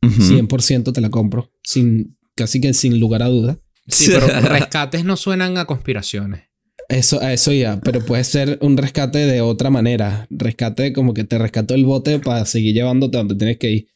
Ujú. 0.02 0.20
100% 0.20 0.92
te 0.92 1.00
la 1.00 1.10
compro. 1.10 1.52
Sin, 1.62 2.16
casi 2.34 2.60
que 2.60 2.74
sin 2.74 2.98
lugar 2.98 3.22
a 3.22 3.28
duda. 3.28 3.56
Sí, 3.86 4.10
pero 4.12 4.26
rescates 4.48 5.04
no 5.04 5.16
suenan 5.16 5.58
a 5.58 5.66
conspiraciones. 5.66 6.40
Eso, 6.88 7.20
a 7.22 7.32
eso 7.32 7.52
ya, 7.52 7.80
pero 7.82 8.04
puede 8.04 8.24
ser 8.24 8.58
un 8.62 8.76
rescate 8.76 9.18
de 9.20 9.40
otra 9.42 9.70
manera. 9.70 10.26
Rescate 10.28 10.92
como 10.92 11.14
que 11.14 11.22
te 11.22 11.38
rescató 11.38 11.74
el 11.74 11.84
bote 11.84 12.18
para 12.18 12.44
seguir 12.44 12.74
llevándote 12.74 13.18
donde 13.18 13.36
tienes 13.36 13.58
que 13.58 13.70
ir. 13.70 13.88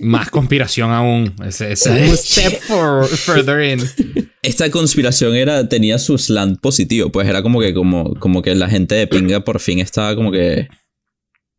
Más 0.00 0.28
conspiración 0.28 0.90
aún. 0.90 1.32
Ese 1.46 1.70
ese 1.70 2.04
es 2.04 2.10
un 2.10 2.16
step 2.50 2.60
for- 2.62 3.06
further 3.06 3.62
in. 3.62 4.23
Esta 4.44 4.70
conspiración 4.70 5.34
era, 5.34 5.68
tenía 5.68 5.98
su 5.98 6.18
slant 6.18 6.60
positivo. 6.60 7.10
Pues 7.10 7.26
era 7.28 7.42
como 7.42 7.60
que, 7.60 7.74
como, 7.74 8.14
como 8.14 8.42
que 8.42 8.54
la 8.54 8.68
gente 8.68 8.94
de 8.94 9.06
pinga 9.06 9.40
por 9.44 9.60
fin 9.60 9.78
estaba 9.80 10.14
como 10.14 10.30
que... 10.30 10.68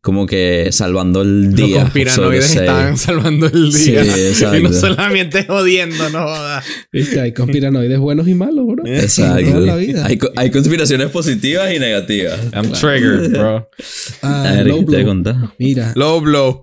Como 0.02 0.24
que 0.24 0.68
salvando 0.70 1.22
el 1.22 1.46
Los 1.46 1.54
día. 1.56 1.66
to 1.78 1.80
conspiranoides 1.82 2.54
estaban 2.54 2.96
salvando 2.96 3.46
el 3.46 3.72
Sí, 3.72 3.90
día. 3.90 4.02
exacto. 4.02 4.56
y 4.58 4.62
no 4.62 4.72
solamente 4.72 5.44
jodiendo, 5.46 6.08
no 6.10 6.22
jodas. 6.22 6.64
Viste, 6.92 7.20
hay 7.20 7.32
conspiranoides 7.34 7.98
buenos 7.98 8.28
y 8.28 8.34
malos, 8.34 8.66
bro. 8.68 8.86
Exacto. 8.86 9.42
Toda 9.50 9.60
la 9.66 9.74
vida. 9.74 10.06
Hay, 10.06 10.16
hay 10.36 10.50
conspiraciones 10.52 11.08
positivas 11.10 11.74
y 11.74 11.80
negativas. 11.80 12.38
I'm 12.54 12.70
triggered, 12.70 13.32
bro. 13.32 13.68
Ah, 14.22 14.44
A 14.48 14.52
ver, 14.52 14.66
low 14.68 14.78
¿qué 14.78 14.84
te 14.92 14.96
blow. 14.98 15.06
contar? 15.06 15.36
Mira, 15.58 15.92
Low 15.96 16.20
blow. 16.20 16.62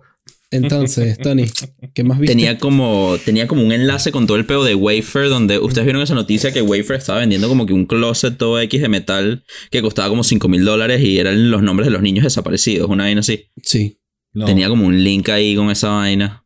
Entonces, 0.54 1.18
Tony, 1.18 1.46
¿qué 1.94 2.04
más 2.04 2.20
viste? 2.20 2.36
Tenía 2.36 2.58
como, 2.58 3.18
tenía 3.24 3.48
como 3.48 3.64
un 3.64 3.72
enlace 3.72 4.12
con 4.12 4.28
todo 4.28 4.38
el 4.38 4.46
pedo 4.46 4.64
de 4.64 4.76
Wafer, 4.76 5.30
donde 5.30 5.58
ustedes 5.60 5.86
vieron 5.86 6.02
esa 6.02 6.14
noticia 6.16 6.52
que 6.52 6.62
Wafer 6.62 6.96
estaba 6.98 7.20
vendiendo 7.20 7.48
como 7.48 7.66
que 7.66 7.74
un 7.74 7.86
closet 7.86 8.38
todo 8.38 8.60
X 8.62 8.82
de 8.82 8.90
metal 8.90 9.44
que 9.72 9.82
costaba 9.82 10.10
como 10.10 10.24
5 10.24 10.48
mil 10.48 10.64
dólares 10.64 11.02
y 11.02 11.18
eran 11.20 11.52
los 11.52 11.64
nombres 11.64 11.88
de 11.88 11.92
los 11.92 12.02
niños 12.02 12.24
desaparecidos, 12.24 12.90
una 12.90 13.04
vaina 13.06 13.22
así. 13.22 13.46
Sí. 13.64 14.00
No, 14.34 14.46
Tenía 14.46 14.68
como 14.70 14.86
un 14.86 15.04
link 15.04 15.30
ahí 15.30 15.56
con 15.56 15.70
esa 15.70 15.90
vaina. 15.90 16.46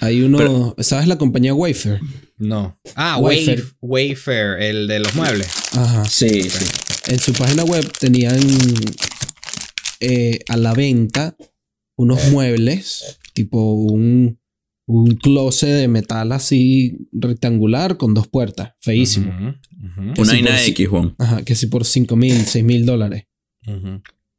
Hay 0.00 0.22
uno, 0.22 0.74
¿sabes 0.78 1.08
la 1.08 1.18
compañía 1.18 1.54
Wayfair? 1.54 2.00
no. 2.38 2.78
Ah, 2.94 3.18
Wayfair. 3.18 3.64
Wayfair. 3.80 4.56
Wayfair, 4.58 4.62
el 4.62 4.86
de 4.86 5.00
los 5.00 5.14
muebles. 5.14 5.48
Ajá. 5.76 6.04
Sí, 6.04 6.48
sí. 6.48 6.64
En 7.08 7.18
su 7.18 7.32
página 7.32 7.64
web 7.64 7.90
tenían 7.98 8.38
eh, 10.00 10.38
a 10.48 10.56
la 10.56 10.74
venta 10.74 11.36
unos 11.96 12.30
muebles, 12.30 13.18
tipo 13.38 13.74
un, 13.74 14.40
un 14.88 15.14
closet 15.14 15.68
de 15.68 15.86
metal 15.86 16.32
así 16.32 16.98
rectangular 17.12 17.96
con 17.96 18.14
dos 18.14 18.26
puertas, 18.26 18.74
feísimo. 18.80 19.30
Ujú, 19.30 20.00
ujú, 20.00 20.14
Que 20.14 20.22
Una 20.22 20.58
si 20.58 20.70
X, 20.72 20.88
Juan. 20.88 21.14
Ajá, 21.18 21.44
que 21.44 21.54
si 21.54 21.68
por 21.68 21.84
5 21.84 22.16
mil, 22.16 22.34
6 22.34 22.64
mil 22.64 22.84
dólares. 22.84 23.24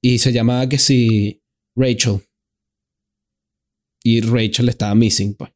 Y 0.01 0.17
se 0.17 0.33
llamaba 0.33 0.67
que 0.67 0.77
si 0.79 1.41
Rachel. 1.77 2.19
Y 4.03 4.19
Rachel 4.19 4.67
estaba 4.67 4.95
missing, 4.95 5.35
pues. 5.35 5.51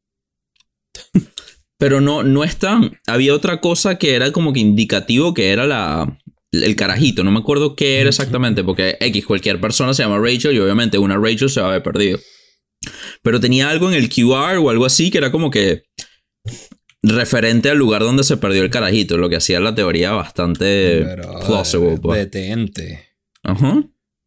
Pero 1.78 2.00
no, 2.00 2.24
no 2.24 2.46
es 2.46 2.58
tan. 2.58 2.98
Había 3.08 3.34
otra 3.34 3.60
cosa 3.60 3.98
que 3.98 4.16
era 4.16 4.32
como 4.32 4.54
que 4.54 4.62
indicativo 4.62 5.34
que 5.34 5.50
era 5.50 5.66
la. 5.66 6.18
El 6.52 6.76
carajito, 6.76 7.24
no 7.24 7.32
me 7.32 7.40
acuerdo 7.40 7.76
qué 7.76 8.00
era 8.00 8.10
exactamente, 8.10 8.64
porque 8.64 8.96
X, 9.00 9.26
cualquier 9.26 9.60
persona 9.60 9.94
se 9.96 10.04
llama 10.04 10.20
Rachel 10.20 10.56
y 10.56 10.60
obviamente 10.60 11.00
una 11.00 11.18
Rachel 11.18 11.50
se 11.50 11.60
va 11.60 11.68
a 11.68 11.70
haber 11.72 11.84
perdido. 11.84 12.20
Pero 13.22 13.40
tenía 13.40 13.70
algo 13.70 13.90
en 13.90 13.96
el 13.96 14.10
QR 14.10 14.58
o 14.58 14.70
algo 14.70 14.86
así 14.86 15.10
que 15.12 15.18
era 15.18 15.32
como 15.32 15.50
que 15.52 15.84
referente 17.02 17.70
al 17.70 17.78
lugar 17.78 18.02
donde 18.02 18.24
se 18.24 18.38
perdió 18.38 18.64
el 18.64 18.70
carajito, 18.70 19.18
lo 19.18 19.30
que 19.30 19.36
hacía 19.38 19.60
la 19.60 19.76
teoría 19.76 20.12
bastante 20.12 21.04
Pero, 21.04 21.40
plausible. 21.46 21.98
pues. 22.02 22.20
Detente. 22.20 23.10
Ajá. 23.44 23.84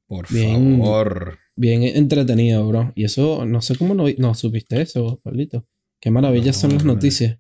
Por 0.07 0.29
Bien. 0.29 0.79
favor. 0.79 1.39
Bien 1.57 1.83
entretenido, 1.83 2.67
bro. 2.69 2.93
Y 2.95 3.05
eso, 3.05 3.45
no 3.47 3.63
sé 3.63 3.77
cómo 3.77 3.95
no, 3.95 4.05
no 4.19 4.35
supiste 4.35 4.81
eso, 4.83 5.19
Pablito. 5.25 5.65
Qué 6.01 6.11
maravillas 6.11 6.57
son 6.61 6.75
las 6.75 6.85
No, 6.85 6.93
noticias. 6.95 7.39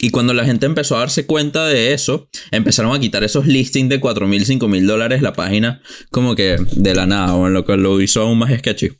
Y 0.00 0.10
cuando 0.10 0.32
la 0.32 0.46
gente 0.46 0.64
empezó 0.64 0.96
a 0.96 1.00
darse 1.00 1.26
cuenta 1.26 1.66
de 1.66 1.92
eso, 1.92 2.30
empezaron 2.50 2.94
a 2.94 3.00
quitar 3.00 3.22
esos 3.22 3.46
listings 3.46 3.90
de 3.90 4.00
4 4.00 4.26
mil, 4.26 4.46
5 4.46 4.66
mil 4.66 4.86
dólares 4.86 5.20
la 5.20 5.34
página, 5.34 5.82
como 6.10 6.34
que 6.34 6.56
de 6.74 6.94
la 6.94 7.04
nada, 7.06 7.34
o 7.34 7.46
en 7.46 7.52
lo 7.52 7.66
que 7.66 7.76
lo 7.76 8.00
hizo 8.00 8.22
aún 8.22 8.38
más 8.38 8.50
sketchy. 8.58 8.92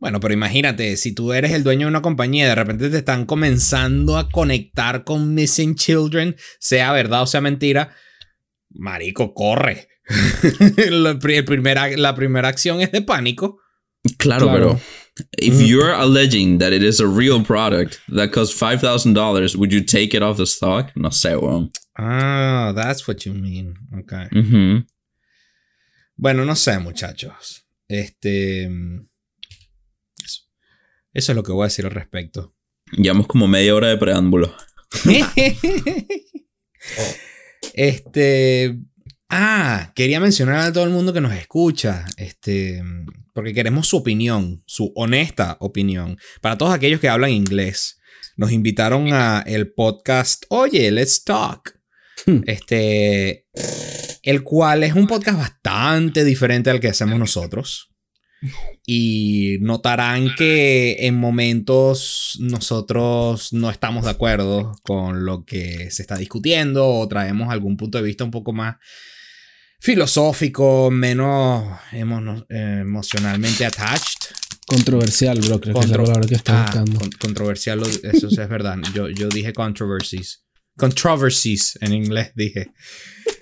Bueno, 0.00 0.18
pero 0.18 0.32
imagínate, 0.34 0.96
si 0.96 1.12
tú 1.14 1.32
eres 1.34 1.52
el 1.52 1.62
dueño 1.62 1.86
de 1.86 1.90
una 1.90 2.00
compañía 2.02 2.46
y 2.46 2.48
de 2.48 2.54
repente 2.54 2.88
te 2.90 2.96
están 2.98 3.26
comenzando 3.26 4.16
a 4.16 4.28
conectar 4.30 5.04
con 5.04 5.34
Missing 5.34 5.74
Children, 5.76 6.36
sea 6.58 6.90
verdad 6.92 7.22
o 7.22 7.26
sea 7.26 7.40
mentira, 7.42 7.94
marico, 8.70 9.34
corre. 9.34 9.88
la, 10.90 11.18
pri- 11.18 11.42
primera, 11.42 11.88
la 11.96 12.14
primera 12.14 12.48
acción 12.48 12.80
es 12.80 12.90
de 12.92 13.02
pánico. 13.02 13.58
Claro, 14.16 14.46
Claro. 14.48 14.80
pero 14.80 14.80
if 15.36 15.60
you're 15.60 15.92
alleging 15.92 16.56
that 16.58 16.72
it 16.72 16.82
is 16.82 16.98
a 17.00 17.06
real 17.06 17.42
product 17.44 17.98
that 18.08 18.30
costs 18.32 18.58
$5,000, 18.58 19.54
would 19.56 19.70
you 19.70 19.84
take 19.84 20.16
it 20.16 20.22
off 20.22 20.38
the 20.38 20.46
stock? 20.46 20.90
No 20.96 21.10
sé, 21.10 21.36
weón. 21.36 21.70
Ah, 21.98 22.72
that's 22.74 23.06
what 23.06 23.18
you 23.26 23.34
mean. 23.34 23.74
Ok. 23.92 24.12
Ujú. 24.32 24.86
Bueno, 26.16 26.46
no 26.46 26.54
sé, 26.56 26.78
muchachos. 26.78 27.66
Este. 27.88 28.70
Eso, 31.12 31.32
es 31.32 31.36
lo 31.36 31.42
que 31.42 31.52
voy 31.52 31.64
a 31.64 31.66
decir 31.66 31.86
al 31.86 31.92
respecto. 31.92 32.54
Llevamos 32.92 33.26
como 33.26 33.48
media 33.48 33.74
hora 33.74 33.88
de 33.88 33.96
preámbulo. 33.96 34.54
este. 37.74 38.78
Ah, 39.28 39.92
quería 39.94 40.18
mencionar 40.18 40.58
a 40.58 40.72
todo 40.72 40.84
el 40.84 40.90
mundo 40.90 41.12
que 41.12 41.20
nos 41.20 41.34
escucha. 41.34 42.04
Este. 42.16 42.82
Porque 43.32 43.54
queremos 43.54 43.88
su 43.88 43.98
opinión, 43.98 44.62
su 44.66 44.92
honesta 44.94 45.56
opinión. 45.60 46.18
Para 46.40 46.58
todos 46.58 46.72
aquellos 46.72 47.00
que 47.00 47.08
hablan 47.08 47.30
inglés, 47.30 48.00
nos 48.36 48.52
invitaron 48.52 49.12
a 49.12 49.42
el 49.46 49.72
podcast 49.72 50.44
Oye, 50.48 50.90
Let's 50.90 51.24
Talk. 51.24 51.78
Hmm. 52.26 52.40
Este, 52.46 53.46
el 54.22 54.42
cual 54.42 54.82
es 54.82 54.94
un 54.94 55.06
podcast 55.06 55.38
bastante 55.38 56.24
diferente 56.24 56.70
al 56.70 56.80
que 56.80 56.88
hacemos 56.88 57.18
nosotros. 57.18 57.89
Y 58.86 59.58
notarán 59.60 60.34
que 60.36 60.96
en 61.06 61.14
momentos 61.16 62.36
nosotros 62.40 63.52
no 63.52 63.70
estamos 63.70 64.04
de 64.04 64.10
acuerdo 64.10 64.74
con 64.82 65.24
lo 65.26 65.44
que 65.44 65.90
se 65.90 66.02
está 66.02 66.16
discutiendo 66.16 66.86
o 66.88 67.06
traemos 67.08 67.50
algún 67.50 67.76
punto 67.76 67.98
de 67.98 68.04
vista 68.04 68.24
un 68.24 68.30
poco 68.30 68.52
más 68.52 68.76
filosófico, 69.78 70.90
menos 70.90 71.64
emo- 71.92 72.46
emocionalmente 72.48 73.64
attached. 73.64 74.34
Controversial, 74.66 75.38
bro. 75.40 75.60
Creo 75.60 75.74
que 75.74 75.80
es 75.80 75.88
la 75.90 75.96
Contro- 75.96 76.04
palabra 76.04 76.28
que 76.28 76.34
estoy 76.36 76.54
Ah, 76.56 76.62
buscando. 76.66 77.00
con- 77.00 77.10
controversial, 77.12 77.82
eso 78.02 78.28
es 78.28 78.48
verdad. 78.48 78.76
Yo, 78.94 79.08
yo 79.08 79.28
dije 79.28 79.52
controversies. 79.52 80.44
Controversies 80.76 81.76
en 81.82 81.92
inglés 81.92 82.32
dije. 82.36 82.70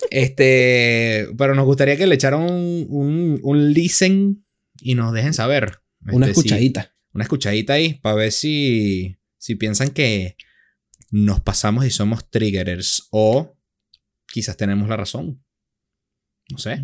Este, 0.09 1.27
pero 1.37 1.53
nos 1.55 1.65
gustaría 1.65 1.95
que 1.97 2.07
le 2.07 2.15
echaran 2.15 2.41
un, 2.41 2.85
un, 2.89 3.39
un 3.43 3.73
listen 3.73 4.43
y 4.81 4.95
nos 4.95 5.13
dejen 5.13 5.33
saber. 5.33 5.81
Una 6.01 6.25
Este, 6.27 6.41
si- 6.41 6.47
escuchadita. 6.47 6.95
una 7.13 7.23
escuchadita 7.23 7.73
ahí 7.73 7.95
para 7.95 8.15
ver 8.15 8.31
si, 8.31 9.17
si 9.37 9.55
piensan 9.55 9.89
que 9.89 10.37
nos 11.11 11.41
pasamos 11.41 11.85
y 11.85 11.89
somos 11.91 12.29
triggerers 12.29 13.07
o 13.11 13.57
quizás 14.27 14.55
tenemos 14.57 14.87
la 14.87 14.95
razón. 14.97 15.43
No 16.49 16.57
sé. 16.57 16.83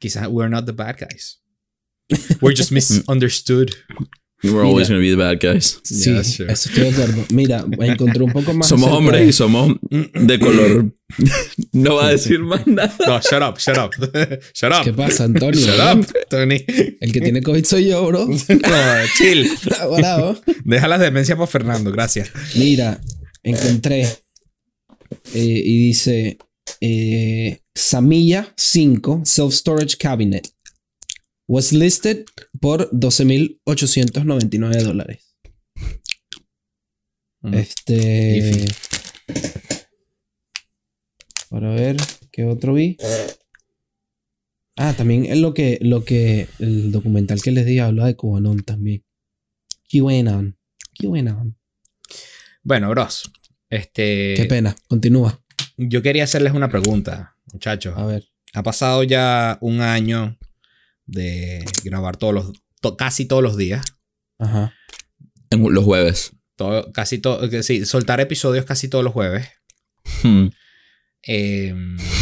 Quizás 0.00 0.26
we're 0.28 0.50
not 0.50 0.64
the 0.66 0.72
bad 0.72 0.96
guys. 0.98 1.42
We're 2.40 2.56
just 2.56 2.70
misunderstood. 2.72 3.70
We're 4.40 4.52
Mira. 4.52 4.66
always 4.68 4.88
gonna 4.88 5.00
be 5.00 5.10
the 5.10 5.16
bad 5.16 5.40
guys. 5.40 5.80
Sí, 5.82 6.10
Yeah, 6.12 6.22
sure. 6.22 6.52
eso 6.52 6.68
estoy 6.68 6.84
de 6.84 6.90
acuerdo. 6.90 7.24
Mira, 7.32 7.64
encontré 7.80 8.22
un 8.22 8.30
poco 8.32 8.54
más. 8.54 8.68
Somos 8.68 8.84
acerca 8.86 8.98
hombres 8.98 9.20
de- 9.22 9.26
y 9.28 9.32
somos 9.32 9.76
de 9.90 10.38
color. 10.38 10.92
no 11.72 11.94
va 11.96 12.06
a 12.06 12.10
decir 12.12 12.38
más 12.40 12.64
nada. 12.66 12.94
No, 13.04 13.20
shut 13.20 13.42
up, 13.42 13.58
shut 13.58 13.76
up. 13.78 13.90
shut 14.54 14.72
up. 14.72 14.84
¿Qué 14.84 14.92
pasa, 14.92 15.24
Antonio? 15.24 15.58
Shut 15.60 15.80
up, 15.96 16.06
Tony. 16.30 16.64
El 17.00 17.12
que 17.12 17.20
tiene 17.20 17.42
COVID 17.42 17.64
soy 17.64 17.86
yo, 17.88 18.06
bro. 18.06 18.26
No, 18.48 19.06
chill. 19.16 19.50
Deja 20.64 20.86
las 20.88 21.00
demencias 21.00 21.36
por 21.36 21.48
Fernando, 21.48 21.90
gracias. 21.90 22.30
Mira, 22.54 23.00
encontré 23.42 24.02
eh, 24.02 25.62
y 25.64 25.78
dice 25.88 26.38
eh, 26.80 27.60
Samilla 27.74 28.52
5 28.56 29.22
Self 29.24 29.52
Storage 29.54 29.96
Cabinet 29.96 30.48
was 31.48 31.72
listed 31.72 32.26
por 32.60 32.90
12.899 32.90 34.82
dólares. 34.82 35.34
Mm. 37.40 37.54
Este. 37.54 38.66
Para 41.48 41.70
ver 41.70 41.96
qué 42.30 42.44
otro 42.44 42.74
vi. 42.74 42.98
Ah, 44.76 44.94
también 44.96 45.24
es 45.24 45.38
lo 45.38 45.54
que, 45.54 45.78
lo 45.80 46.04
que 46.04 46.46
el 46.60 46.92
documental 46.92 47.42
que 47.42 47.50
les 47.50 47.66
di 47.66 47.78
habla 47.80 48.06
de 48.06 48.14
Cubanón 48.14 48.62
también. 48.62 49.04
QAnon. 49.90 50.56
QAnon. 51.00 51.58
Bueno, 52.62 52.90
bros. 52.90 53.32
Este. 53.70 54.34
Qué 54.36 54.44
pena. 54.44 54.76
Continúa. 54.86 55.42
Yo 55.76 56.02
quería 56.02 56.24
hacerles 56.24 56.52
una 56.52 56.68
pregunta, 56.68 57.36
muchachos. 57.52 57.96
A 57.96 58.04
ver. 58.04 58.28
Ha 58.52 58.62
pasado 58.62 59.02
ya 59.02 59.58
un 59.60 59.80
año 59.80 60.37
de 61.08 61.64
grabar 61.82 62.16
todos 62.16 62.32
los, 62.34 62.52
to- 62.80 62.96
casi 62.96 63.24
todos 63.26 63.42
los 63.42 63.56
días. 63.56 63.84
Ajá. 64.38 64.72
En 65.50 65.62
los 65.74 65.82
jueves. 65.84 66.32
Todo, 66.54 66.92
casi 66.92 67.18
todo, 67.18 67.48
que 67.50 67.62
sí, 67.64 67.84
soltar 67.86 68.20
episodios 68.20 68.64
casi 68.64 68.88
todos 68.88 69.02
los 69.02 69.12
jueves. 69.12 69.48
Hmm. 70.22 70.48
Eh, 71.26 71.74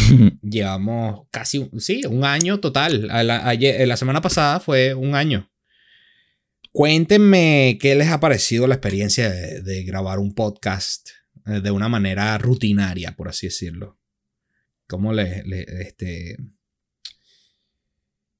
llevamos 0.42 1.26
casi, 1.30 1.58
un- 1.58 1.80
sí, 1.80 2.02
un 2.08 2.24
año 2.24 2.60
total. 2.60 3.10
A 3.10 3.22
la, 3.22 3.46
ayer- 3.48 3.86
la 3.86 3.96
semana 3.96 4.22
pasada 4.22 4.60
fue 4.60 4.94
un 4.94 5.14
año. 5.14 5.50
Cuéntenme 6.72 7.78
qué 7.80 7.94
les 7.94 8.08
ha 8.08 8.20
parecido 8.20 8.66
la 8.66 8.74
experiencia 8.74 9.30
de, 9.30 9.62
de 9.62 9.82
grabar 9.84 10.18
un 10.18 10.34
podcast 10.34 11.08
eh, 11.46 11.60
de 11.60 11.70
una 11.70 11.88
manera 11.88 12.36
rutinaria, 12.38 13.16
por 13.16 13.28
así 13.28 13.46
decirlo. 13.46 13.98
¿Cómo 14.86 15.12
le, 15.12 15.42
le- 15.44 15.66
este... 15.80 16.36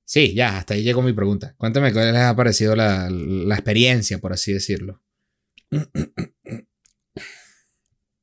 Sí, 0.09 0.35
ya, 0.35 0.57
hasta 0.59 0.75
ahí 0.75 0.83
llegó 0.85 1.03
mi 1.03 1.13
pregunta. 1.13 1.55
Cuéntenme 1.59 1.93
qué 1.93 1.99
les 1.99 2.15
ha 2.17 2.37
parecido 2.37 2.77
la, 2.77 3.11
la 3.11 3.55
experiencia, 3.57 4.19
por 4.19 4.33
así 4.33 4.53
decirlo. 4.53 5.03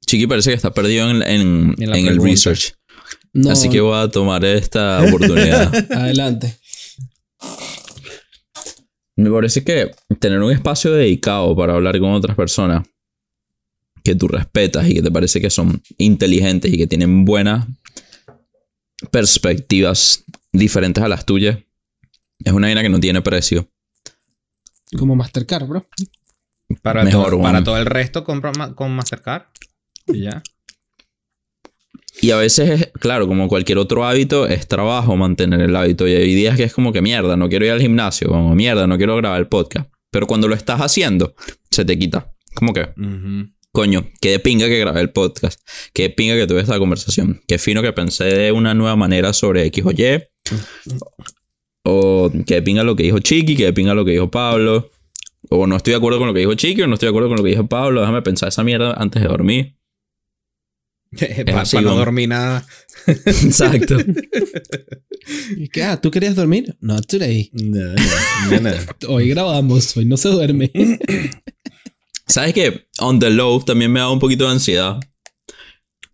Chiqui 0.06 0.28
parece 0.28 0.52
que 0.52 0.56
está 0.56 0.74
perdido 0.74 1.10
en, 1.10 1.22
en- 1.24 1.76
En 1.78 1.90
la 1.90 1.98
en 1.98 2.08
el 2.08 2.22
research. 2.24 2.74
No, 3.34 3.50
Así 3.52 3.68
que 3.70 3.82
voy 3.82 3.98
a 3.98 4.10
tomar 4.10 4.46
esta 4.46 5.04
oportunidad. 5.04 5.74
adelante. 5.92 6.58
Me 9.16 9.30
parece 9.30 9.64
que 9.64 9.92
tener 10.20 10.40
un 10.40 10.52
espacio 10.52 10.92
dedicado 10.94 11.56
para 11.56 11.74
hablar 11.74 12.00
con 12.00 12.12
otras 12.14 12.36
personas 12.36 12.86
que 14.04 14.16
tú 14.16 14.28
respetas 14.28 14.88
y 14.90 14.96
que 14.96 15.02
te 15.02 15.12
parece 15.12 15.42
que 15.42 15.50
son 15.50 15.82
inteligentes 15.98 16.72
y 16.74 16.78
que 16.78 16.88
tienen 16.88 17.26
buenas 17.26 17.68
perspectivas 19.12 20.24
diferentes 20.52 21.04
a 21.04 21.08
las 21.08 21.26
tuyas 21.26 21.58
es 22.44 22.52
una 22.54 22.68
vaina 22.68 22.82
que 22.82 22.90
no 22.90 23.00
tiene 23.00 23.22
precio. 23.22 23.68
Como 24.98 25.16
Mastercard, 25.16 25.66
bro. 25.68 25.86
Para, 26.82 27.04
Mejor, 27.04 27.26
todo, 27.30 27.38
bueno. 27.38 27.44
para 27.54 27.64
todo 27.64 27.78
el 27.78 27.86
resto, 27.86 28.24
compra 28.24 28.52
ma- 28.58 28.76
con 28.76 28.96
Mastercard. 28.96 29.44
Y 30.08 30.22
ya. 30.22 30.42
Y 32.22 32.32
a 32.32 32.38
veces, 32.38 32.70
es, 32.82 32.92
claro, 33.00 33.28
como 33.28 33.48
cualquier 33.48 33.80
otro 33.80 34.06
hábito, 34.06 34.48
es 34.48 34.68
trabajo 34.68 35.16
mantener 35.16 35.62
el 35.62 35.76
hábito. 35.76 36.08
Y 36.08 36.14
hay 36.14 36.34
días 36.36 36.56
que 36.56 36.64
es 36.64 36.74
como 36.74 36.94
que 36.94 37.02
mierda, 37.02 37.36
no 37.36 37.50
quiero 37.50 37.66
ir 37.66 37.72
al 37.72 37.82
gimnasio, 37.82 38.28
como 38.30 38.54
mierda, 38.56 38.86
no 38.88 38.98
quiero 38.98 39.16
grabar 39.18 39.40
el 39.40 39.48
podcast. 39.48 39.90
Pero 40.12 40.28
cuando 40.28 40.48
lo 40.48 40.54
estás 40.56 40.80
haciendo, 40.80 41.34
se 41.72 41.86
te 41.86 41.98
quita. 41.98 42.32
Como 42.54 42.72
que, 42.72 42.90
coño, 43.72 44.08
qué 44.22 44.30
de 44.30 44.40
pinga 44.40 44.68
que 44.68 44.78
grabé 44.80 45.02
el 45.02 45.10
podcast. 45.10 45.60
Qué 45.92 46.04
de 46.04 46.10
pinga 46.12 46.36
que 46.36 46.46
tuve 46.46 46.62
esta 46.62 46.78
conversación. 46.78 47.42
Qué 47.48 47.58
fino 47.58 47.82
que 47.82 47.94
pensé 47.94 48.26
de 48.26 48.52
una 48.52 48.76
nueva 48.76 48.96
manera 48.96 49.34
sobre 49.34 49.66
X 49.66 49.84
o 49.86 49.92
Y. 49.92 50.24
O 51.86 52.32
qué 52.46 52.56
de 52.56 52.62
pinga 52.62 52.84
lo 52.84 52.96
que 52.96 53.04
dijo 53.04 53.20
Chiqui, 53.20 53.56
qué 53.56 53.66
de 53.66 53.74
pinga 53.74 53.94
lo 53.94 54.06
que 54.06 54.12
dijo 54.12 54.32
Pablo. 54.32 54.90
O 55.50 55.68
no 55.68 55.76
estoy 55.76 55.92
de 55.92 55.98
acuerdo 55.98 56.20
con 56.20 56.28
lo 56.28 56.34
que 56.34 56.40
dijo 56.40 56.54
Chiqui, 56.54 56.82
o 56.82 56.88
no 56.88 56.94
estoy 56.94 57.08
de 57.08 57.12
acuerdo 57.12 57.30
con 57.30 57.38
lo 57.38 57.44
que 57.44 57.50
dijo 57.50 57.68
Pablo. 57.68 58.02
Déjame 58.02 58.22
pensar 58.22 58.50
esa 58.50 58.64
mierda 58.64 58.94
antes 58.94 59.22
de 59.22 59.28
dormir. 59.28 59.76
Para 61.46 61.82
no 61.82 61.96
dormir 61.96 62.30
nada. 62.30 62.66
Exacto. 63.08 63.98
¿Y 65.58 65.68
qué? 65.70 65.84
Ah, 65.84 66.02
¿tú 66.02 66.10
querías 66.12 66.36
dormir? 66.36 66.76
Not 66.82 67.06
today. 67.08 67.50
No, 67.54 67.94
no, 67.94 68.60
no, 68.60 68.72
no. 68.72 69.14
Hoy 69.14 69.30
grabamos, 69.30 69.96
hoy 69.96 70.06
no 70.06 70.18
se 70.18 70.30
duerme. 70.30 70.72
¿Sabes 72.28 72.54
qué? 72.54 72.88
On 73.00 73.20
the 73.20 73.30
low 73.30 73.64
también 73.64 73.92
me 73.92 74.00
da 74.00 74.10
un 74.10 74.20
poquito 74.20 74.46
de 74.46 74.52
ansiedad. 74.52 75.00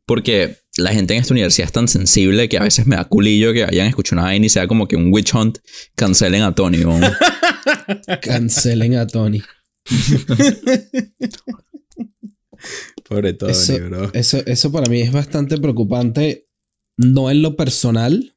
Porque 0.06 0.58
la 0.80 0.92
gente 0.92 1.14
en 1.14 1.22
esta 1.22 1.34
universidad 1.34 1.68
es 1.68 1.72
tan 1.74 1.88
sensible 1.88 2.50
que 2.50 2.58
a 2.58 2.64
veces 2.64 2.88
me 2.88 2.96
da 2.96 3.06
culillo 3.06 3.54
que 3.54 3.64
hayan 3.64 3.88
escuchado 3.88 4.22
una 4.22 4.30
vaina 4.30 4.46
y 4.46 4.50
sea 4.50 4.68
como 4.68 4.88
que 4.88 4.96
un 4.96 5.14
witch 5.14 5.34
hunt 5.36 5.60
cancelen 5.96 6.42
a 6.44 6.54
Tony. 6.56 6.78
¿no? 6.80 7.00
Cancelen 8.22 8.96
a 8.96 9.08
Tony. 9.08 9.42
Pobre 13.08 13.34
Tony, 13.34 13.52
Eso, 13.52 13.74
bro. 13.88 14.12
eso, 14.14 14.38
eso 14.46 14.72
para 14.72 14.90
mí 14.90 15.02
es 15.02 15.12
bastante 15.12 15.58
preocupante. 15.58 16.46
No 16.98 17.32
en 17.32 17.42
lo 17.42 17.56
personal, 17.56 18.34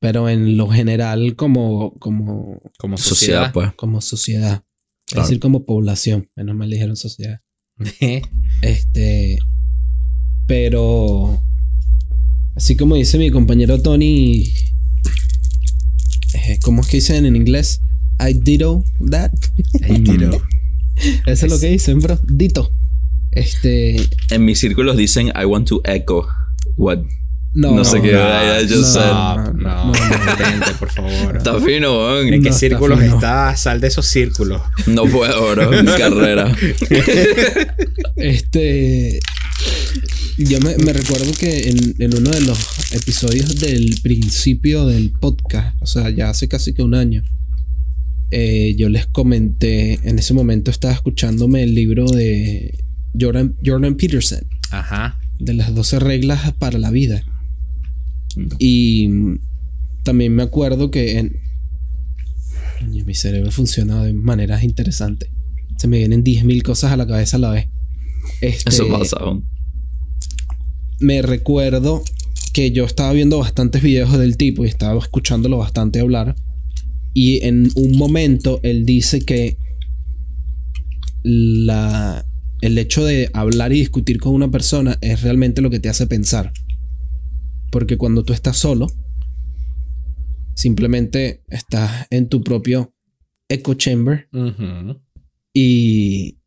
pero 0.00 0.28
en 0.28 0.56
lo 0.58 0.68
general 0.68 1.34
como, 1.34 1.94
como, 1.98 2.60
Como 2.78 2.98
Sociedad, 2.98 3.46
sociedad. 3.46 3.52
pues. 3.52 3.72
como 3.74 4.00
sociedad. 4.02 4.62
Claro. 5.06 5.22
Es 5.22 5.28
decir, 5.28 5.40
como 5.40 5.64
población. 5.64 6.28
Menos 6.36 6.56
mal 6.56 6.68
dijeron 6.70 6.96
sociedad. 6.96 7.40
pues. 7.76 7.94
Este. 8.62 8.93
Pero. 10.46 11.42
Así 12.56 12.76
como 12.76 12.94
dice 12.94 13.18
mi 13.18 13.30
compañero 13.30 13.80
Tony. 13.82 14.44
eh, 16.34 16.58
¿Cómo 16.62 16.82
es 16.82 16.88
que 16.88 16.98
dicen 16.98 17.26
en 17.26 17.36
inglés? 17.36 17.80
I 18.20 18.34
ditto 18.34 18.84
that. 19.10 19.32
Ay, 19.82 20.00
tiro. 20.00 20.30
Eso 21.26 21.46
es 21.46 21.52
lo 21.52 21.58
que 21.58 21.68
dicen, 21.68 21.98
bro. 22.00 22.18
Dito. 22.28 22.72
Este. 23.32 23.96
En 24.30 24.44
mis 24.44 24.60
círculos 24.60 24.96
dicen 24.96 25.28
I 25.28 25.44
want 25.44 25.66
to 25.68 25.80
echo 25.84 26.26
what. 26.76 26.98
No, 27.56 27.72
No 27.72 27.84
sé 27.84 28.00
qué, 28.02 28.10
I 28.12 28.62
just 28.64 28.74
no, 28.74 28.84
said. 28.84 29.12
No, 29.12 29.52
no, 29.52 29.92
no, 29.92 30.78
por 30.80 30.90
favor. 30.90 31.36
Está 31.36 31.60
fino, 31.60 31.98
weón. 31.98 32.26
¿En 32.26 32.42
qué 32.42 32.48
No, 32.48 32.48
está 32.48 32.58
círculos 32.58 33.00
estás? 33.00 33.60
Sal 33.60 33.80
de 33.80 33.86
esos 33.88 34.06
círculos. 34.06 34.60
No 34.88 35.04
puedo, 35.04 35.52
bro. 35.52 35.70
Mi 35.70 35.86
carrera. 35.98 36.52
Este. 38.16 39.20
Yo 40.36 40.60
me, 40.60 40.76
me 40.78 40.92
recuerdo 40.92 41.32
que 41.38 41.68
en, 41.68 41.94
en 41.98 42.16
uno 42.16 42.30
de 42.30 42.40
los 42.40 42.58
episodios 42.92 43.60
del 43.60 43.94
principio 44.02 44.86
del 44.86 45.12
podcast, 45.12 45.76
o 45.80 45.86
sea, 45.86 46.10
ya 46.10 46.30
hace 46.30 46.48
casi 46.48 46.74
que 46.74 46.82
un 46.82 46.94
año, 46.94 47.22
eh, 48.30 48.74
yo 48.76 48.88
les 48.88 49.06
comenté, 49.06 50.00
en 50.08 50.18
ese 50.18 50.34
momento 50.34 50.72
estaba 50.72 50.92
escuchándome 50.92 51.62
el 51.62 51.74
libro 51.74 52.06
de 52.06 52.78
Jordan, 53.18 53.54
Jordan 53.64 53.94
Peterson. 53.96 54.40
Ajá. 54.70 55.16
de 55.38 55.54
las 55.54 55.72
12 55.72 56.00
reglas 56.00 56.52
para 56.54 56.78
la 56.78 56.90
vida. 56.90 57.22
Y 58.58 59.08
también 60.02 60.34
me 60.34 60.42
acuerdo 60.42 60.90
que 60.90 61.18
en, 61.18 61.36
mi 63.06 63.14
cerebro 63.14 63.52
funciona 63.52 64.02
de 64.02 64.14
maneras 64.14 64.64
interesantes. 64.64 65.30
Se 65.78 65.86
me 65.86 65.98
vienen 65.98 66.24
10.000 66.24 66.62
cosas 66.62 66.90
a 66.90 66.96
la 66.96 67.06
cabeza 67.06 67.36
a 67.36 67.40
la 67.40 67.50
vez. 67.50 67.68
Este, 68.40 68.70
Eso 68.70 68.88
pasa. 68.88 69.16
¿no? 69.20 69.44
Me 71.00 71.22
recuerdo 71.22 72.02
que 72.52 72.70
yo 72.70 72.84
estaba 72.84 73.12
viendo 73.12 73.38
bastantes 73.38 73.82
videos 73.82 74.16
del 74.18 74.36
tipo 74.36 74.64
y 74.64 74.68
estaba 74.68 74.98
escuchándolo 74.98 75.58
bastante 75.58 76.00
hablar. 76.00 76.36
Y 77.12 77.44
en 77.44 77.70
un 77.76 77.96
momento 77.96 78.60
él 78.62 78.86
dice 78.86 79.20
que 79.20 79.58
la, 81.22 82.24
el 82.60 82.78
hecho 82.78 83.04
de 83.04 83.30
hablar 83.32 83.72
y 83.72 83.80
discutir 83.80 84.18
con 84.18 84.34
una 84.34 84.50
persona 84.50 84.98
es 85.00 85.22
realmente 85.22 85.62
lo 85.62 85.70
que 85.70 85.80
te 85.80 85.88
hace 85.88 86.06
pensar. 86.06 86.52
Porque 87.70 87.96
cuando 87.96 88.24
tú 88.24 88.32
estás 88.32 88.56
solo, 88.56 88.86
simplemente 90.54 91.42
estás 91.48 92.06
en 92.10 92.28
tu 92.28 92.42
propio 92.42 92.94
echo 93.48 93.74
chamber 93.74 94.28
y, 95.52 96.38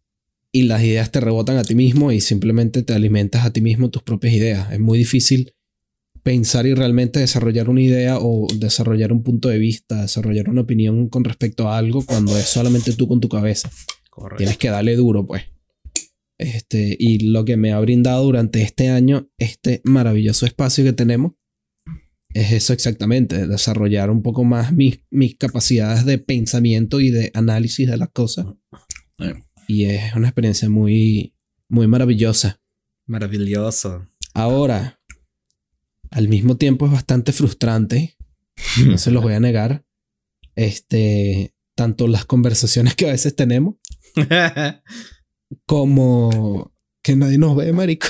y 0.51 0.63
las 0.63 0.83
ideas 0.83 1.12
te 1.12 1.19
rebotan 1.19 1.57
a 1.57 1.63
ti 1.63 1.75
mismo 1.75 2.12
y 2.12 2.21
simplemente 2.21 2.83
te 2.83 2.93
alimentas 2.93 3.45
a 3.45 3.51
ti 3.51 3.62
mismo 3.62 3.89
tus 3.89 4.03
propias 4.03 4.33
ideas. 4.33 4.71
Es 4.71 4.79
muy 4.79 4.97
difícil 4.97 5.53
pensar 6.23 6.65
y 6.65 6.73
realmente 6.73 7.19
desarrollar 7.19 7.69
una 7.69 7.81
idea 7.81 8.17
o 8.19 8.47
desarrollar 8.55 9.13
un 9.13 9.23
punto 9.23 9.49
de 9.49 9.60
vista, 9.60 10.01
desarrollar 10.01 10.49
una 10.49 10.62
opinión 10.62 11.10
con 11.10 11.23
respecto 11.23 11.69
a 11.69 11.77
algo 11.77 12.05
cuando 12.05 12.38
es 12.38 12.45
solamente 12.45 12.93
tú 12.93 13.07
con 13.07 13.19
tu 13.19 13.29
cabeza. 13.29 13.69
Correcto. 14.10 14.38
Tienes 14.38 14.57
que 14.57 14.69
darle 14.69 14.95
duro, 14.95 15.25
pues. 15.25 15.43
Este, 16.38 16.95
y 16.99 17.19
lo 17.29 17.45
que 17.45 17.57
me 17.57 17.71
ha 17.71 17.79
brindado 17.79 18.23
durante 18.23 18.62
este 18.62 18.89
año, 18.89 19.29
este 19.38 19.81
maravilloso 19.83 20.45
espacio 20.45 20.83
que 20.83 20.93
tenemos, 20.93 21.33
es 22.33 22.51
eso 22.51 22.73
exactamente, 22.73 23.47
desarrollar 23.47 24.10
un 24.10 24.21
poco 24.21 24.43
más 24.43 24.71
mis, 24.71 24.99
mis 25.10 25.38
capacidades 25.38 26.05
de 26.05 26.19
pensamiento 26.19 26.99
y 26.99 27.10
de 27.10 27.31
análisis 27.33 27.89
de 27.89 27.97
las 27.97 28.10
cosas. 28.10 28.47
Eh. 29.19 29.33
Y 29.67 29.86
es 29.86 30.15
una 30.15 30.30
experiencia 30.30 30.69
muy, 30.69 31.36
muy 31.67 31.88
maravillosa. 31.88 32.62
Maravilloso. 33.06 34.08
Ahora, 34.34 35.01
al 36.10 36.27
mismo 36.27 36.58
tiempo 36.58 36.86
es 36.86 36.91
bastante 36.91 37.34
frustrante, 37.34 38.17
no 38.86 38.97
se 38.97 39.12
los 39.12 39.21
voy 39.21 39.34
a 39.34 39.39
negar. 39.39 39.86
Este, 40.56 41.53
tanto 41.75 42.08
las 42.08 42.25
conversaciones 42.25 42.95
que 42.95 43.08
a 43.08 43.12
veces 43.12 43.36
tenemos 43.36 43.75
como 45.65 46.73
que 47.03 47.15
nadie 47.15 47.38
nos 47.38 47.56
ve, 47.56 47.71
marico. 47.73 48.08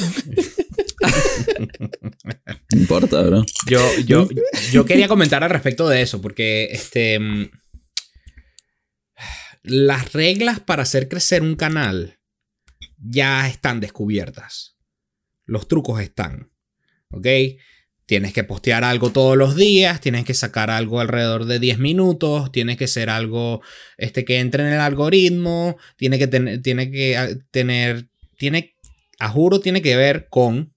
No 2.73 2.79
importa, 2.79 3.21
bro. 3.23 3.45
Yo, 3.67 3.79
yo, 4.05 4.27
yo 4.71 4.85
quería 4.85 5.07
comentar 5.07 5.43
al 5.43 5.49
respecto 5.49 5.87
de 5.87 6.01
eso, 6.01 6.21
porque 6.21 6.69
este. 6.71 7.19
Las 9.67 10.13
reglas 10.13 10.61
para 10.61 10.83
hacer 10.83 11.09
crecer 11.09 11.41
un 11.41 11.55
canal 11.55 12.19
ya 12.97 13.47
están 13.47 13.79
descubiertas. 13.79 14.77
Los 15.45 15.67
trucos 15.67 16.01
están. 16.01 16.51
¿Ok? 17.11 17.27
Tienes 18.05 18.31
que 18.31 18.45
postear 18.45 18.85
algo 18.85 19.11
todos 19.11 19.35
los 19.35 19.57
días, 19.57 19.99
tienes 19.99 20.23
que 20.23 20.33
sacar 20.33 20.69
algo 20.69 21.01
alrededor 21.01 21.43
de 21.43 21.59
10 21.59 21.79
minutos, 21.79 22.53
tienes 22.53 22.77
que 22.77 22.87
ser 22.87 23.09
algo 23.09 23.61
este, 23.97 24.23
que 24.23 24.39
entre 24.39 24.63
en 24.63 24.73
el 24.73 24.79
algoritmo, 24.79 25.77
tiene 25.97 26.17
que, 26.17 26.27
tener 26.27 26.61
tiene 26.61 26.89
que 26.89 27.17
ah, 27.17 27.27
tener, 27.51 28.07
tiene, 28.37 28.75
a 29.19 29.27
juro, 29.27 29.59
tiene 29.59 29.81
que 29.81 29.97
ver 29.97 30.29
con 30.29 30.73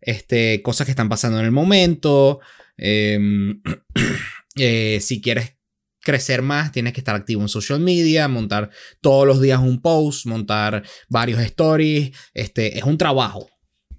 este, 0.00 0.62
cosas 0.62 0.84
que 0.84 0.92
están 0.92 1.08
pasando 1.08 1.40
en 1.40 1.46
el 1.46 1.50
momento. 1.50 2.38
em, 2.76 3.60
eh, 4.56 5.00
si 5.00 5.20
quieres 5.20 5.56
crecer 6.00 6.42
más, 6.42 6.72
tienes 6.72 6.92
que 6.92 7.00
estar 7.00 7.14
activo 7.14 7.42
en 7.42 7.48
social 7.48 7.80
media, 7.80 8.26
montar 8.28 8.70
todos 9.00 9.26
los 9.26 9.40
días 9.40 9.60
un 9.60 9.80
post, 9.82 10.26
montar 10.26 10.82
varios 11.08 11.40
stories. 11.40 12.10
Este, 12.34 12.78
es 12.78 12.84
un 12.84 12.98
trabajo. 12.98 13.48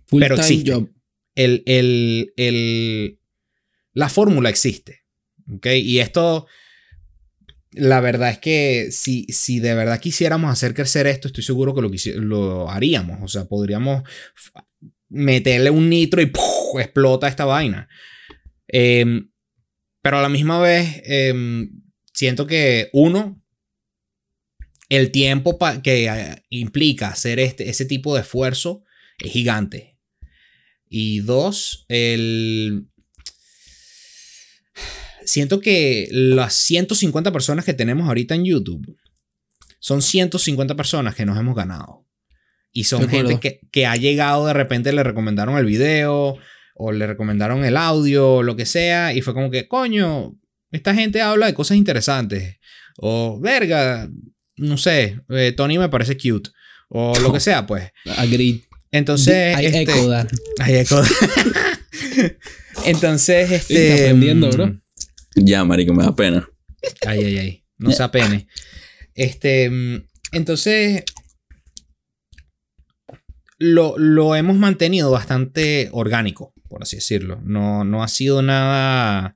Full 0.08 0.22
Pero 0.22 0.36
existe. 0.36 0.72
job. 0.74 0.90
El, 1.36 1.64
el- 1.66 2.34
el- 2.38 3.20
la 3.94 4.10
fórmula 4.10 4.50
existe. 4.50 5.02
¿ok? 5.54 5.68
Y 5.76 6.00
esto, 6.00 6.48
la 7.72 8.00
verdad 8.02 8.30
es 8.32 8.38
que 8.40 8.90
si, 8.92 9.26
si 9.30 9.60
de 9.60 9.74
verdad 9.74 10.00
quisiéramos 10.00 10.52
hacer 10.52 10.74
crecer 10.74 11.08
esto, 11.08 11.28
estoy 11.28 11.44
seguro 11.44 11.74
que 11.74 11.82
lo, 11.82 11.90
lo 12.22 12.70
haríamos. 12.70 13.20
O 13.22 13.28
sea, 13.28 13.46
podríamos 13.46 14.04
meterle 15.10 15.70
un 15.70 15.90
nitro 15.90 16.22
y 16.22 16.28
¡puf! 16.28 16.80
explota 16.80 17.28
esta 17.28 17.46
vaina. 17.46 17.88
Em, 18.68 19.30
pero 20.02 20.18
a 20.20 20.22
la 20.22 20.30
misma 20.30 20.60
vez, 20.60 21.02
em, 21.06 21.81
siento 22.22 22.46
que 22.46 22.92
uno, 22.94 23.42
el 24.90 25.10
tiempo 25.10 25.58
que 25.82 26.06
eh, 26.06 26.44
implica 26.52 27.08
hacer 27.08 27.40
este, 27.40 27.68
ese 27.68 27.86
tipo 27.86 28.14
de 28.14 28.22
esfuerzo 28.22 28.84
es 29.18 29.32
gigante. 29.32 29.98
Y 30.88 31.22
dos, 31.22 31.88
el... 31.88 32.86
Siento 35.26 35.62
que 35.62 36.10
las 36.12 36.54
150 36.54 37.32
personas 37.32 37.66
que 37.66 37.74
tenemos 37.74 38.08
ahorita 38.08 38.36
en 38.36 38.46
YouTube 38.46 39.00
son 39.80 40.04
150 40.04 40.76
personas 40.76 41.16
que 41.16 41.26
nos 41.26 41.40
hemos 41.40 41.56
ganado. 41.56 42.06
Y 42.72 42.84
son 42.84 43.10
gente 43.10 43.40
que, 43.40 43.62
que 43.72 43.88
ha 43.88 43.96
llegado 43.96 44.46
de 44.46 44.54
repente, 44.54 44.94
le 44.94 45.02
recomendaron 45.02 45.58
el 45.58 45.66
video 45.66 46.38
o 46.76 46.92
le 46.92 47.08
recomendaron 47.08 47.66
el 47.66 47.78
audio 47.78 48.36
o 48.36 48.44
lo 48.44 48.56
que 48.56 48.68
sea. 48.68 49.12
Y 49.12 49.22
fue 49.22 49.34
como 49.34 49.50
que, 49.50 49.68
coño, 49.68 50.38
esta 50.72 50.94
gente 50.94 51.22
habla 51.22 51.48
de 51.48 51.54
cosas 51.54 51.78
interesantes. 51.78 52.58
O, 52.98 53.40
verga, 53.40 54.10
no 54.58 54.78
sé, 54.78 55.20
eh, 55.30 55.54
Tony 55.56 55.78
me 55.78 55.90
parece 55.90 56.18
cute. 56.18 56.50
O 56.90 57.18
lo 57.20 57.32
que 57.34 57.40
sea, 57.48 57.66
pues. 57.66 57.92
Agreed. 58.18 58.62
Entonces, 58.92 59.58
I 59.60 59.66
este, 59.68 59.82
echo 59.84 60.10
that. 60.10 60.28
Ay, 60.60 60.76
eco. 60.76 61.02
Entonces, 62.86 63.52
este. 63.52 63.94
Está 63.94 64.04
aprendiendo, 64.06 64.50
bro. 64.50 64.68
mm, 64.68 64.82
Ya, 65.36 65.64
marico, 65.64 65.94
me 65.94 66.04
da 66.04 66.16
pena. 66.16 66.48
Ay, 67.06 67.24
ay, 67.24 67.38
ay. 67.38 67.66
No 67.78 67.92
se 67.92 68.04
apene. 68.04 68.48
Este. 69.14 69.70
mm, 69.70 70.04
Entonces. 70.34 71.04
Lo, 73.58 73.96
lo 73.98 74.36
hemos 74.36 74.58
mantenido 74.58 75.12
bastante 75.12 75.90
orgánico, 75.92 76.52
por 76.68 76.82
así 76.82 76.96
decirlo. 76.96 77.40
No, 77.44 77.84
no 77.84 78.04
ha 78.04 78.08
sido 78.08 78.42
nada. 78.42 79.36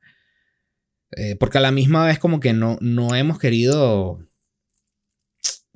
Eh, 1.16 1.36
porque 1.38 1.58
a 1.58 1.62
la 1.62 1.72
misma 1.72 2.06
vez, 2.06 2.20
como 2.20 2.40
que 2.40 2.54
no, 2.54 2.78
no 2.82 3.16
hemos 3.16 3.40
querido. 3.40 4.20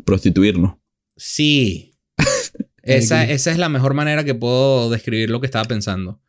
Prostituirnos. 0.06 0.78
Sí. 1.16 1.98
Esa, 2.84 3.24
esa 3.24 3.52
es 3.52 3.58
la 3.58 3.70
mejor 3.70 3.94
manera 3.94 4.24
que 4.24 4.34
puedo 4.34 4.90
describir 4.90 5.30
lo 5.30 5.40
que 5.40 5.46
estaba 5.46 5.66
pensando. 5.66 6.22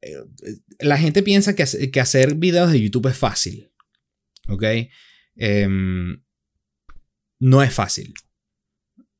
Eh, 0.00 0.14
La 0.78 0.96
gente 0.96 1.22
piensa 1.22 1.54
que, 1.54 1.90
que 1.90 2.00
hacer 2.00 2.36
videos 2.36 2.72
de 2.72 2.80
YouTube 2.80 3.08
es 3.08 3.18
fácil. 3.18 3.70
¿Ok? 4.48 4.64
Em, 5.34 6.22
no 7.38 7.62
es 7.62 7.74
fácil. 7.74 8.14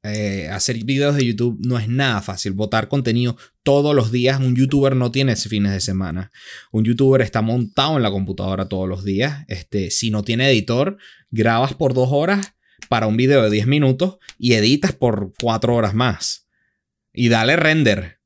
Eh, 0.02 0.48
hacer 0.48 0.76
videos 0.85 1.16
de 1.16 1.26
YouTube 1.26 1.59
no 1.66 1.78
es 1.78 1.88
nada 1.88 2.22
fácil. 2.22 2.52
Botar 2.52 2.88
contenido 2.88 3.37
todos 3.62 3.94
los 3.94 4.12
días. 4.12 4.40
Un 4.40 4.54
youtuber 4.54 4.94
no 4.94 5.11
tiene 5.11 5.35
fines 5.37 5.72
de 5.72 5.80
semana. 5.80 6.30
Un 6.70 6.85
youtuber 6.85 7.22
está 7.22 7.42
montado 7.42 7.96
en 7.96 8.02
la 8.02 8.11
computadora 8.11 8.68
todos 8.68 8.88
los 8.88 9.04
días. 9.04 9.44
Este, 9.48 9.90
si 9.90 10.11
no 10.11 10.22
tiene 10.22 10.48
editor, 10.50 10.98
grabas 11.30 11.74
por 11.74 11.94
dos 11.94 12.11
horas 12.12 12.54
para 12.88 13.06
un 13.06 13.16
video 13.16 13.42
de 13.42 13.50
10 13.50 13.66
minutos 13.66 14.18
y 14.38 14.54
editas 14.54 14.92
por 14.92 15.32
4 15.40 15.74
horas 15.74 15.94
más. 15.94 16.46
Y 17.12 17.28
dale 17.28 17.56
render. 17.56 18.20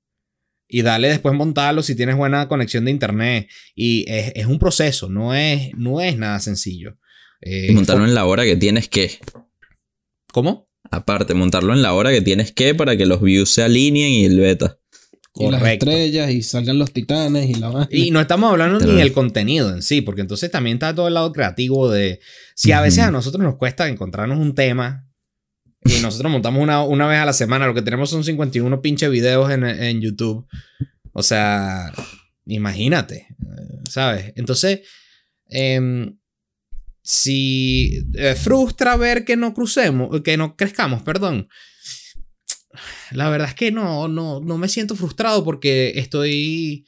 Y 0.69 0.83
dale 0.83 1.09
después 1.09 1.35
montarlo 1.35 1.83
si 1.83 1.97
tienes 1.97 2.17
buena 2.17 2.47
conexión 2.47 2.85
de 2.85 2.91
internet. 2.91 3.49
Y 3.75 4.05
es, 4.09 4.33
es 4.37 4.47
un 4.47 4.59
proceso, 4.59 5.09
no 5.09 5.35
es, 5.35 5.71
no 5.77 6.01
es 6.01 6.17
nada 6.17 6.39
sencillo. 6.41 6.99
Eh, 7.41 7.73
montarlo 7.73 8.05
en 8.05 8.15
la 8.15 8.27
hora 8.27 8.45
que 8.45 8.57
tienes 8.57 8.89
que. 8.89 9.19
¿Cómo? 10.33 10.70
Aparte, 10.91 11.35
montarlo 11.35 11.73
en 11.73 11.83
la 11.83 11.93
hora 11.95 12.11
que 12.11 12.21
tienes 12.21 12.53
que 12.53 12.75
para 12.75 12.97
que 12.97 13.07
los 13.07 13.23
views 13.23 13.51
se 13.51 13.63
alineen 13.63 14.13
y 14.13 14.25
el 14.25 14.39
beta. 14.39 14.79
Y 15.37 15.49
las 15.49 15.63
estrellas 15.63 16.31
y 16.31 16.43
salgan 16.43 16.79
los 16.79 16.93
titanes 16.93 17.49
y 17.49 17.55
la. 17.55 17.87
Y 17.91 18.11
no 18.11 18.21
estamos 18.21 18.51
hablando 18.51 18.81
ni 18.81 18.95
del 18.95 19.13
contenido 19.13 19.73
en 19.73 19.83
sí, 19.83 20.01
porque 20.01 20.23
entonces 20.23 20.51
también 20.51 20.77
está 20.77 20.95
todo 20.95 21.07
el 21.07 21.15
lado 21.15 21.33
creativo 21.33 21.89
de... 21.89 22.21
Si 22.55 22.73
a 22.73 22.81
veces 22.81 23.05
a 23.05 23.11
nosotros 23.13 23.43
nos 23.43 23.57
cuesta 23.57 23.89
encontrarnos 23.89 24.39
un 24.39 24.55
tema 24.55 25.07
y 25.85 25.99
nosotros 26.03 26.31
montamos 26.33 26.63
una, 26.63 26.83
una 26.83 27.07
vez 27.07 27.19
a 27.19 27.27
la 27.27 27.33
semana, 27.33 27.67
lo 27.67 27.75
que 27.75 27.83
tenemos 27.83 28.11
son 28.11 28.25
51 28.25 28.83
pinche 28.83 29.09
videos 29.09 29.51
en, 29.51 29.65
en 29.65 30.01
YouTube. 30.01 30.47
O 31.13 31.23
sea, 31.23 31.93
imagínate, 32.47 33.29
¿sabes? 33.89 34.33
Entonces, 34.37 34.81
em, 35.49 36.19
si 37.03 38.05
eh, 38.15 38.35
frustra 38.35 38.97
ver 38.97 39.25
que 39.25 39.37
no 39.37 39.55
crucemos, 39.55 40.21
que 40.23 40.37
no 40.37 40.57
crezcamos, 40.57 41.03
perdón. 41.03 41.49
la 43.11 43.31
verdad 43.31 43.49
es 43.49 43.55
que 43.55 43.73
no, 43.73 44.09
no, 44.09 44.41
no 44.41 44.59
me 44.59 44.69
siento 44.69 44.97
frustrado 44.97 45.45
porque 45.45 45.93
estoy... 45.97 46.87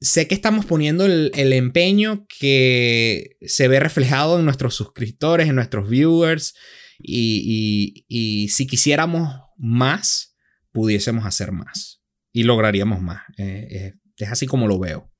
Sé 0.00 0.28
que 0.28 0.34
estamos 0.34 0.66
poniendo 0.66 1.06
el, 1.06 1.52
empeño 1.54 2.26
que 2.38 3.38
se 3.40 3.68
ve 3.68 3.80
reflejado 3.80 4.38
en 4.38 4.44
nuestros 4.44 4.74
suscriptores, 4.74 5.48
en 5.48 5.54
nuestros 5.54 5.88
viewers. 5.88 6.54
Y, 6.98 8.04
y, 8.06 8.48
si 8.48 8.66
quisiéramos 8.66 9.34
más, 9.56 10.36
pudiésemos 10.72 11.24
hacer 11.24 11.52
más. 11.52 12.02
Y 12.32 12.42
lograríamos 12.42 13.00
más. 13.00 13.22
Eh, 13.38 13.94
es 14.18 14.28
así 14.28 14.46
como 14.46 14.68
lo 14.68 14.78
veo. 14.78 15.13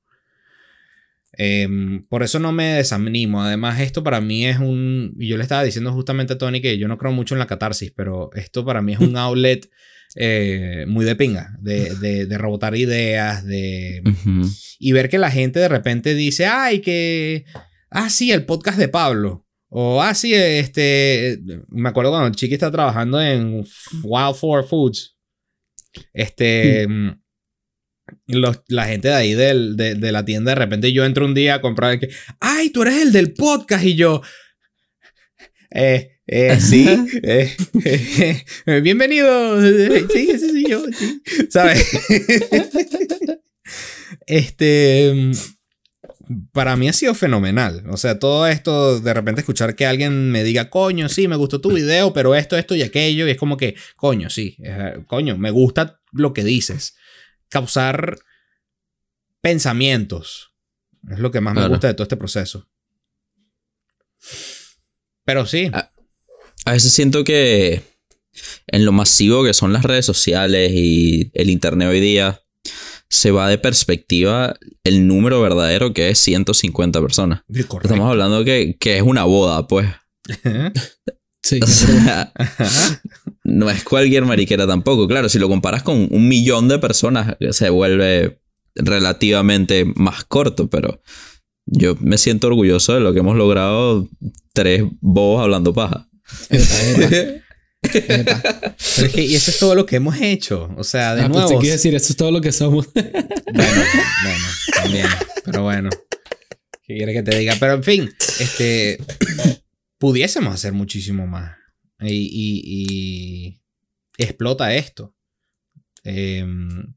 Em, 1.37 2.03
por 2.07 2.23
eso 2.23 2.39
no 2.39 2.51
me 2.51 2.75
desanimo. 2.75 3.41
Además, 3.41 3.79
esto 3.81 4.03
para 4.03 4.21
mí 4.21 4.45
es 4.45 4.59
un. 4.59 5.13
Yo 5.17 5.37
le 5.37 5.43
estaba 5.43 5.63
diciendo 5.63 5.91
justamente 5.91 6.33
a 6.33 6.37
Tony 6.37 6.61
que 6.61 6.77
yo 6.77 6.87
no 6.87 6.97
creo 6.97 7.11
mucho 7.11 7.35
en 7.35 7.39
la 7.39 7.47
catarsis, 7.47 7.91
pero 7.91 8.29
esto 8.33 8.65
para 8.65 8.81
mí 8.81 8.93
es 8.93 8.99
un 8.99 9.17
outlet 9.17 9.69
eh, 10.15 10.85
muy 10.87 11.03
de 11.03 11.15
pinga, 11.15 11.57
de, 11.59 11.93
de, 11.95 12.25
de 12.25 12.37
rebotar 12.37 12.75
ideas, 12.75 13.45
de. 13.45 14.01
Y 14.79 14.91
ver 14.91 15.09
que 15.09 15.17
la 15.17 15.31
gente 15.31 15.59
de 15.59 15.67
repente 15.67 16.13
dice, 16.13 16.45
ay, 16.45 16.79
que. 16.79 17.45
Ah, 17.89 18.09
sí, 18.09 18.31
el 18.31 18.45
podcast 18.45 18.77
de 18.77 18.87
Pablo. 18.87 19.45
O, 19.67 20.01
ah, 20.01 20.13
sí, 20.13 20.33
este. 20.33 21.39
Me 21.69 21.89
acuerdo 21.89 22.11
cuando 22.11 22.35
Chiqui 22.35 22.53
estaba 22.53 22.71
trabajando 22.71 23.21
en 23.21 23.65
Wild 24.03 24.35
for 24.35 24.65
Foods. 24.65 25.17
Este. 26.13 26.87
Los- 28.27 28.61
la 28.67 28.85
gente 28.85 29.07
de 29.09 29.13
ahí 29.13 29.33
del- 29.33 29.75
de, 29.77 29.95
de 29.95 30.11
la 30.11 30.25
tienda, 30.25 30.51
de 30.51 30.55
repente 30.55 30.91
yo 30.93 31.05
entro 31.05 31.25
un 31.25 31.33
día 31.33 31.55
a 31.55 31.61
comprar. 31.61 31.99
Que, 31.99 32.09
ay, 32.39 32.69
tú 32.69 32.81
eres 32.83 33.01
el 33.01 33.11
del 33.11 33.33
podcast. 33.33 33.83
Y 33.85 33.95
yo. 33.95 34.21
Eh, 35.71 36.11
eh, 36.27 36.57
sí. 36.59 36.87
eh, 37.23 37.55
eh, 38.65 38.81
bienvenido. 38.81 39.59
Sí, 40.13 40.27
sí, 40.39 40.49
sí, 40.51 40.65
yo. 40.69 40.83
sí. 40.91 41.21
¿Sabes? 41.49 41.85
este. 44.27 45.31
Para 46.53 46.75
mí 46.75 46.89
ha 46.89 46.93
sido 46.93 47.13
fenomenal. 47.13 47.83
O 47.91 47.97
sea, 47.97 48.17
todo 48.17 48.47
esto, 48.47 48.99
de 48.99 49.13
repente 49.13 49.41
escuchar 49.41 49.75
que 49.75 49.85
alguien 49.85 50.31
me 50.31 50.43
diga, 50.43 50.71
coño, 50.71 51.07
sí, 51.07 51.27
me 51.27 51.35
gustó 51.35 51.61
tu 51.61 51.71
video, 51.71 52.13
pero 52.13 52.33
esto, 52.33 52.57
esto 52.57 52.75
y 52.75 52.81
aquello. 52.81 53.27
Y 53.27 53.31
es 53.31 53.37
como 53.37 53.57
que, 53.57 53.75
coño, 53.95 54.31
sí, 54.31 54.57
eh, 54.63 54.95
coño, 55.05 55.37
me 55.37 55.51
gusta 55.51 55.99
lo 56.13 56.33
que 56.33 56.43
dices. 56.43 56.95
Causar 57.49 58.17
pensamientos. 59.41 60.53
Es 61.09 61.19
lo 61.19 61.31
que 61.31 61.41
más 61.41 61.53
me 61.55 61.67
gusta 61.67 61.87
de 61.87 61.93
todo 61.93 62.03
este 62.03 62.17
proceso. 62.17 62.67
Pero 65.23 65.45
sí. 65.45 65.69
A 66.65 66.71
veces 66.71 66.91
siento 66.91 67.23
que 67.23 67.83
en 68.67 68.85
lo 68.85 68.91
masivo 68.91 69.43
que 69.43 69.53
son 69.53 69.73
las 69.73 69.83
redes 69.83 70.05
sociales 70.05 70.71
y 70.73 71.31
el 71.33 71.49
internet 71.49 71.89
hoy 71.89 71.99
día, 71.99 72.41
se 73.09 73.31
va 73.31 73.49
de 73.49 73.57
perspectiva 73.57 74.55
el 74.83 75.07
número 75.07 75.41
verdadero 75.41 75.93
que 75.93 76.09
es 76.09 76.19
150 76.19 76.99
personas. 77.01 77.43
Correcto. 77.67 77.79
Estamos 77.83 78.09
hablando 78.09 78.43
que, 78.43 78.77
que 78.79 78.97
es 78.97 79.03
una 79.03 79.23
boda, 79.23 79.67
pues. 79.67 79.87
Sí. 81.45 81.59
O 81.61 81.67
sea, 81.67 82.33
no 83.43 83.69
es 83.69 83.83
cualquier 83.83 84.25
mariquera 84.25 84.65
tampoco. 84.65 85.07
Claro, 85.07 85.29
si 85.29 85.37
lo 85.37 85.47
comparas 85.47 85.83
con 85.83 86.07
un 86.09 86.27
millón 86.27 86.67
de 86.67 86.79
personas, 86.79 87.35
se 87.51 87.69
vuelve 87.69 88.39
relativamente 88.73 89.85
más 89.95 90.23
corto, 90.23 90.69
pero 90.71 91.03
yo 91.67 91.95
me 91.99 92.17
siento 92.17 92.47
orgulloso 92.47 92.95
de 92.95 92.99
lo 92.99 93.13
que 93.13 93.19
hemos 93.19 93.35
logrado 93.35 94.09
tres 94.53 94.83
bobos 95.01 95.43
hablando 95.43 95.71
paja. 95.71 96.09
Epa, 96.49 97.03
epa, 97.03 97.15
epa. 97.93 98.41
Pero 98.95 99.07
es 99.07 99.13
que, 99.13 99.21
y 99.23 99.35
eso 99.35 99.51
es 99.51 99.59
todo 99.59 99.75
lo 99.75 99.85
que 99.85 99.97
hemos 99.97 100.19
hecho. 100.19 100.71
O 100.77 100.83
sea, 100.83 101.13
de 101.13 101.21
Ah, 101.21 101.27
nuevo. 101.29 101.51
iba 101.61 101.69
a 101.73 101.75
decir, 101.77 101.93
eso 101.93 102.11
es 102.11 102.17
todo 102.17 102.31
lo 102.31 102.41
que 102.41 102.51
somos. 102.51 102.89
Bueno, 102.95 103.83
bueno, 104.23 104.45
también. 104.75 105.07
Pero 105.45 105.61
bueno. 105.63 105.89
¿Qué 106.87 106.95
quieres 106.95 107.15
que 107.15 107.23
te 107.23 107.37
diga? 107.37 107.55
Pero 107.59 107.73
en 107.75 107.83
fin, 107.83 108.09
este. 108.39 108.97
Pudiésemos 109.97 110.53
hacer 110.53 110.73
muchísimo 110.73 111.27
más. 111.27 111.55
Y, 111.99 112.07
y- 112.11 112.61
y 112.65 113.61
explota 114.17 114.73
esto. 114.75 115.15
Em, 116.03 116.93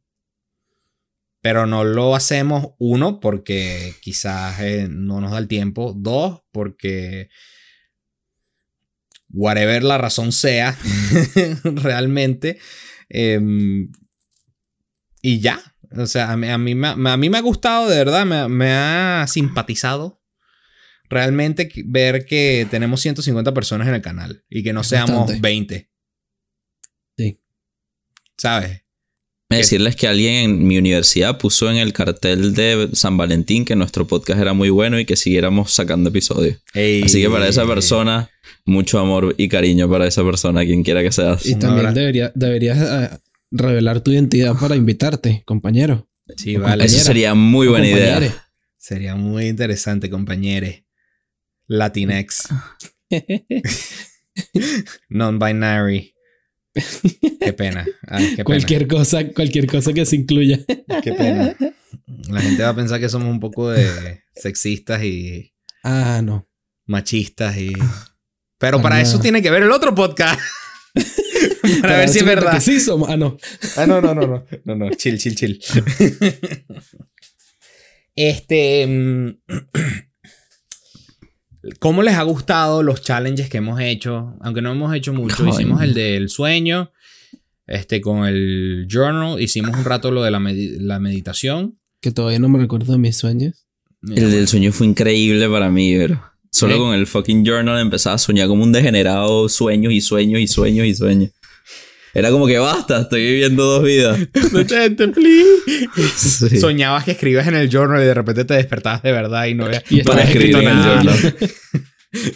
pero 1.40 1.66
no 1.66 1.84
lo 1.84 2.14
hacemos, 2.16 2.72
uno, 2.78 3.20
porque 3.20 3.94
quizás 4.02 4.60
eh, 4.60 4.88
no 4.90 5.20
nos 5.20 5.30
da 5.30 5.38
el 5.38 5.48
tiempo. 5.48 5.94
Dos, 5.96 6.42
porque. 6.52 7.28
Whatever 9.30 9.82
la 9.84 9.98
razón 9.98 10.32
sea, 10.32 10.76
realmente. 11.64 12.58
em, 13.08 13.90
y 15.22 15.40
ya. 15.40 15.60
O 15.96 16.06
sea, 16.06 16.32
a 16.32 16.36
mí, 16.36 16.48
a 16.48 16.58
mí, 16.58 16.74
me, 16.74 16.88
a 16.88 17.16
mí 17.16 17.30
me 17.30 17.38
ha 17.38 17.42
gustado, 17.42 17.88
de 17.88 17.96
verdad, 17.96 18.24
me, 18.26 18.48
me 18.48 18.72
ha 18.72 19.26
simpatizado 19.28 20.17
realmente 21.08 21.70
ver 21.84 22.24
que 22.26 22.66
tenemos 22.70 23.00
150 23.00 23.52
personas 23.54 23.88
en 23.88 23.94
el 23.94 24.02
canal 24.02 24.44
y 24.48 24.62
que 24.62 24.72
no 24.72 24.82
Es 24.82 24.88
seamos 24.88 25.20
bastante. 25.20 25.40
20. 25.40 25.90
Sí. 27.16 27.40
¿Sabes? 28.36 28.82
Decirles 29.50 29.96
que 29.96 30.06
alguien 30.06 30.34
en 30.34 30.66
mi 30.66 30.76
universidad 30.76 31.38
puso 31.38 31.70
en 31.70 31.78
el 31.78 31.94
cartel 31.94 32.52
de 32.52 32.90
San 32.92 33.16
Valentín 33.16 33.64
que 33.64 33.74
nuestro 33.76 34.06
podcast 34.06 34.38
era 34.38 34.52
muy 34.52 34.68
bueno 34.68 35.00
y 35.00 35.06
que 35.06 35.16
siguiéramos 35.16 35.72
sacando 35.72 36.10
episodios. 36.10 36.58
Así 36.74 37.22
que 37.22 37.30
para 37.30 37.48
esa 37.48 37.66
persona, 37.66 38.28
mucho 38.66 38.98
amor 38.98 39.34
y 39.38 39.48
cariño 39.48 39.88
para 39.88 40.06
esa 40.06 40.22
persona, 40.22 40.66
quien 40.66 40.82
quiera 40.82 41.02
que 41.02 41.12
seas. 41.12 41.46
Y 41.46 41.54
también 41.54 41.94
debería, 41.94 42.30
deberías 42.34 42.78
eh, 42.78 43.18
revelar 43.50 44.02
tu 44.02 44.12
identidad 44.12 44.54
para 44.54 44.76
invitarte, 44.76 45.42
compañero. 45.46 46.06
Sí, 46.36 46.56
o 46.56 46.60
vale. 46.60 46.84
Eso 46.84 46.98
sería 46.98 47.34
muy 47.34 47.68
buena 47.68 47.88
idea. 47.88 48.44
Sería 48.76 49.16
muy 49.16 49.46
interesante, 49.46 50.10
compañere. 50.10 50.84
Latinex. 51.68 52.48
Non-binary. 55.08 56.14
Qué 57.40 57.52
pena. 57.52 57.84
Ay, 58.06 58.24
qué 58.24 58.30
pena. 58.36 58.44
cualquier 58.44 58.86
cosa, 58.86 59.26
cualquier 59.32 59.66
cosa 59.66 59.92
que 59.92 60.04
se 60.06 60.16
incluya. 60.16 60.60
Qué 61.02 61.12
pena. 61.12 61.56
La 62.28 62.40
gente 62.40 62.62
va 62.62 62.68
a 62.70 62.76
pensar 62.76 63.00
que 63.00 63.08
somos 63.08 63.28
un 63.28 63.40
poco 63.40 63.70
de 63.70 64.22
sexistas 64.34 65.02
y 65.02 65.54
Ah, 65.82 66.20
no. 66.22 66.48
machistas 66.86 67.56
y... 67.56 67.72
Pero 68.58 68.80
Para 68.82 69.00
eso 69.00 69.18
tiene 69.20 69.40
que 69.42 69.50
ver 69.50 69.62
el 69.62 69.70
otro 69.72 69.94
podcast. 69.94 70.38
para 71.82 71.98
ver 71.98 72.08
si 72.08 72.18
es 72.18 72.24
verdad. 72.24 72.52
Que 72.54 72.60
sí 72.60 72.80
somos. 72.80 73.08
Ah, 73.08 73.16
no. 73.16 73.36
Ah, 73.76 73.86
no, 73.86 74.00
no, 74.00 74.14
no, 74.14 74.26
no. 74.26 74.44
No, 74.64 74.74
no. 74.76 74.90
Chill, 74.90 75.18
chill, 75.18 75.34
chill. 75.36 75.60
este. 78.14 79.36
¿Cómo 81.78 82.02
les 82.02 82.14
ha 82.14 82.22
gustado 82.22 82.82
los 82.82 83.02
challenges 83.02 83.48
que 83.48 83.58
hemos 83.58 83.80
hecho? 83.80 84.34
Aunque 84.40 84.62
no 84.62 84.72
hemos 84.72 84.94
hecho 84.94 85.12
mucho. 85.12 85.46
Hicimos 85.46 85.82
el 85.82 85.94
del 85.94 86.28
sueño. 86.28 86.92
Este, 87.66 88.00
con 88.00 88.24
el 88.26 88.86
journal. 88.90 89.40
Hicimos 89.40 89.76
un 89.76 89.84
rato 89.84 90.10
lo 90.10 90.22
de 90.22 90.30
la, 90.30 90.38
medi- 90.38 90.78
la 90.80 90.98
meditación. 90.98 91.78
Que 92.00 92.10
todavía 92.12 92.38
no 92.38 92.48
me 92.48 92.58
recuerdo 92.58 92.92
de 92.92 92.98
mis 92.98 93.16
sueños. 93.16 93.66
El 94.02 94.30
del 94.30 94.46
sueño 94.48 94.70
fue 94.72 94.86
increíble 94.86 95.48
para 95.48 95.68
mí, 95.70 95.94
pero 95.98 96.22
solo 96.52 96.76
¿Eh? 96.76 96.78
con 96.78 96.94
el 96.94 97.06
fucking 97.06 97.44
journal 97.44 97.80
empezaba 97.80 98.14
a 98.14 98.18
soñar 98.18 98.46
como 98.48 98.62
un 98.62 98.72
degenerado, 98.72 99.48
sueños 99.48 99.92
y 99.92 100.00
sueños 100.00 100.40
y 100.40 100.46
sueños 100.46 100.86
y 100.86 100.94
sueños. 100.94 101.30
Era 102.18 102.30
como 102.30 102.46
que 102.46 102.58
basta, 102.58 103.00
estoy 103.02 103.22
viviendo 103.24 103.64
dos 103.64 103.84
vidas. 103.84 104.18
Detente, 104.52 105.08
please. 105.08 106.48
Sí. 106.48 106.58
Soñabas 106.58 107.04
que 107.04 107.12
escribes 107.12 107.46
en 107.46 107.54
el 107.54 107.68
journal 107.70 108.02
y 108.02 108.06
de 108.06 108.14
repente 108.14 108.44
te 108.44 108.54
despertabas 108.54 109.02
de 109.02 109.12
verdad 109.12 109.46
y 109.46 109.54
no 109.54 109.66
había, 109.66 109.82
Y 109.88 110.00
escrito 110.00 110.18
escribiendo 110.18 110.60
en 110.60 110.68
el 110.68 110.74
nada. 110.76 111.02
journal. 111.02 111.36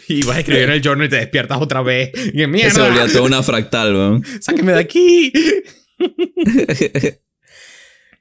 Y 0.07 0.23
vas 0.25 0.37
a 0.37 0.41
escribir 0.41 0.65
en 0.65 0.71
el 0.73 0.83
journal 0.83 1.07
y 1.07 1.11
te 1.11 1.17
despiertas 1.17 1.59
otra 1.59 1.81
vez. 1.81 2.11
Y 2.15 2.33
que 2.33 2.39
Se 2.43 2.47
mierda. 2.47 2.85
volvía 2.89 3.07
toda 3.09 3.23
una 3.23 3.43
fractal, 3.43 3.95
weón. 3.95 4.25
Sáqueme 4.43 4.73
de 4.75 4.79
aquí. 4.79 5.33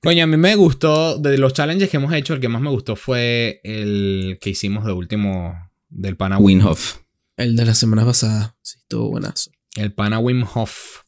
Coño, 0.02 0.24
a 0.24 0.28
mí 0.28 0.38
me 0.38 0.56
gustó, 0.56 1.18
de 1.20 1.38
los 1.38 1.54
challenges 1.54 1.90
que 1.90 1.98
hemos 1.98 2.14
hecho, 2.14 2.34
el 2.34 2.40
que 2.40 2.48
más 2.48 2.62
me 2.62 2.70
gustó 2.70 2.96
fue 2.96 3.60
el 3.64 4.38
que 4.42 4.50
hicimos 4.52 4.86
de 4.86 4.94
último 4.94 5.54
del 5.90 6.16
pana 6.18 6.38
Winhoff. 6.40 7.00
El 7.38 7.56
de 7.56 7.66
la 7.66 7.76
semana 7.76 8.06
pasada. 8.06 8.56
Sí, 8.62 8.78
estuvo 8.82 9.10
buenazo. 9.10 9.52
el 9.76 9.94
pana 9.94 10.20
Wim 10.20 10.46
Hof. 10.54 11.02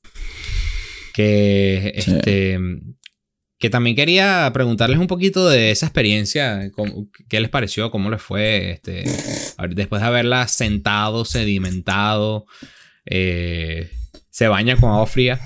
Que, 1.14 1.94
Sí. 2.04 2.12
este, 2.12 2.60
que 3.60 3.70
también 3.70 3.96
quería 3.96 4.50
preguntarles 4.54 4.98
un 5.00 5.08
poquito 5.08 5.48
de 5.48 5.72
esa 5.72 5.86
experiencia, 5.86 6.70
cómo- 6.74 7.08
qué 7.30 7.40
les 7.40 7.50
pareció, 7.50 7.92
cómo 7.92 8.10
les 8.10 8.22
fue, 8.22 8.72
este, 8.72 9.04
después 9.70 10.02
de 10.02 10.08
haberla 10.08 10.48
sentado, 10.48 11.24
sedimentado, 11.24 12.46
eh, 13.06 13.90
se 14.30 14.48
baña 14.48 14.76
con 14.76 14.90
agua 14.92 15.08
fría. 15.08 15.40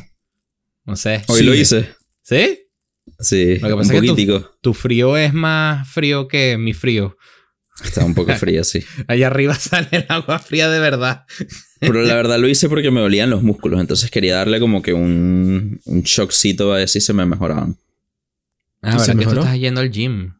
No 0.86 0.96
sé. 0.96 1.22
Hoy 1.28 1.40
Sí. 1.40 1.46
lo 1.46 1.54
hice. 1.54 1.90
¿Sí? 2.24 2.60
Sí, 3.20 3.58
Lo 3.60 3.68
que 3.68 3.74
un 3.74 3.82
es 3.82 3.88
que. 3.92 4.46
Tu 4.62 4.74
frío 4.74 5.18
es 5.18 5.34
más 5.34 5.88
frío 5.90 6.28
que 6.28 6.58
mi 6.58 6.74
frío. 6.74 7.18
Está 7.84 8.04
un 8.06 8.16
poco 8.16 8.34
fría, 8.38 8.64
sí. 8.64 8.84
Allá 9.08 9.28
arriba 9.28 9.54
sale 9.60 9.90
el 9.92 10.06
agua 10.10 10.40
fría 10.40 10.70
de 10.70 10.80
verdad. 10.80 11.26
Pero 11.80 12.02
la 12.04 12.16
verdad 12.16 12.40
lo 12.40 12.48
hice 12.48 12.70
porque 12.70 12.92
me 12.92 13.00
dolían 13.02 13.30
los 13.30 13.44
músculos. 13.44 13.80
Entonces 13.82 14.10
quería 14.12 14.36
darle 14.38 14.60
como 14.60 14.82
que 14.82 14.94
un, 14.94 15.80
un 15.86 16.02
shockcito 16.02 16.74
a 16.74 16.78
ver 16.78 16.90
si 16.90 17.00
se 17.02 17.14
me 17.14 17.26
mejoraban. 17.26 17.78
Ah, 18.82 18.96
¿Y 18.96 19.00
se 19.00 19.14
¿verdad 19.14 19.20
que 19.20 19.36
tú 19.36 19.40
estás 19.42 19.58
yendo 19.60 19.82
al 19.82 19.92
gym? 19.92 20.34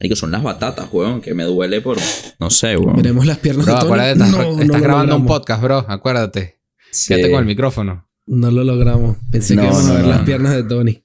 Marico, 0.00 0.16
son 0.16 0.30
las 0.30 0.42
batatas, 0.42 0.88
weón, 0.92 1.20
que 1.20 1.34
me 1.34 1.44
duele 1.44 1.80
por. 1.80 1.98
No 2.38 2.50
sé, 2.50 2.76
weón. 2.76 2.96
Veremos 2.96 3.26
las 3.26 3.38
piernas 3.38 3.66
Bro, 3.66 3.74
de 3.74 3.80
Tony. 3.80 3.86
acuérdate, 3.92 4.12
estás, 4.12 4.30
no, 4.30 4.42
estás 4.52 4.66
no 4.66 4.72
lo 4.74 4.80
grabando 4.80 5.16
un 5.16 5.22
logramos. 5.22 5.38
podcast, 5.40 5.62
bro. 5.62 5.84
Acuérdate. 5.88 6.56
Sí. 6.90 7.08
Quédate 7.14 7.30
con 7.32 7.40
el 7.40 7.46
micrófono. 7.46 8.08
No 8.26 8.50
lo 8.50 8.64
logramos. 8.64 9.16
Pensé 9.30 9.54
No, 9.56 9.62
que 9.62 9.68
íbamos 9.68 9.84
no, 9.84 9.90
a 9.90 9.94
ver 9.96 10.02
no, 10.04 10.08
las 10.10 10.18
no. 10.20 10.24
piernas 10.24 10.54
de 10.54 10.62
Tony. 10.64 11.02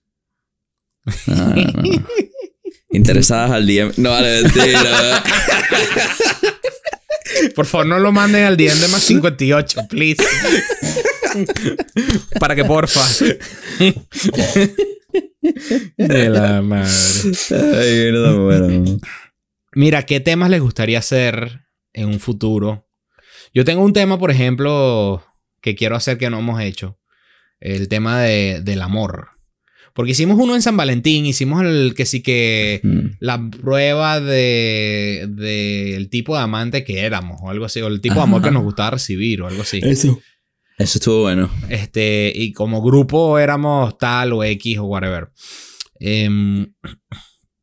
Interesadas 2.93 3.51
al 3.51 3.65
día. 3.67 3.89
No, 3.97 4.09
vale, 4.11 4.41
mentira. 4.43 5.23
Por 7.55 7.65
favor, 7.65 7.85
no 7.87 7.99
lo 7.99 8.11
manden 8.11 8.43
al 8.45 8.57
DM 8.57 8.79
de 8.79 8.87
más 8.89 9.03
58, 9.03 9.81
please. 9.89 10.23
Para 12.39 12.55
que 12.55 12.65
porfa. 12.65 13.01
De 15.97 16.29
la 16.29 16.61
madre. 16.61 16.91
Ay, 17.51 18.11
no, 18.11 18.43
bueno. 18.45 18.99
Mira, 19.73 20.03
¿qué 20.03 20.19
temas 20.19 20.49
les 20.49 20.61
gustaría 20.61 20.99
hacer 20.99 21.61
en 21.93 22.09
un 22.09 22.19
futuro? 22.19 22.87
Yo 23.53 23.63
tengo 23.65 23.83
un 23.83 23.93
tema, 23.93 24.19
por 24.19 24.31
ejemplo, 24.31 25.23
que 25.61 25.75
quiero 25.75 25.95
hacer 25.95 26.17
que 26.17 26.29
no 26.29 26.39
hemos 26.39 26.61
hecho. 26.61 26.99
El 27.59 27.87
tema 27.87 28.21
de- 28.21 28.59
del 28.61 28.81
amor. 28.81 29.29
Porque 29.93 30.11
hicimos 30.11 30.37
uno 30.39 30.55
en 30.55 30.61
San 30.61 30.77
Valentín, 30.77 31.25
hicimos 31.25 31.63
el 31.63 31.93
que 31.95 32.05
sí 32.05 32.21
que 32.21 32.79
Mm. 32.83 32.99
la 33.19 33.49
prueba 33.49 34.19
de 34.21 35.27
del 35.29 36.09
tipo 36.09 36.35
de 36.35 36.41
amante 36.43 36.83
que 36.83 36.99
éramos 37.01 37.37
o 37.43 37.49
algo 37.49 37.65
así, 37.65 37.81
o 37.81 37.87
el 37.87 37.99
tipo 38.01 38.15
de 38.15 38.21
amor 38.21 38.39
Ajá. 38.41 38.49
que 38.49 38.53
nos 38.53 38.63
gustaba 38.63 38.91
recibir 38.91 39.41
o 39.41 39.47
algo 39.47 39.61
así. 39.63 39.79
Eso. 39.83 40.19
Eso 40.77 40.97
estuvo 40.97 41.21
bueno. 41.21 41.51
Este, 41.69 42.31
y 42.35 42.53
como 42.53 42.81
grupo 42.81 43.37
éramos 43.37 43.97
tal 43.97 44.33
o 44.33 44.43
X 44.43 44.77
o 44.79 44.85
whatever. 44.85 45.29
Em, 45.99 46.73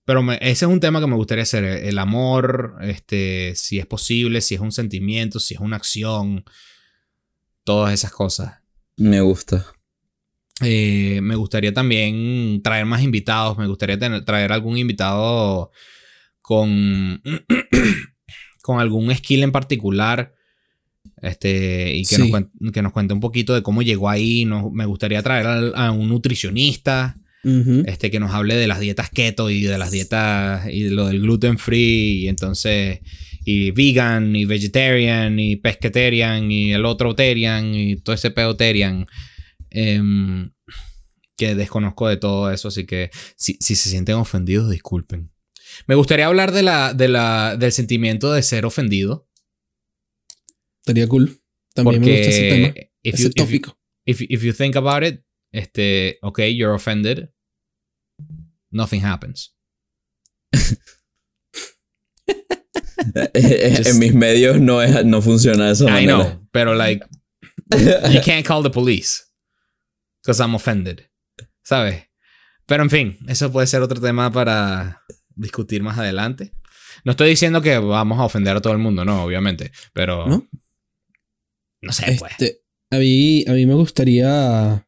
pero 0.04 0.22
me- 0.22 0.36
ese 0.40 0.64
es 0.66 0.70
un 0.70 0.78
tema 0.80 1.00
que 1.00 1.06
me 1.08 1.16
gustaría 1.16 1.42
hacer. 1.42 1.64
El 1.64 1.98
amor, 1.98 2.76
este, 2.82 3.54
si 3.56 3.78
es 3.80 3.86
posible, 3.86 4.40
si 4.40 4.54
es 4.54 4.60
un 4.60 4.70
sentimiento, 4.72 5.40
si 5.40 5.54
es 5.54 5.60
una 5.60 5.76
acción, 5.76 6.44
todas 7.64 7.92
esas 7.92 8.12
cosas. 8.12 8.58
Me 8.96 9.20
gusta. 9.20 9.66
Eh, 10.60 11.20
me 11.22 11.36
gustaría 11.36 11.72
también 11.72 12.60
traer 12.62 12.84
más 12.86 13.02
invitados. 13.02 13.56
Me 13.58 13.66
gustaría 13.66 13.98
tener- 13.98 14.24
traer 14.24 14.52
algún 14.52 14.76
invitado 14.78 15.70
con, 16.40 17.22
con 18.62 18.80
algún 18.80 19.14
skill 19.14 19.42
en 19.42 19.52
particular. 19.52 20.34
Este, 21.22 21.94
y 21.94 22.02
que, 22.02 22.16
Sí. 22.16 22.22
nos, 22.22 22.30
cuen- 22.30 22.72
que 22.72 22.82
nos 22.82 22.92
cuente 22.92 23.14
un 23.14 23.20
poquito 23.20 23.54
de 23.54 23.62
cómo 23.62 23.82
llegó 23.82 24.08
ahí. 24.08 24.44
Nos- 24.44 24.72
me 24.72 24.84
gustaría 24.86 25.22
traer 25.22 25.72
a, 25.74 25.90
un 25.92 26.08
nutricionista 26.08 27.16
este, 27.86 28.10
que 28.10 28.20
nos 28.20 28.32
hable 28.32 28.56
de 28.56 28.66
las 28.66 28.80
dietas 28.80 29.10
keto 29.10 29.48
y 29.48 29.62
de 29.62 29.78
las 29.78 29.90
dietas 29.92 30.66
y 30.70 30.82
de 30.82 30.90
lo 30.90 31.06
del 31.06 31.20
gluten 31.20 31.56
free. 31.58 32.24
Y 32.24 32.28
entonces, 32.28 33.00
y 33.44 33.70
vegan, 33.70 34.34
y 34.36 34.44
vegetarian, 34.44 35.38
y 35.38 35.56
pescatarian, 35.56 36.50
y 36.50 36.72
el 36.72 36.84
otro 36.84 37.14
terian, 37.14 37.74
y 37.74 37.96
todo 37.96 38.14
ese 38.14 38.30
peoterian. 38.32 39.06
Em, 39.70 40.50
que 41.36 41.54
desconozco 41.54 42.08
de 42.08 42.16
todo 42.16 42.50
eso, 42.50 42.68
así 42.68 42.84
que 42.86 43.10
si, 43.36 43.56
si 43.60 43.76
se 43.76 43.90
sienten 43.90 44.16
ofendidos, 44.16 44.70
disculpen. 44.70 45.30
Me 45.86 45.94
gustaría 45.94 46.26
hablar 46.26 46.50
de 46.52 46.62
la, 46.62 46.94
de 46.94 47.08
la, 47.08 47.56
del 47.56 47.70
sentimiento 47.72 48.32
de 48.32 48.42
ser 48.42 48.64
ofendido. 48.66 49.28
Estaría 50.82 51.06
cool. 51.06 51.40
También 51.74 52.00
me 52.00 52.10
gusta 52.12 52.28
ese 52.30 52.48
tema. 52.48 52.66
Porque 52.68 52.92
if 53.02 53.14
ese 53.14 53.22
you, 53.24 53.28
if 53.28 53.34
you- 53.36 53.44
tópico. 53.44 53.78
if, 54.06 54.20
if 54.22 54.42
you 54.42 54.52
think 54.52 54.74
about 54.76 55.04
it, 55.04 55.22
este, 55.52 56.18
okay, 56.22 56.54
you're 56.56 56.74
offended. 56.74 57.28
Nothing 58.70 59.04
happens. 59.04 59.54
en 63.34 63.98
mis 63.98 64.14
medios 64.14 64.60
no, 64.60 64.82
es, 64.82 65.04
no 65.04 65.22
funciona 65.22 65.66
de 65.66 65.72
esa 65.72 65.84
I 65.84 66.06
manera. 66.06 66.14
know, 66.16 66.48
pero 66.50 66.74
like, 66.74 67.04
you 68.10 68.20
can't 68.24 68.44
call 68.46 68.62
the 68.62 68.70
police 68.70 69.22
because 70.22 70.42
I'm 70.42 70.54
offended. 70.54 71.02
¿Sabes? 71.62 72.04
Pero 72.66 72.82
en 72.82 72.90
fin, 72.90 73.18
eso 73.28 73.50
puede 73.50 73.66
ser 73.66 73.82
otro 73.82 74.00
tema 74.00 74.30
para 74.30 75.02
discutir 75.34 75.82
más 75.82 75.98
adelante. 75.98 76.52
No 77.04 77.12
estoy 77.12 77.30
diciendo 77.30 77.62
que 77.62 77.78
vamos 77.78 78.18
a 78.18 78.24
ofender 78.24 78.56
a 78.56 78.60
todo 78.60 78.72
el 78.72 78.78
mundo, 78.78 79.04
no, 79.04 79.22
obviamente, 79.24 79.72
pero 79.92 80.26
¿No? 80.26 80.48
no 81.80 81.92
sé, 81.92 82.16
pues. 82.18 82.32
Este, 82.32 82.62
a, 82.90 82.98
mí, 82.98 83.44
a 83.46 83.52
mí 83.52 83.66
me 83.66 83.74
gustaría 83.74 84.86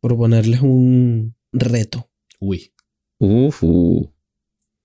proponerles 0.00 0.60
un 0.60 1.36
reto. 1.52 2.10
Uy, 2.40 2.72
Uf, 3.18 3.62
uh. 3.62 4.12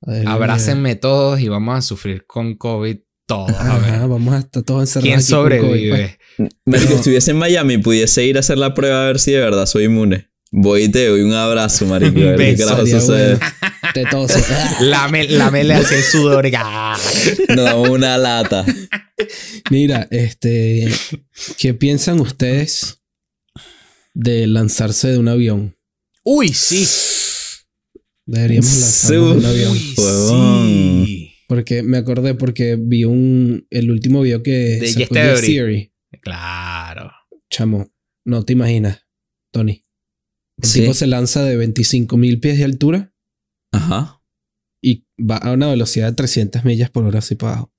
A 0.02 0.12
ver, 0.12 0.28
abrácenme 0.28 0.96
todos 0.96 1.40
y 1.40 1.48
vamos 1.48 1.78
a 1.78 1.82
sufrir 1.82 2.26
con 2.28 2.56
COVID 2.56 3.00
todos. 3.26 3.52
A 3.52 3.76
Ajá, 3.76 4.00
ver. 4.00 4.08
vamos 4.10 4.34
a 4.34 4.40
estar 4.40 4.64
todos 4.64 4.82
encerrados. 4.82 5.04
¿Quién 5.04 5.20
aquí 5.20 5.32
con 5.32 5.40
COVID, 5.44 5.60
sobrevive? 5.62 6.18
pues. 6.38 6.50
Marico, 6.66 6.90
No. 6.92 6.96
estuviese 6.98 7.32
en 7.32 7.38
Miami, 7.38 7.78
pudiese 7.78 8.26
ir 8.26 8.38
a 8.38 8.42
hacer 8.42 8.58
la 8.58 8.74
prueba 8.74 9.04
a 9.04 9.08
ver 9.08 9.20
si 9.20 9.32
de 9.32 9.40
verdad 9.40 9.66
soy 9.66 9.86
inmune. 9.86 10.30
Voy 10.52 10.84
y 10.84 10.90
te 10.90 11.08
doy 11.08 11.22
un 11.22 11.34
abrazo, 11.34 11.86
marico. 11.86 12.20
A 12.20 12.24
ver 12.36 12.38
qué 12.56 12.64
Beso. 12.66 12.86
sucede. 12.86 13.36
bueno. 13.36 13.54
Te 13.94 14.06
toso. 14.06 14.40
Lame, 14.82 15.28
lame 15.30 15.64
le 15.64 15.74
hace 15.76 15.98
el 15.98 16.04
sudor. 16.04 16.46
Nos 16.52 17.66
damos 17.66 17.90
una 17.90 18.18
lata. 18.18 18.66
Mira, 19.70 20.08
este, 20.12 20.90
¿qué 21.58 21.74
piensan 21.74 22.20
ustedes 22.20 23.00
de 24.14 24.48
lanzarse 24.48 25.10
de 25.10 25.18
un 25.18 25.28
avión? 25.30 25.78
Uy, 26.24 26.50
sí. 26.50 26.86
Deberíamos 28.26 28.70
lanzarnos 28.72 29.34
de 29.34 29.38
un 29.40 29.46
avión. 29.46 29.72
Uy, 29.72 29.96
sí. 29.96 31.25
Porque 31.48 31.84
me 31.84 31.98
acordé 31.98 32.34
porque 32.34 32.76
vi 32.80 33.06
un 33.06 33.68
el 33.70 33.92
último 33.92 34.22
video 34.22 34.42
que 34.42 34.52
De 34.52 34.88
sacó 34.88 35.00
Yes 35.00 35.10
Yes 35.10 35.10
Theory. 35.10 35.48
Theory. 35.48 35.94
Claro. 36.22 37.12
Chamo, 37.50 37.92
no 38.26 38.44
te 38.44 38.54
imaginas, 38.54 39.06
Tony. 39.52 39.86
El 40.62 40.70
Sí. 40.70 40.82
tipo 40.82 40.94
se 40.94 41.08
lanza 41.08 41.44
de 41.44 41.58
25 41.58 42.18
mil 42.18 42.40
pies 42.40 42.58
de 42.58 42.64
altura 42.64 43.14
Ajá. 43.72 44.22
y 44.82 45.06
va 45.20 45.38
a 45.38 45.52
una 45.52 45.68
velocidad 45.70 46.08
de 46.10 46.16
300 46.16 46.64
millas 46.66 46.90
por 46.90 47.04
hora 47.06 47.20
así 47.20 47.36
para 47.36 47.54
abajo. 47.54 47.74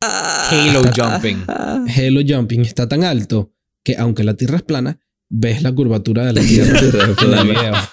Halo 0.00 0.82
jumping. 0.96 1.44
Halo 1.48 2.20
Jumping 2.26 2.62
está 2.62 2.88
tan 2.88 3.04
alto 3.04 3.52
que 3.84 3.96
aunque 3.96 4.24
la 4.24 4.34
Tierra 4.34 4.56
es 4.56 4.62
plana, 4.62 5.00
ves 5.28 5.62
la 5.62 5.72
curvatura 5.72 6.24
de 6.26 6.32
la 6.32 6.40
Tierra. 6.40 7.90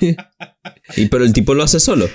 Y 0.96 1.06
pero 1.06 1.24
el 1.24 1.32
tipo 1.32 1.54
lo 1.54 1.62
hace 1.64 1.80
solo. 1.80 2.08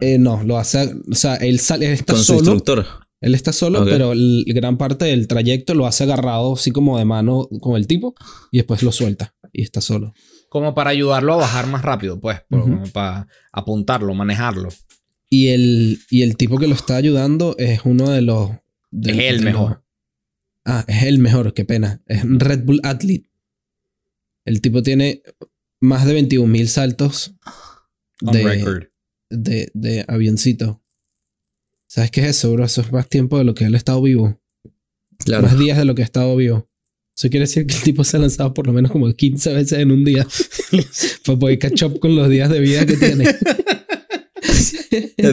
Eh, 0.00 0.18
no, 0.18 0.42
lo 0.44 0.58
hace, 0.58 0.94
o 1.10 1.14
sea, 1.14 1.34
él 1.36 1.58
sale, 1.58 1.86
él 1.86 1.92
está 1.92 2.12
Con 2.12 2.22
su 2.22 2.26
solo, 2.34 2.38
instructor. 2.52 2.86
él 3.20 3.34
está 3.34 3.52
solo, 3.52 3.84
pero 3.84 4.12
el, 4.12 4.44
gran 4.46 4.78
parte 4.78 5.06
del 5.06 5.26
trayecto 5.26 5.74
lo 5.74 5.86
hace 5.86 6.04
agarrado 6.04 6.54
así 6.54 6.70
como 6.70 6.98
de 6.98 7.04
mano 7.04 7.48
con 7.60 7.76
el 7.76 7.86
tipo 7.88 8.14
y 8.52 8.58
después 8.58 8.82
lo 8.84 8.92
suelta 8.92 9.34
y 9.52 9.62
está 9.62 9.80
solo. 9.80 10.14
Como 10.50 10.74
para 10.74 10.90
ayudarlo 10.90 11.34
a 11.34 11.38
bajar 11.38 11.66
más 11.66 11.82
rápido, 11.82 12.20
pues. 12.20 12.40
para 12.92 13.26
apuntarlo, 13.52 14.14
manejarlo. 14.14 14.68
Y 15.28 15.48
el, 15.48 15.98
y 16.10 16.22
el 16.22 16.36
tipo 16.36 16.58
que 16.58 16.68
lo 16.68 16.74
está 16.74 16.96
ayudando 16.96 17.54
es 17.58 17.80
uno 17.84 18.08
de 18.10 18.22
los... 18.22 18.50
de- 18.90 19.10
Es 19.10 19.34
el 19.34 19.42
mejor. 19.42 19.70
los- 19.70 19.78
ah, 20.64 20.84
es 20.86 21.02
el 21.02 21.18
mejor, 21.18 21.52
qué 21.54 21.64
pena. 21.66 22.00
Es 22.06 22.24
un 22.24 22.40
Red 22.40 22.64
Bull 22.64 22.80
Athlete. 22.82 23.28
El 24.46 24.62
tipo 24.62 24.82
tiene 24.82 25.22
más 25.80 26.06
de 26.06 26.14
21 26.14 26.46
mil 26.50 26.68
saltos 26.68 27.34
On 28.24 28.32
de, 28.32 28.42
record. 28.42 28.84
De, 29.30 29.70
de 29.74 30.04
avioncito. 30.08 30.80
¿Sabes 31.86 32.10
qué 32.10 32.20
es 32.22 32.26
eso, 32.36 32.52
bro? 32.52 32.64
Eso 32.64 32.80
es 32.82 32.92
más 32.92 33.08
tiempo 33.08 33.38
de 33.38 33.44
lo 33.44 33.54
que 33.54 33.64
él 33.64 33.74
ha 33.74 33.78
estado 33.78 34.02
vivo. 34.02 34.40
Claro. 35.24 35.44
Más 35.44 35.58
días 35.58 35.78
de 35.78 35.84
lo 35.84 35.94
que 35.94 36.02
ha 36.02 36.04
estado 36.04 36.36
vivo. 36.36 36.68
Eso 37.16 37.28
quiere 37.30 37.46
decir 37.46 37.66
que 37.66 37.74
el 37.74 37.82
tipo 37.82 38.04
se 38.04 38.16
ha 38.16 38.20
lanzado 38.20 38.54
por 38.54 38.66
lo 38.66 38.72
menos 38.72 38.92
como 38.92 39.12
15 39.12 39.52
veces 39.54 39.78
en 39.80 39.90
un 39.90 40.04
día. 40.04 40.26
para 41.24 41.38
poder 41.38 41.58
catch 41.58 41.82
up 41.82 41.98
con 41.98 42.14
los 42.14 42.28
días 42.28 42.48
de 42.50 42.60
vida 42.60 42.86
que 42.86 42.96
tiene. 42.96 43.24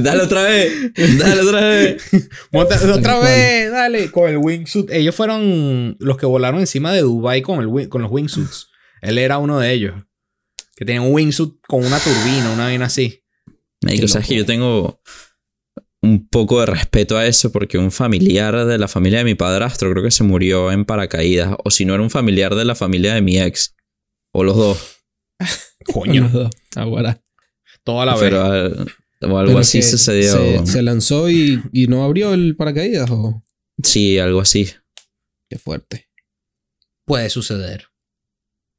Dale 0.02 0.24
otra 0.24 0.43
vez. 0.43 0.74
Dale 1.20 1.41
otra 1.41 1.62
vez. 1.70 2.04
Monta- 2.52 2.93
otra 2.93 3.20
vez, 3.20 3.72
dale. 3.72 4.12
Con 4.12 4.30
el 4.30 4.38
wingsuit. 4.38 4.89
Ellos 4.91 5.16
fueron 5.16 5.96
los 6.00 6.18
que 6.18 6.26
volaron 6.26 6.60
encima 6.60 6.91
de 6.93 7.02
Dubai 7.02 7.41
con, 7.41 7.62
el, 7.62 7.89
con 7.89 8.02
los 8.02 8.12
wingsuits. 8.12 8.68
Él 9.02 9.18
era 9.18 9.38
uno 9.38 9.60
de 9.60 9.72
ellos. 9.72 9.93
Que 10.76 10.86
tenía 10.86 11.02
un 11.02 11.14
wingsuit 11.14 11.54
con 11.68 11.86
una 11.86 12.00
turbina, 12.00 12.52
una 12.54 12.66
vaina 12.66 12.86
así. 12.86 13.24
Qué 13.86 14.07
sabes 14.07 14.27
que 14.27 14.36
yo 14.36 14.45
tengo 14.45 15.01
un 16.01 16.27
poco 16.27 16.59
de 16.59 16.67
respeto 16.67 17.17
a 17.17 17.25
eso 17.25 17.51
porque 17.51 17.77
un 17.77 17.91
familiar 17.91 18.65
de 18.65 18.77
la 18.77 18.88
familia 18.88 19.19
de 19.19 19.25
mi 19.25 19.36
padrastro 19.36 19.91
creo 19.91 20.03
que 20.03 20.11
se 20.11 20.23
murió 20.23 20.71
en 20.71 20.86
paracaídas. 20.86 21.55
O 21.63 21.71
si 21.71 21.86
no 21.86 21.93
era 21.93 22.03
un 22.03 22.09
familiar 22.11 22.53
de 22.55 22.65
la 22.65 22.75
familia 22.75 23.13
de 23.15 23.21
mi 23.21 23.39
ex. 23.39 23.75
O 24.33 24.43
los 24.43 24.55
dos. 24.55 24.97
Coño. 25.93 26.23
Los 26.23 26.33
dos. 26.33 26.51
Aguara. 26.75 27.21
Toda 27.83 28.05
la 28.05 28.15
Pero 28.17 28.43
vez. 28.51 28.51
al- 28.79 28.91
o 29.31 29.38
algo 29.39 29.45
Pero 29.51 29.59
así 29.59 29.81
sucedió. 29.81 30.31
Se, 30.31 30.65
se 30.65 30.81
lanzó 30.83 31.29
y, 31.29 31.61
y 31.71 31.88
no 31.88 32.03
abrió 32.03 32.33
el 32.33 32.55
paracaídas. 32.55 33.09
¿o? 33.11 33.43
Sí, 33.81 34.19
algo 34.19 34.41
así. 34.41 34.69
Qué 35.49 35.57
fuerte. 35.57 36.09
Puede 37.05 37.29
suceder. 37.29 37.88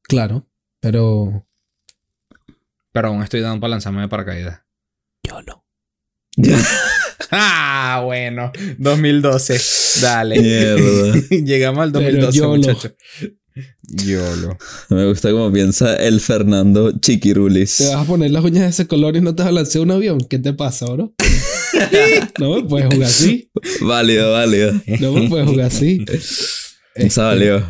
Claro, 0.02 0.48
pero 0.80 1.46
Pero 2.92 3.08
aún 3.08 3.22
estoy 3.22 3.40
dando 3.40 3.60
para 3.60 3.72
lanzarme 3.72 4.02
de 4.02 4.08
paracaídas. 4.08 4.62
Yo 5.26 5.42
no. 5.42 5.64
Ah, 7.30 8.02
bueno. 8.04 8.52
2012. 8.78 9.60
Dale. 10.00 10.38
Mierda. 10.40 11.20
Llegamos 11.30 11.82
al 11.82 11.92
Pero 11.92 12.04
2012, 12.26 12.38
YOLO. 12.38 12.56
muchachos. 12.56 12.92
YOLO. 14.04 14.58
Me 14.90 15.06
gusta 15.06 15.30
cómo 15.30 15.50
piensa 15.50 15.96
el 15.96 16.20
Fernando 16.20 16.92
Chiquirulis. 17.00 17.78
¿Te 17.78 17.86
vas 17.88 18.04
a 18.04 18.04
poner 18.04 18.30
las 18.30 18.44
uñas 18.44 18.64
de 18.64 18.68
ese 18.68 18.86
color 18.86 19.16
y 19.16 19.22
no 19.22 19.34
te 19.34 19.42
vas 19.42 19.50
a 19.50 19.54
lanzar 19.54 19.82
un 19.82 19.90
avión? 19.92 20.20
¿Qué 20.20 20.38
te 20.38 20.52
pasa, 20.52 20.86
bro? 20.86 21.14
no 22.38 22.54
me 22.56 22.62
puedes 22.68 22.92
jugar 22.92 23.08
así. 23.08 23.50
Válido, 23.80 24.32
válido. 24.32 24.72
No 25.00 25.12
me 25.12 25.28
puedes 25.28 25.48
jugar 25.48 25.66
así. 25.66 26.04
Esa 26.94 27.24
valió. 27.24 27.66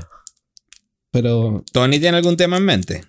Pero 1.12 1.64
¿Tony 1.72 1.98
tiene 1.98 2.18
algún 2.18 2.36
tema 2.36 2.58
en 2.58 2.64
mente? 2.64 3.04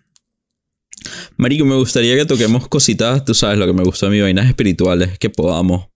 Marico, 1.37 1.65
me 1.65 1.75
gustaría 1.75 2.15
que 2.15 2.25
toquemos 2.25 2.67
cositas, 2.67 3.23
tú 3.25 3.33
sabes, 3.33 3.57
lo 3.57 3.65
que 3.65 3.73
me 3.73 3.83
gusta 3.83 4.07
a 4.07 4.09
mí, 4.09 4.19
vainas 4.19 4.47
espirituales 4.47 5.17
que 5.19 5.29
podamos, 5.29 5.87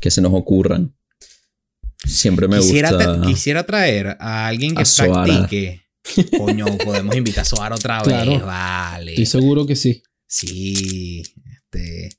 que 0.00 0.10
se 0.10 0.20
nos 0.20 0.32
ocurran. 0.34 0.94
Siempre 2.06 2.46
me 2.48 2.58
quisiera, 2.58 2.92
gusta. 2.92 3.20
quisiera 3.26 3.66
traer 3.66 4.16
a 4.20 4.46
alguien 4.46 4.74
que 4.74 4.82
A 4.82 4.84
Soara. 4.84 5.24
practique. 5.24 5.82
Coño, 6.38 6.64
podemos 6.84 7.14
invitar 7.16 7.42
a 7.42 7.44
Soar 7.44 7.72
otra 7.72 8.00
Claro. 8.04 8.30
vez, 8.32 8.42
vale. 8.42 9.10
estoy 9.12 9.26
seguro 9.26 9.66
que 9.66 9.76
sí. 9.76 10.02
Sí. 10.26 11.22
Este, 11.72 12.10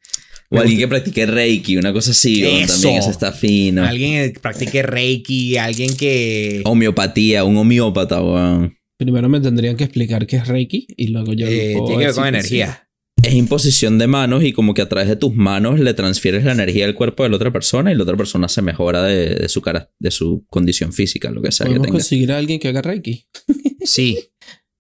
O 0.50 0.60
alguien 0.60 0.80
que 0.80 0.88
practique 0.88 1.26
Reiki, 1.26 1.78
una 1.78 1.94
cosa 1.94 2.12
así, 2.12 2.44
Eso. 2.46 2.74
también 2.74 2.98
eso 3.02 3.10
está 3.12 3.32
fino. 3.32 3.84
Alguien 3.86 4.34
que 4.34 4.40
practique 4.40 4.82
Reiki, 4.84 5.58
alguien 5.58 5.96
que 5.96 6.62
Homeopatía, 6.66 7.44
un 7.46 7.58
homeópata, 7.58 8.22
weón. 8.22 8.76
Primero 9.00 9.30
me 9.30 9.40
tendrían 9.40 9.78
que 9.78 9.86
explicar 9.86 10.28
qué 10.28 10.36
es 10.36 10.48
Reiki 10.48 10.86
y 10.98 11.08
luego 11.08 11.32
yo. 11.34 11.48
eh, 11.48 11.72
puedo 11.74 11.88
tiene 11.88 12.02
que 12.02 12.06
ver 12.08 12.16
con 12.16 12.24
que 12.26 12.30
energía. 12.30 12.86
Es 13.24 13.34
imposición 13.34 13.98
de 13.98 14.08
manos 14.08 14.44
y 14.44 14.54
como 14.54 14.74
que 14.74 14.82
a 14.82 14.90
través 14.90 15.08
de 15.10 15.16
tus 15.16 15.34
manos 15.34 15.80
le 15.80 15.94
transfieres 15.94 16.44
la 16.44 16.52
energía 16.52 16.86
al 16.86 16.96
cuerpo 16.96 17.24
de 17.24 17.30
la 17.30 17.38
otra 17.38 17.52
persona 17.52 17.92
y 17.92 17.96
la 17.96 18.04
otra 18.04 18.16
persona 18.18 18.48
se 18.50 18.62
mejora 18.62 19.04
de, 19.04 19.36
de 19.36 19.50
su 19.50 19.62
cara, 19.62 19.90
de 20.00 20.12
su 20.12 20.46
condición 20.50 20.94
física, 20.94 21.32
lo 21.32 21.42
que 21.42 21.52
sea 21.52 21.66
que 21.66 21.70
¿Podemos 21.72 21.88
tenga. 21.88 21.96
conseguir 21.98 22.32
a 22.34 22.38
alguien 22.38 22.60
que 22.60 22.68
haga 22.68 22.82
Reiki? 22.82 23.26
Sí. 23.86 24.20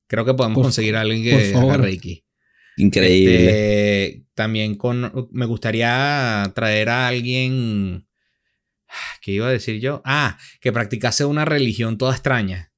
Creo 0.07 0.25
que 0.25 0.33
podemos 0.33 0.55
Por- 0.55 0.63
conseguir 0.65 0.95
a 0.97 1.01
alguien 1.01 1.23
que 1.23 1.53
haga. 1.55 1.77
Reiki. 1.77 2.23
Increíble. 2.77 3.45
Este, 3.45 4.25
también 4.35 4.75
con. 4.75 5.29
Me 5.31 5.45
gustaría 5.45 6.51
traer 6.55 6.89
a 6.89 7.07
alguien. 7.07 8.05
¿Qué 9.21 9.31
iba 9.33 9.47
a 9.47 9.51
decir 9.51 9.79
yo? 9.81 10.01
Ah, 10.05 10.37
que 10.61 10.71
practicase 10.71 11.25
una 11.25 11.45
religión 11.45 11.97
toda 11.97 12.13
extraña. 12.13 12.71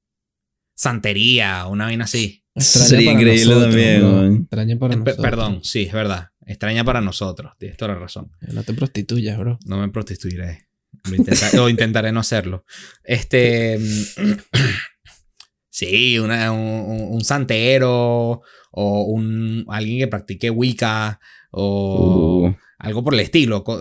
Santería, 0.82 1.66
una 1.66 1.84
vaina 1.84 2.04
así. 2.06 2.44
Extraña 2.54 2.86
Sería 2.88 3.10
para 3.12 3.20
increíble 3.22 3.54
nosotros, 3.54 3.74
también. 3.74 4.36
Extraña 4.42 4.78
para 4.78 4.92
Pe- 4.94 4.98
nosotros. 4.98 5.22
perdón, 5.24 5.60
sí, 5.64 5.82
es 5.82 5.92
verdad. 5.92 6.28
Extraña 6.44 6.84
para 6.84 7.00
nosotros. 7.00 7.52
Tienes 7.58 7.76
toda 7.76 7.94
la 7.94 8.00
razón. 8.00 8.32
No 8.52 8.62
te 8.64 8.74
prostituyas, 8.74 9.38
bro. 9.38 9.58
No 9.64 9.78
me 9.78 9.88
prostituiré. 9.90 10.66
Intenta- 11.04 11.50
o 11.62 11.68
intentaré 11.68 12.10
no 12.12 12.18
hacerlo. 12.20 12.64
Este. 13.04 13.78
sí, 15.70 16.18
una- 16.18 16.52
un, 16.52 16.58
un- 16.60 17.14
un 17.14 17.24
santero. 17.24 18.42
O 18.74 19.02
un, 19.04 19.64
alguien 19.68 19.98
que 19.98 20.08
practique 20.08 20.50
Wicca. 20.50 21.20
O. 21.50 22.48
Uh, 22.48 22.56
algo 22.78 23.04
por 23.04 23.14
el 23.14 23.20
estilo. 23.20 23.62
co- 23.64 23.80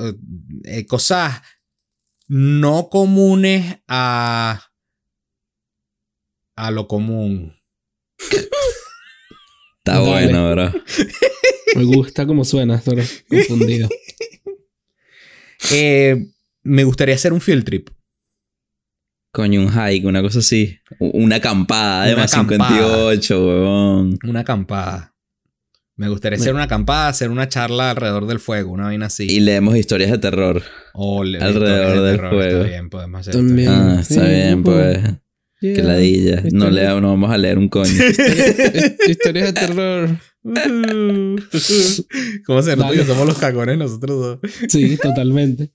eh, 0.66 0.86
cosas 0.86 1.42
no 2.28 2.90
comunes 2.90 3.80
a. 3.88 4.62
a 6.68 6.72
lo 6.72 6.88
común. 6.88 7.54
está 8.20 10.00
Dale. 10.00 10.06
bueno, 10.06 10.52
bro. 10.52 10.72
Me 11.76 11.84
gusta 11.86 12.26
cómo 12.28 12.46
suena, 12.46 12.80
solo 12.82 13.02
confundido. 13.30 13.90
Eh, 15.72 16.28
me 16.64 16.84
gustaría 16.84 17.16
hacer 17.16 17.34
un 17.34 17.42
field 17.42 17.64
trip. 17.66 17.90
Coño, 19.34 19.62
un 19.62 19.72
hike, 19.72 20.06
una 20.06 20.22
cosa 20.22 20.40
así. 20.40 20.78
Una 21.00 21.38
acampada 21.38 22.06
de 22.06 22.14
Una 22.14 22.24
más 22.24 22.34
acampada. 22.34 22.70
58, 22.70 23.48
weón. 23.48 24.20
Una 24.28 24.40
acampada. 24.42 25.16
Me 25.96 26.10
gustaría 26.10 26.38
hacer 26.38 26.54
una 26.54 26.64
acampada, 26.64 27.08
hacer 27.10 27.30
una 27.30 27.48
charla 27.48 27.92
alrededor 27.92 28.26
del 28.26 28.40
fuego, 28.40 28.72
una 28.72 28.86
vaina 28.86 29.06
así. 29.06 29.28
Y 29.30 29.40
leemos 29.40 29.76
historias 29.78 30.10
de 30.12 30.18
terror. 30.18 30.64
O 30.94 31.24
le- 31.24 31.40
alrededor 31.40 31.96
de 31.98 32.02
del 32.02 32.16
terror, 32.18 32.34
fuego. 32.34 32.58
Está 32.60 32.70
bien, 32.70 32.90
podemos 32.90 33.22
hacer 33.22 33.34
También. 33.36 33.70
Ah, 33.70 33.98
está 34.02 34.28
bien, 34.28 34.64
pues. 34.64 35.00
Yeah. 35.62 35.76
Que 35.76 35.84
ladilla. 35.84 36.36
No, 36.42 36.66
Historia- 36.66 36.70
lea, 36.72 37.00
no 37.02 37.10
vamos 37.10 37.32
a 37.32 37.38
leer 37.38 37.58
un 37.58 37.70
coño. 37.70 37.92
Historias 39.08 39.54
de 39.54 39.54
terror. 39.54 40.10
¿Cómo 42.48 42.62
se 42.64 42.76
nota 42.76 42.94
que 42.96 43.06
somos 43.06 43.28
los 43.28 43.38
cagones 43.38 43.78
nosotros 43.78 44.40
dos? 44.42 44.52
Sí, 44.70 44.98
totalmente. 44.98 45.72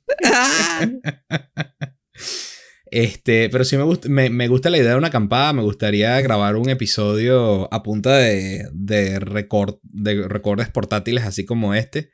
Este, 2.91 3.49
pero 3.51 3.65
sí 3.65 3.77
me 3.77 3.83
gusta, 3.83 4.09
me, 4.09 4.31
me 4.31 4.49
gusta 4.49 4.71
la 4.71 4.79
idea 4.79 4.91
de 4.91 4.97
una 4.97 5.09
acampada. 5.09 5.53
Me 5.53 5.63
gustaría 5.63 6.21
grabar 6.21 6.57
un 6.57 6.69
episodio 6.69 7.73
a 7.73 7.83
punta 7.83 8.17
de, 8.17 8.69
de, 8.73 9.19
record, 9.21 9.77
de 9.83 10.27
recordes 10.29 10.69
portátiles 10.69 11.25
así 11.25 11.45
como 11.45 11.75
este. 11.75 12.11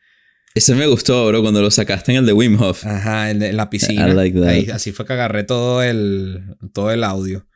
Ese 0.54 0.74
me 0.74 0.86
gustó, 0.86 1.26
bro, 1.28 1.40
cuando 1.40 1.62
lo 1.62 1.70
sacaste 1.70 2.12
en 2.12 2.18
el 2.18 2.26
de 2.26 2.34
Wim 2.34 2.60
Hof. 2.60 2.84
Ajá, 2.84 3.30
en, 3.30 3.42
en 3.42 3.56
la 3.56 3.70
piscina. 3.70 4.08
I 4.08 4.12
like 4.12 4.38
that. 4.38 4.48
Ahí, 4.48 4.68
así 4.70 4.92
fue 4.92 5.06
que 5.06 5.14
agarré 5.14 5.44
todo 5.44 5.82
el, 5.82 6.56
todo 6.74 6.90
el 6.90 7.04
audio. 7.04 7.46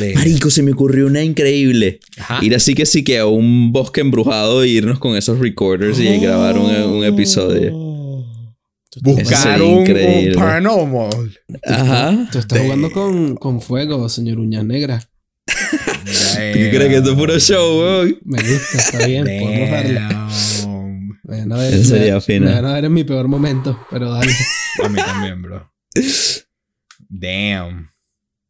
De, 0.00 0.14
Marico, 0.14 0.50
se 0.50 0.62
me 0.62 0.72
ocurrió 0.72 1.06
una 1.06 1.22
increíble. 1.22 2.00
Ajá. 2.18 2.44
Ir 2.44 2.54
así 2.54 2.74
que 2.74 2.86
sí 2.86 3.04
que 3.04 3.18
a 3.18 3.26
un 3.26 3.72
bosque 3.72 4.00
embrujado 4.00 4.62
e 4.62 4.68
irnos 4.68 4.98
con 4.98 5.16
esos 5.16 5.38
recorders 5.38 5.98
y 6.00 6.18
grabar 6.18 6.58
un, 6.58 6.70
un 6.70 7.04
episodio. 7.04 7.72
Buscar 9.02 9.60
un, 9.62 9.84
paranormal. 10.34 11.38
Ajá. 11.64 12.28
Tú 12.32 12.38
estás 12.38 12.60
jugando 12.60 12.90
con, 12.90 13.36
con 13.36 13.60
fuego, 13.60 14.08
señor 14.08 14.38
Uñas 14.38 14.64
Negras. 14.64 15.08
¿Qué 15.46 16.70
crees 16.72 16.88
que 16.88 16.96
esto 16.96 17.10
es 17.12 17.16
puro 17.16 17.38
show, 17.38 17.78
weón? 17.80 18.18
Me 18.24 18.38
gusta, 18.42 18.78
está 18.78 19.06
bien. 19.06 19.24
Podemos 19.24 19.70
darle. 19.70 20.00
Me 21.24 21.38
van 21.40 21.52
a 21.52 21.56
ver, 21.58 21.74
Eso 21.74 21.90
sería 21.90 22.14
me- 22.14 22.20
fino. 22.20 22.46
Me 22.46 22.52
van 22.54 22.64
a 22.64 22.72
ver 22.74 22.84
en 22.86 22.92
mi 22.94 23.04
peor 23.04 23.28
momento, 23.28 23.78
pero 23.90 24.10
dale. 24.10 24.32
A 24.82 24.88
mí 24.88 24.96
también, 24.96 25.42
bro. 25.42 25.70
Damn. 27.08 27.88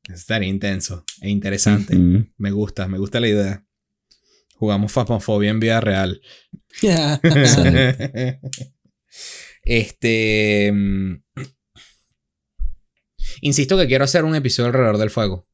Eso 0.07 0.15
Estaría 0.15 0.49
intenso 0.49 1.05
e 1.21 1.29
interesante. 1.31 1.97
Mm. 1.97 2.33
Me 2.39 2.51
gusta, 2.51 2.89
me 2.89 2.99
gusta 2.99 3.21
la 3.21 3.29
idea. 3.29 3.67
Jugamos 4.55 4.93
Fasmofobia 4.93 5.51
en 5.51 5.61
vida 5.61 5.81
real. 5.81 6.21
este. 9.63 10.71
mm, 10.73 11.17
Insisto 13.41 13.77
que 13.77 13.87
quiero 13.87 14.05
hacer 14.05 14.25
un 14.25 14.35
episodio 14.35 14.69
alrededor 14.69 14.99
del 14.99 15.11
fuego. 15.11 15.47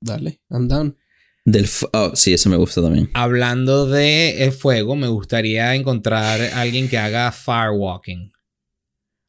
dale, 0.00 0.40
I'm 0.50 0.68
down. 0.68 0.96
Del 1.44 1.68
oh, 1.92 2.14
sí, 2.14 2.34
ese 2.34 2.48
me 2.48 2.56
gusta 2.56 2.82
también. 2.82 3.10
Hablando 3.14 3.86
de 3.86 4.44
eh, 4.44 4.52
fuego, 4.52 4.96
me 4.96 5.08
gustaría 5.08 5.74
encontrar 5.74 6.40
a 6.40 6.60
alguien 6.60 6.88
que 6.88 6.98
haga 6.98 7.32
firewalking. 7.32 8.30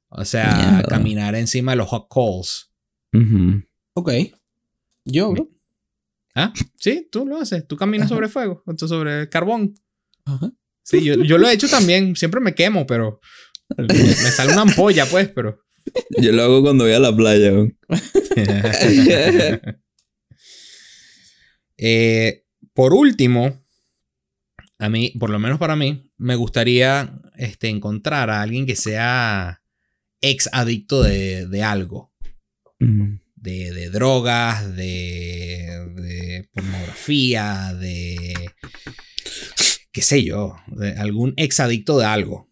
O 0.10 0.26
sea, 0.26 0.84
caminar 0.88 1.36
encima 1.36 1.72
de 1.72 1.78
los 1.78 1.88
hot 1.88 2.08
coals. 2.10 2.74
Ujú. 3.14 3.64
Ok. 3.94 4.12
Yo, 5.06 5.32
bro. 5.32 5.50
¿Ah? 6.36 6.54
Sí, 6.78 7.08
tú 7.12 7.26
lo 7.26 7.38
haces. 7.38 7.68
Tú 7.68 7.76
caminas 7.76 8.06
Ajá. 8.06 8.16
sobre 8.16 8.30
fuego, 8.30 8.64
sobre 8.78 9.30
carbón. 9.30 9.76
Ajá. 10.26 10.52
Sí, 10.84 11.04
yo, 11.04 11.16
yo 11.24 11.38
lo 11.38 11.48
he 11.48 11.54
hecho 11.54 11.70
también. 11.70 12.16
Siempre 12.16 12.42
me 12.42 12.56
quemo, 12.56 12.86
pero. 12.88 13.20
Me 13.78 14.32
sale 14.32 14.54
una 14.54 14.64
ampolla, 14.64 15.06
pues, 15.06 15.30
pero. 15.30 15.64
Yo 16.22 16.32
lo 16.32 16.44
hago 16.44 16.62
cuando 16.62 16.84
voy 16.84 16.94
a 16.94 17.00
la 17.00 17.16
playa. 17.16 17.52
Eh, 21.82 22.44
por 22.74 22.94
último, 22.94 23.64
a 24.80 24.90
mí, 24.90 25.14
por 25.18 25.30
lo 25.30 25.40
menos 25.40 25.60
para 25.60 25.78
mí, 25.78 26.12
me 26.18 26.36
gustaría 26.36 27.22
este, 27.38 27.70
encontrar 27.70 28.30
a 28.30 28.42
alguien 28.42 28.66
que 28.66 28.76
sea 28.76 29.64
ex 30.20 30.50
adicto 30.52 31.02
de, 31.02 31.48
de 31.48 31.64
algo. 31.64 32.14
Mm. 32.80 33.20
De, 33.42 33.72
de 33.72 33.90
drogas, 33.90 34.76
de, 34.76 35.92
de 35.96 36.50
pornografía, 36.54 37.74
de. 37.74 38.34
qué 39.92 40.02
sé 40.02 40.24
yo, 40.24 40.58
de 40.68 40.94
algún 40.94 41.34
ex 41.38 41.60
adicto 41.60 41.98
de 41.98 42.06
algo. 42.06 42.48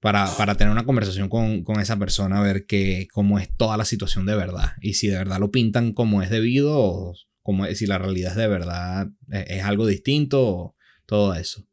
Para, 0.00 0.30
para 0.36 0.54
tener 0.54 0.70
una 0.70 0.84
conversación 0.86 1.28
con, 1.28 1.64
con 1.64 1.80
esa 1.80 1.98
persona, 1.98 2.38
a 2.38 2.42
ver 2.42 2.66
que, 2.66 3.08
cómo 3.12 3.38
es 3.38 3.48
toda 3.56 3.76
la 3.76 3.84
situación 3.84 4.26
de 4.26 4.36
verdad. 4.36 4.74
Y 4.80 4.94
si 4.94 5.08
de 5.08 5.16
verdad 5.18 5.40
lo 5.40 5.50
pintan 5.50 5.92
como 5.92 6.22
es 6.22 6.30
debido, 6.30 6.78
o 6.78 7.14
como 7.42 7.66
si 7.66 7.86
la 7.86 7.98
realidad 7.98 8.32
es 8.32 8.36
de 8.36 8.46
verdad, 8.46 9.08
es, 9.30 9.44
es 9.48 9.64
algo 9.64 9.86
distinto, 9.86 10.46
o 10.46 10.74
todo 11.06 11.34
eso. 11.34 11.66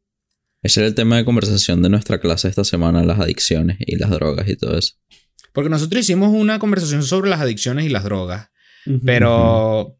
Ese 0.62 0.80
era 0.80 0.88
el 0.88 0.96
tema 0.96 1.16
de 1.16 1.24
conversación 1.24 1.80
de 1.82 1.88
nuestra 1.88 2.18
clase 2.18 2.48
esta 2.48 2.64
semana, 2.64 3.04
las 3.04 3.20
adicciones 3.20 3.76
y 3.78 3.96
las 3.96 4.10
drogas 4.10 4.48
y 4.48 4.56
todo 4.56 4.76
eso. 4.76 4.94
Porque 5.56 5.70
nosotros 5.70 6.00
hicimos 6.02 6.34
una 6.34 6.58
conversación 6.58 7.02
sobre 7.02 7.30
las 7.30 7.40
adicciones 7.40 7.86
y 7.86 7.88
las 7.88 8.04
drogas, 8.04 8.50
pero 9.06 9.96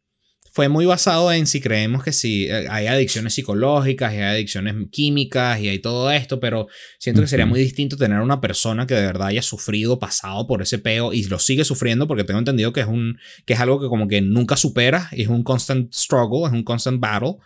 fue 0.52 0.68
muy 0.68 0.84
basado 0.84 1.32
en 1.32 1.46
si 1.46 1.62
creemos 1.62 2.04
que 2.04 2.12
sí, 2.12 2.44
eh, 2.44 2.66
hay 2.68 2.88
adicciones 2.88 3.32
psicológicas 3.32 4.12
y 4.12 4.16
hay 4.16 4.34
adicciones 4.34 4.74
químicas 4.92 5.58
y 5.60 5.70
hay 5.70 5.78
todo 5.78 6.10
esto, 6.10 6.40
pero 6.40 6.68
siento 6.98 7.22
que 7.22 7.26
sería 7.26 7.46
muy 7.46 7.58
distinto 7.58 7.96
tener 7.96 8.20
una 8.20 8.42
persona 8.42 8.86
que 8.86 8.96
de 8.96 9.06
verdad 9.06 9.28
haya 9.28 9.40
sufrido, 9.40 9.98
pasado 9.98 10.46
por 10.46 10.60
ese 10.60 10.78
peo 10.78 11.14
y 11.14 11.24
lo 11.24 11.38
sigue 11.38 11.64
sufriendo 11.64 12.06
porque 12.06 12.24
tengo 12.24 12.38
entendido 12.38 12.74
que 12.74 12.80
es, 12.80 12.86
un, 12.86 13.18
que 13.46 13.54
es 13.54 13.60
algo 13.60 13.80
que 13.80 13.86
como 13.88 14.08
que 14.08 14.20
nunca 14.20 14.58
supera, 14.58 15.08
y 15.12 15.22
es 15.22 15.28
un 15.28 15.42
constant 15.42 15.90
struggle, 15.90 16.46
es 16.46 16.52
un 16.52 16.64
constant 16.64 17.00
battle. 17.00 17.36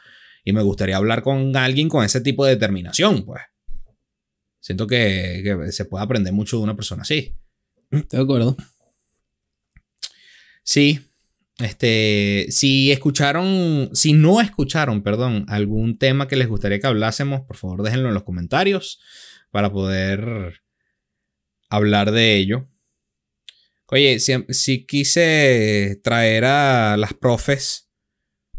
Y 0.45 0.53
me 0.53 0.63
gustaría 0.63 0.97
hablar 0.97 1.23
con 1.23 1.57
alguien 1.57 1.89
con 1.89 2.05
ese 2.05 2.21
tipo 2.21 2.45
de 2.45 2.57
determinación, 2.57 3.25
pues. 3.25 3.43
Siento 4.59 4.89
que, 4.89 5.43
que 5.45 5.71
se 5.71 5.85
puede 5.85 6.03
aprender 6.03 6.33
mucho 6.33 6.57
de 6.57 6.65
una 6.65 6.75
persona 6.75 7.03
así. 7.03 7.37
De 7.91 8.19
acuerdo. 8.19 8.57
Sí. 10.63 11.01
Este, 11.59 12.47
si 12.49 12.91
escucharon, 12.91 13.91
si 13.93 14.15
no 14.15 14.41
escucharon, 14.41 15.03
perdón, 15.03 15.45
algún 15.49 15.99
tema 15.99 16.27
que 16.27 16.37
les 16.37 16.49
gustaría 16.49 16.81
que 16.81 16.87
hablásemos, 16.87 17.43
por 17.43 17.57
favor 17.57 17.83
déjenlo 17.83 18.09
en 18.09 18.15
los 18.15 18.23
comentarios 18.23 18.99
para 19.51 19.71
poder 19.71 20.63
hablar 21.69 22.13
de 22.13 22.37
ello. 22.37 22.67
Oye, 23.87 24.21
si, 24.21 24.33
si 24.49 24.87
quise 24.87 26.01
traer 26.03 26.47
a 26.47 26.97
las 26.97 27.13
profes, 27.13 27.91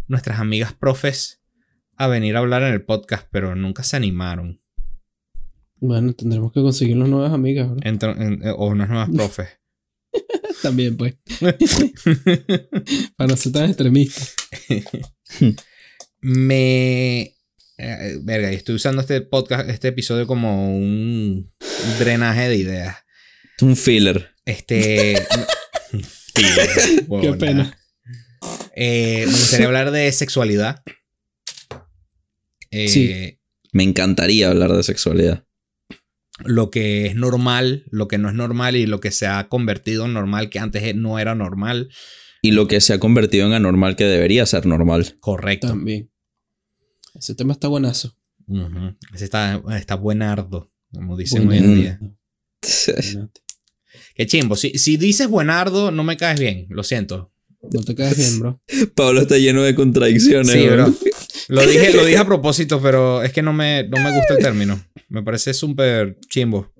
nuestras 0.07 0.39
amigas 0.39 0.73
profes, 0.73 1.41
a 1.97 2.07
venir 2.07 2.36
a 2.36 2.39
hablar 2.39 2.61
en 2.63 2.73
el 2.73 2.86
podcast, 2.86 3.27
pero 3.32 3.55
nunca 3.55 3.84
se 3.84 3.95
animaron. 3.95 4.61
Bueno, 5.82 6.13
tendremos 6.13 6.53
que 6.53 6.61
conseguir 6.61 6.95
unas 6.95 7.09
nuevas 7.09 7.34
amigas, 7.34 7.69
en- 7.84 8.41
o 8.55 8.67
unas 8.67 8.88
nuevas 8.88 9.09
profes. 9.09 9.49
También, 10.61 10.95
pues. 10.95 11.15
Para 13.17 13.27
no 13.29 13.36
ser 13.36 13.51
tan 13.51 13.65
extremista. 13.65 14.21
Me. 16.21 17.21
eh, 17.77 18.17
verga, 18.21 18.51
y 18.51 18.55
estoy 18.55 18.75
usando 18.75 19.01
este 19.01 19.21
podcast, 19.21 19.67
este 19.69 19.88
episodio 19.88 20.27
como 20.27 20.75
un 20.77 21.49
drenaje 21.99 22.47
de 22.49 22.55
ideas. 22.57 22.97
Es 23.57 23.63
un 23.63 23.75
filler. 23.75 24.29
Este. 24.45 25.15
Sí, 26.34 26.43
Qué 27.21 27.34
pena. 27.34 27.77
Eh, 28.75 29.25
me 29.25 29.32
gustaría 29.32 29.67
hablar 29.67 29.91
de 29.91 30.09
sexualidad. 30.13 30.82
Eh, 32.71 32.88
Sí. 32.88 33.39
Me 33.73 33.84
encantaría 33.84 34.49
hablar 34.49 34.71
de 34.73 34.82
sexualidad. 34.84 35.45
Lo 36.45 36.69
que 36.69 37.07
es 37.07 37.15
normal, 37.15 37.85
lo 37.91 38.07
que 38.07 38.17
no 38.17 38.29
es 38.29 38.35
normal 38.35 38.75
y 38.75 38.85
lo 38.85 38.99
que 38.99 39.11
se 39.11 39.27
ha 39.27 39.47
convertido 39.49 40.05
en 40.05 40.13
normal, 40.13 40.49
que 40.49 40.59
antes 40.59 40.95
no 40.95 41.19
era 41.19 41.35
normal. 41.35 41.89
Y 42.41 42.51
lo 42.51 42.67
que 42.67 42.81
se 42.81 42.93
ha 42.93 42.99
convertido 42.99 43.45
en 43.47 43.53
anormal 43.53 43.95
que 43.95 44.05
debería 44.05 44.45
ser 44.45 44.65
normal. 44.65 45.15
Correcto. 45.19 45.67
También. 45.67 46.09
Ese 47.13 47.35
tema 47.35 47.53
está 47.53 47.67
buenazo. 47.67 48.15
Ujú. 48.47 48.95
Ese 49.13 49.25
está, 49.25 49.61
está 49.77 49.95
buenardo, 49.95 50.69
como 50.91 51.15
dicen 51.17 51.45
Buen- 51.45 51.63
hoy 51.63 51.69
en 51.69 51.75
día. 51.75 51.99
Qué 54.15 54.25
chimbo. 54.25 54.55
Si, 54.55 54.77
si 54.77 54.97
dices 54.97 55.27
buenardo, 55.27 55.91
no 55.91 56.03
me 56.03 56.17
caes 56.17 56.39
bien. 56.39 56.67
Lo 56.69 56.83
siento. 56.83 57.31
No 57.71 57.83
te 57.83 57.93
caes 57.95 58.17
bien, 58.17 58.39
bro. 58.39 58.61
Pablo 58.95 59.21
está 59.21 59.37
lleno 59.37 59.61
de 59.63 59.75
contradicciones. 59.75 60.51
Sí, 60.51 60.67
bro. 60.67 60.93
Lo 61.47 61.61
dije, 61.65 61.93
lo 61.93 62.05
dije 62.05 62.17
a 62.17 62.25
propósito, 62.25 62.81
pero 62.81 63.23
es 63.23 63.31
que 63.31 63.41
no 63.41 63.53
me, 63.53 63.83
no 63.83 63.97
me 64.01 64.11
gusta 64.15 64.33
el 64.35 64.39
término. 64.39 64.83
Me 65.09 65.23
parece 65.23 65.53
súper 65.53 66.17
chimbo. 66.29 66.71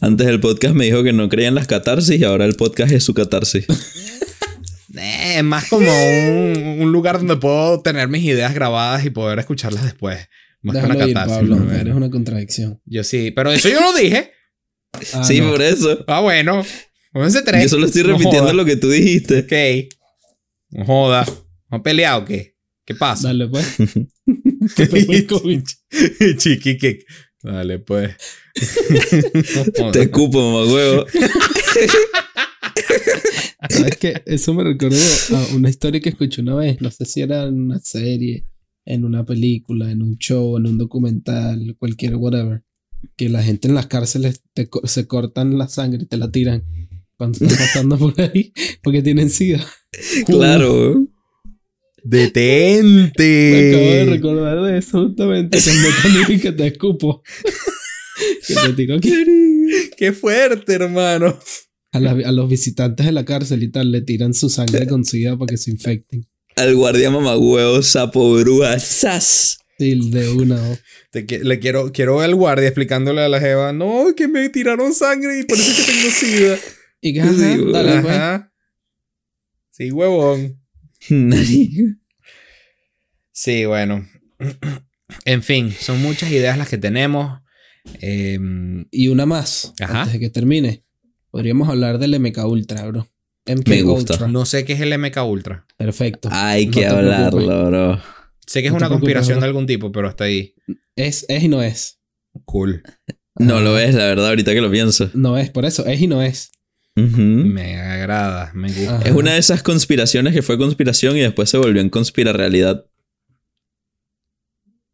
Antes 0.00 0.26
el 0.26 0.40
podcast 0.40 0.74
me 0.74 0.84
dijo 0.84 1.02
que 1.02 1.12
no 1.12 1.28
creía 1.28 1.48
en 1.48 1.54
las 1.54 1.66
catarsis 1.66 2.20
y 2.20 2.24
ahora 2.24 2.44
el 2.44 2.54
podcast 2.54 2.92
es 2.92 3.04
su 3.04 3.14
catarsis. 3.14 3.66
Eh, 4.96 5.38
es 5.38 5.42
más 5.42 5.68
como 5.68 5.88
un, 5.90 6.76
un 6.82 6.92
lugar 6.92 7.18
donde 7.18 7.36
puedo 7.36 7.80
tener 7.82 8.06
mis 8.06 8.22
ideas 8.22 8.54
grabadas 8.54 9.04
y 9.04 9.10
poder 9.10 9.40
escucharlas 9.40 9.82
después. 9.82 10.28
Más 10.62 10.76
que 10.76 10.84
una 10.84 10.94
ir, 11.06 11.14
catarsis. 11.14 11.36
Pablo. 11.36 11.56
¿no? 11.56 11.72
Eres 11.72 11.94
una 11.94 12.10
contradicción. 12.10 12.80
Yo 12.84 13.02
sí, 13.02 13.32
pero 13.32 13.50
eso 13.50 13.68
yo 13.68 13.80
lo 13.80 13.92
dije. 13.92 14.30
Ah, 15.12 15.24
sí, 15.24 15.40
no. 15.40 15.50
por 15.50 15.62
eso. 15.62 16.04
Ah, 16.06 16.20
bueno. 16.20 16.64
Pónganse 17.12 17.42
tres. 17.42 17.64
Yo 17.64 17.68
solo 17.70 17.86
estoy 17.86 18.02
No 18.02 18.10
repitiendo 18.10 18.42
joda. 18.42 18.52
lo 18.52 18.64
que 18.64 18.76
tú 18.76 18.88
dijiste. 18.88 19.40
Ok. 19.40 19.92
No 20.70 20.84
joda. 20.84 21.26
¿No 21.72 21.82
peleado 21.82 22.20
o 22.20 22.24
qué? 22.24 22.53
¿Qué 22.86 22.94
pasa? 22.94 23.28
Dale, 23.28 23.48
pues. 23.48 23.66
Que 24.76 24.86
te 24.86 25.04
fue 25.06 25.16
el 25.16 25.26
COVID. 25.26 25.62
Chiqui 26.38 26.76
kick. 26.76 27.04
Dale, 27.42 27.78
pues. 27.78 28.14
Te 29.92 30.02
escupo, 30.02 30.38
mamá 30.52 30.72
huevo. 30.72 31.04
¿Sabes 33.70 33.96
qué? 33.98 34.22
Eso 34.26 34.54
me 34.54 34.64
recordó 34.64 34.96
a 35.34 35.54
una 35.54 35.70
historia 35.70 36.00
que 36.00 36.10
escuché 36.10 36.42
una 36.42 36.54
vez. 36.54 36.80
No 36.80 36.90
sé 36.90 37.04
si 37.06 37.20
era 37.22 37.44
en 37.44 37.60
una 37.60 37.78
serie, 37.80 38.46
en 38.84 39.04
una 39.04 39.24
película, 39.24 39.90
en 39.90 40.02
un 40.02 40.18
show, 40.18 40.56
en 40.56 40.66
un 40.66 40.78
documental, 40.78 41.76
cualquier 41.78 42.16
whatever. 42.16 42.62
Que 43.16 43.28
la 43.28 43.42
gente 43.42 43.68
en 43.68 43.74
las 43.74 43.86
cárceles 43.86 44.42
te 44.54 44.68
co- 44.68 44.86
se 44.86 45.06
cortan 45.06 45.58
la 45.58 45.68
sangre 45.68 46.02
y 46.02 46.06
te 46.06 46.16
la 46.16 46.30
tiran 46.30 46.64
cuando 47.16 47.38
están 47.38 47.56
pasando 47.58 47.98
por 47.98 48.18
ahí 48.20 48.52
porque 48.82 49.02
tienen 49.02 49.30
sida. 49.30 49.64
Claro. 50.26 51.06
Me 52.04 52.24
acabo 52.24 52.32
de 52.34 52.80
Detente. 53.22 54.06
recordar 54.10 54.62
de 54.62 54.78
eso 54.78 55.04
justamente 55.04 55.58
cuando 55.62 55.88
te 56.26 56.40
que 56.40 56.52
te 56.52 56.66
escupo. 56.66 57.22
que 58.46 58.54
te 58.54 58.72
tiro 58.74 58.96
aquí. 58.96 59.12
Qué 59.96 60.12
fuerte, 60.12 60.74
hermano. 60.74 61.38
A, 61.92 62.00
la- 62.00 62.10
a 62.10 62.32
los 62.32 62.48
visitantes 62.48 63.06
de 63.06 63.12
la 63.12 63.24
cárcel 63.24 63.62
y 63.62 63.68
tal 63.68 63.90
le 63.90 64.02
tiran 64.02 64.34
su 64.34 64.48
sangre 64.50 64.86
con 64.88 65.04
sida 65.04 65.36
para 65.38 65.46
que 65.50 65.56
se 65.56 65.70
infecten. 65.70 66.26
Al 66.56 66.74
guardia 66.76 67.10
mamá 67.10 67.36
huevo, 67.36 67.82
sapo, 67.82 68.34
bruja. 68.34 68.78
¡Sas! 68.78 69.58
Sí, 69.78 70.10
de 70.10 70.28
una. 70.30 70.56
¿no? 70.56 70.78
Te 71.10 71.26
le 71.42 71.58
quiero, 71.58 71.90
quiero 71.90 72.16
ver 72.18 72.26
al 72.26 72.34
guardia 72.36 72.68
explicándole 72.68 73.22
a 73.22 73.28
la 73.28 73.40
jeva, 73.40 73.72
no, 73.72 74.06
que 74.16 74.28
me 74.28 74.48
tiraron 74.50 74.94
sangre 74.94 75.40
y 75.40 75.44
por 75.44 75.58
eso 75.58 75.70
es 75.70 75.76
que 75.78 75.92
tengo 75.92 76.10
sida. 76.10 76.56
Y 77.00 77.12
que, 77.14 77.20
ajá, 77.22 77.32
dale, 77.32 78.00
pues. 78.02 78.14
Ajá. 78.14 78.52
Sí, 79.72 79.90
huevón. 79.90 80.60
Sí, 83.36 83.64
bueno. 83.64 84.06
En 85.24 85.42
fin, 85.42 85.72
son 85.72 86.00
muchas 86.00 86.30
ideas 86.30 86.56
las 86.56 86.68
que 86.68 86.78
tenemos. 86.78 87.40
Em, 88.00 88.86
Y 88.90 89.08
una 89.08 89.26
más, 89.26 89.72
Ajá. 89.80 90.02
antes 90.02 90.14
de 90.14 90.20
que 90.20 90.30
termine. 90.30 90.84
Podríamos 91.30 91.68
hablar 91.68 91.98
del 91.98 92.18
MK 92.20 92.44
Ultra, 92.46 92.86
bro. 92.86 93.08
MK 93.46 93.68
Me 93.68 93.82
gusta. 93.82 94.12
Ultra. 94.14 94.28
no 94.28 94.46
sé 94.46 94.64
qué 94.64 94.74
es 94.74 94.80
el 94.80 94.96
MK 94.98 95.16
Ultra. 95.26 95.66
Perfecto. 95.76 96.28
Hay 96.32 96.66
No 96.66 96.72
que 96.72 96.86
hablarlo, 96.86 97.38
preocupes. 97.38 97.66
bro. 97.70 98.02
Sé 98.46 98.60
que 98.62 98.68
es 98.68 98.72
No 98.72 98.78
una 98.78 98.88
conspiración 98.88 99.40
de 99.40 99.46
algún 99.46 99.66
tipo, 99.66 99.90
pero 99.90 100.08
hasta 100.08 100.24
ahí. 100.24 100.54
Es, 100.96 101.26
es 101.28 101.42
y 101.42 101.48
no 101.48 101.60
es. 101.62 101.98
Cool. 102.44 102.82
No 103.36 103.60
lo 103.60 103.78
es, 103.78 103.94
la 103.94 104.06
verdad, 104.06 104.28
ahorita 104.28 104.52
que 104.54 104.60
lo 104.60 104.70
pienso. 104.70 105.10
No 105.14 105.36
es, 105.36 105.50
por 105.50 105.64
eso, 105.64 105.84
es 105.86 106.00
y 106.00 106.06
no 106.06 106.22
es. 106.22 106.50
Me 106.96 107.80
agrada, 107.80 108.52
me 108.54 108.68
gusta. 108.68 108.96
Ajá. 108.98 109.08
Es 109.08 109.12
una 109.14 109.32
de 109.32 109.38
esas 109.38 109.62
conspiraciones 109.62 110.32
que 110.32 110.42
fue 110.42 110.56
conspiración 110.58 111.16
y 111.16 111.20
después 111.20 111.50
se 111.50 111.58
volvió 111.58 111.80
en 111.80 111.90
conspirarrealidad. 111.90 112.86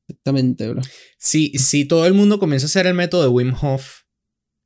Exactamente, 0.09 0.69
bro. 0.69 0.81
Si, 1.19 1.51
si 1.59 1.85
todo 1.85 2.07
el 2.07 2.15
mundo 2.15 2.39
comienza 2.39 2.65
a 2.67 2.69
hacer 2.69 2.87
el 2.87 2.95
método 2.95 3.23
de 3.23 3.29
Wim 3.29 3.55
Hof 3.61 4.01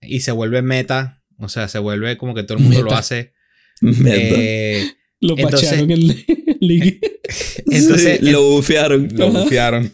y 0.01 0.21
se 0.21 0.33
vuelve 0.33 0.63
meta, 0.63 1.23
o 1.39 1.49
sea, 1.49 1.69
se 1.69 1.79
vuelve 1.79 2.17
como 2.17 2.35
que 2.35 2.45
todo 2.45 2.59
el 2.59 2.65
mundo 2.65 2.83
lo 2.83 2.95
hace. 2.95 3.33
Meta. 3.81 4.15
eh, 4.17 4.85
Lo 5.21 5.37
Entonces- 5.37 5.69
pacharon 5.71 5.91
en 5.91 6.03
el 6.03 6.25
ligue. 6.61 7.01
entonces, 7.67 8.21
Sí, 8.21 8.31
lo 8.31 8.43
bufearon. 8.51 9.09
Lo 9.13 9.31
bufiaron. 9.31 9.93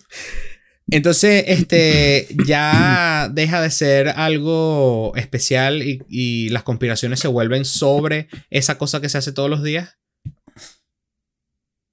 Entonces, 0.91 1.45
este, 1.47 2.26
ya 2.47 3.30
deja 3.32 3.61
de 3.61 3.70
ser 3.70 4.09
algo 4.09 5.12
especial 5.16 5.82
y, 5.82 6.03
y 6.09 6.49
las 6.51 6.62
conspiraciones 6.62 7.20
se 7.20 7.28
vuelven 7.28 7.64
sobre 7.64 8.28
esa 8.51 8.78
cosa 8.78 9.01
que 9.01 9.09
se 9.09 9.18
hace 9.18 9.32
todos 9.32 9.49
los 9.51 9.62
días. 9.62 9.99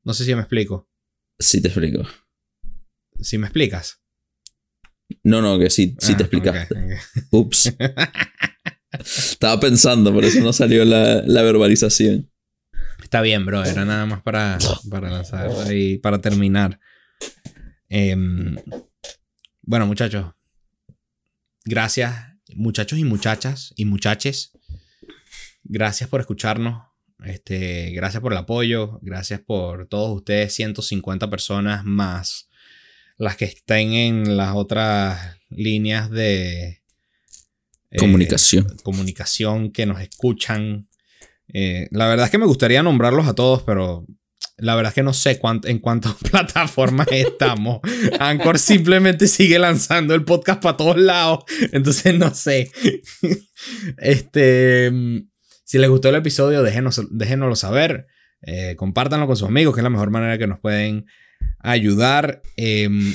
No 0.04 0.14
sé 0.14 0.26
si 0.26 0.34
me 0.36 0.42
explico. 0.42 0.90
Sí, 1.40 1.62
te 1.62 1.68
explico. 1.68 2.08
Si 3.20 3.38
me 3.38 3.48
explicas. 3.48 4.02
No, 5.24 5.42
no, 5.42 5.60
que 5.60 5.70
sí, 5.70 5.96
sí 6.00 6.14
Ah, 6.14 6.18
te 6.18 6.24
explicaste. 6.24 6.76
ok, 6.76 6.82
ok. 7.16 7.24
Ups. 7.32 7.74
Estaba 9.32 9.60
pensando, 9.60 10.14
por 10.14 10.24
eso 10.26 10.40
no 10.42 10.54
salió 10.54 10.86
la, 10.86 11.22
la 11.26 11.42
verbalización. 11.44 12.32
Está 13.02 13.22
bien, 13.22 13.46
bro. 13.46 13.64
Era 13.64 13.86
nada 13.86 14.06
más 14.06 14.22
para, 14.24 14.58
para 14.90 15.10
lanzar 15.10 15.50
y 15.74 15.98
para 16.00 16.20
terminar. 16.20 16.80
Em, 17.90 18.56
bueno, 19.62 19.86
muchachos. 19.88 20.34
Gracias, 21.66 22.16
muchachos 22.56 23.00
y 23.00 23.04
muchachas 23.04 23.74
y 23.76 23.86
muchaches. 23.86 24.52
Gracias 25.64 26.10
por 26.10 26.22
escucharnos. 26.22 26.84
Este, 27.24 27.92
gracias 27.92 28.22
por 28.22 28.32
el 28.32 28.38
apoyo. 28.38 29.00
Gracias 29.02 29.40
por 29.42 29.88
todos 29.88 30.16
ustedes, 30.16 30.54
150 30.54 31.30
personas 31.30 31.84
más 31.84 32.48
las 33.18 33.36
que 33.36 33.46
estén 33.46 33.94
en 33.94 34.38
las 34.38 34.56
otras 34.56 35.38
líneas 35.50 36.10
de 36.10 36.84
eh, 37.90 37.98
Comunicación. 37.98 38.68
comunicación 38.84 39.72
que 39.72 39.86
nos 39.86 40.02
escuchan. 40.02 40.88
Eh, 41.52 41.88
la 41.92 42.08
verdad 42.08 42.26
es 42.26 42.32
que 42.32 42.38
me 42.38 42.46
gustaría 42.46 42.84
nombrarlos 42.84 43.28
a 43.28 43.34
todos, 43.34 43.64
pero 43.64 44.06
la 44.58 44.76
verdad 44.76 44.90
es 44.92 44.96
que 44.96 45.04
no 45.04 45.14
sé 45.14 45.40
cuánt- 45.40 45.68
en 45.68 45.80
cuántas 45.80 46.16
plataformas 46.32 47.08
estamos. 47.12 47.80
Anchor 48.20 48.58
simplemente 48.60 49.28
sigue 49.28 49.60
lanzando 49.60 50.14
el 50.16 50.24
podcast 50.24 50.62
para 50.62 50.78
todos 50.78 50.98
lados. 50.98 51.44
Entonces 51.72 52.18
no 52.18 52.34
sé. 52.34 52.72
este. 53.98 54.90
mm, 54.92 55.18
Si 55.64 55.78
les 55.78 55.90
gustó 55.90 56.10
el 56.10 56.16
episodio, 56.16 56.64
déjenos, 56.64 57.02
déjenoslo 57.12 57.56
saber. 57.56 58.08
Eh, 58.42 58.76
compártanlo 58.78 59.28
con 59.28 59.36
sus 59.36 59.48
amigos, 59.48 59.74
que 59.74 59.82
es 59.82 59.84
la 59.84 59.90
mejor 59.90 60.12
manera 60.12 60.38
que 60.38 60.48
nos 60.48 60.60
pueden 60.60 61.06
ayudar. 61.60 62.42
Em, 62.56 63.14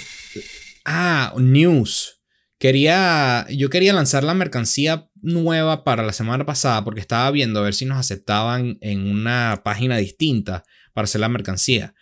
ah, 0.85 1.33
news. 1.39 2.21
Quería, 2.59 3.47
yo 3.51 3.71
quería 3.71 3.93
lanzar 3.93 4.23
la 4.23 4.35
mercancía 4.35 5.09
nueva 5.21 5.83
para 5.83 6.05
la 6.05 6.13
semana 6.13 6.47
pasada 6.47 6.85
porque 6.85 7.01
estaba 7.01 7.29
viendo 7.33 7.59
a 7.59 7.63
ver 7.65 7.75
si 7.75 7.87
nos 7.87 7.99
aceptaban 7.99 8.79
en 8.81 9.11
una 9.11 9.63
página 9.65 9.97
distinta 9.97 10.63
para 10.93 11.05
hacer 11.05 11.21
la 11.21 11.29
mercancía. 11.29 11.95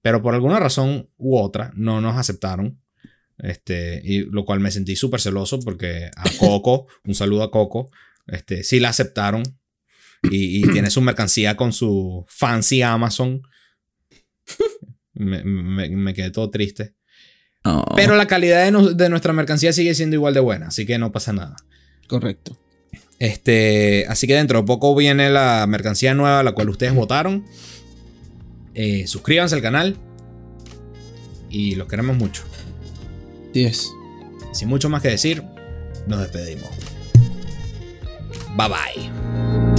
Pero 0.00 0.20
por 0.22 0.34
alguna 0.34 0.58
razón 0.58 1.08
u 1.16 1.36
otra 1.38 1.72
no 1.74 2.00
nos 2.00 2.16
aceptaron. 2.16 2.80
Este, 3.38 4.00
y 4.04 4.20
lo 4.30 4.44
cual 4.44 4.60
me 4.60 4.70
sentí 4.70 4.94
súper 4.96 5.20
celoso 5.20 5.58
porque 5.60 6.10
a 6.16 6.24
Coco, 6.38 6.86
un 7.04 7.14
saludo 7.14 7.42
a 7.42 7.50
Coco, 7.50 7.90
este, 8.26 8.62
sí 8.62 8.78
la 8.78 8.90
aceptaron 8.90 9.42
y, 10.30 10.58
y 10.60 10.62
tiene 10.72 10.90
su 10.90 11.00
mercancía 11.00 11.56
con 11.56 11.72
su 11.72 12.24
fancy 12.28 12.82
Amazon. 12.82 13.42
Me, 15.14 15.42
me- 15.44 15.88
me 15.90 16.14
quedé 16.14 16.30
todo 16.30 16.50
triste. 16.50 16.94
Oh. 17.64 17.84
Pero 17.96 18.16
la 18.16 18.26
calidad 18.26 18.64
de, 18.70 18.94
de 18.94 19.08
nuestra 19.08 19.32
mercancía 19.32 19.72
sigue 19.72 19.94
siendo 19.94 20.16
igual 20.16 20.34
de 20.34 20.40
buena, 20.40 20.68
así 20.68 20.84
que 20.86 20.98
no 20.98 21.12
pasa 21.12 21.32
nada. 21.32 21.56
Correcto. 22.08 22.58
Este, 23.18 24.04
así 24.08 24.26
que 24.26 24.34
dentro 24.34 24.60
de 24.60 24.66
poco 24.66 24.94
viene 24.96 25.30
la 25.30 25.64
mercancía 25.68 26.12
nueva, 26.14 26.42
la 26.42 26.52
cual 26.52 26.68
ustedes 26.70 26.92
votaron. 26.94 27.44
Eh, 28.74 29.06
suscríbanse 29.06 29.54
al 29.54 29.62
canal. 29.62 29.96
Y 31.50 31.74
los 31.74 31.88
queremos 31.88 32.16
mucho. 32.16 32.44
10. 33.52 33.90
Sin 34.52 34.68
mucho 34.68 34.88
más 34.88 35.02
que 35.02 35.08
decir, 35.08 35.42
nos 36.06 36.20
despedimos. 36.20 36.70
Bye 38.56 38.68
bye. 38.68 39.71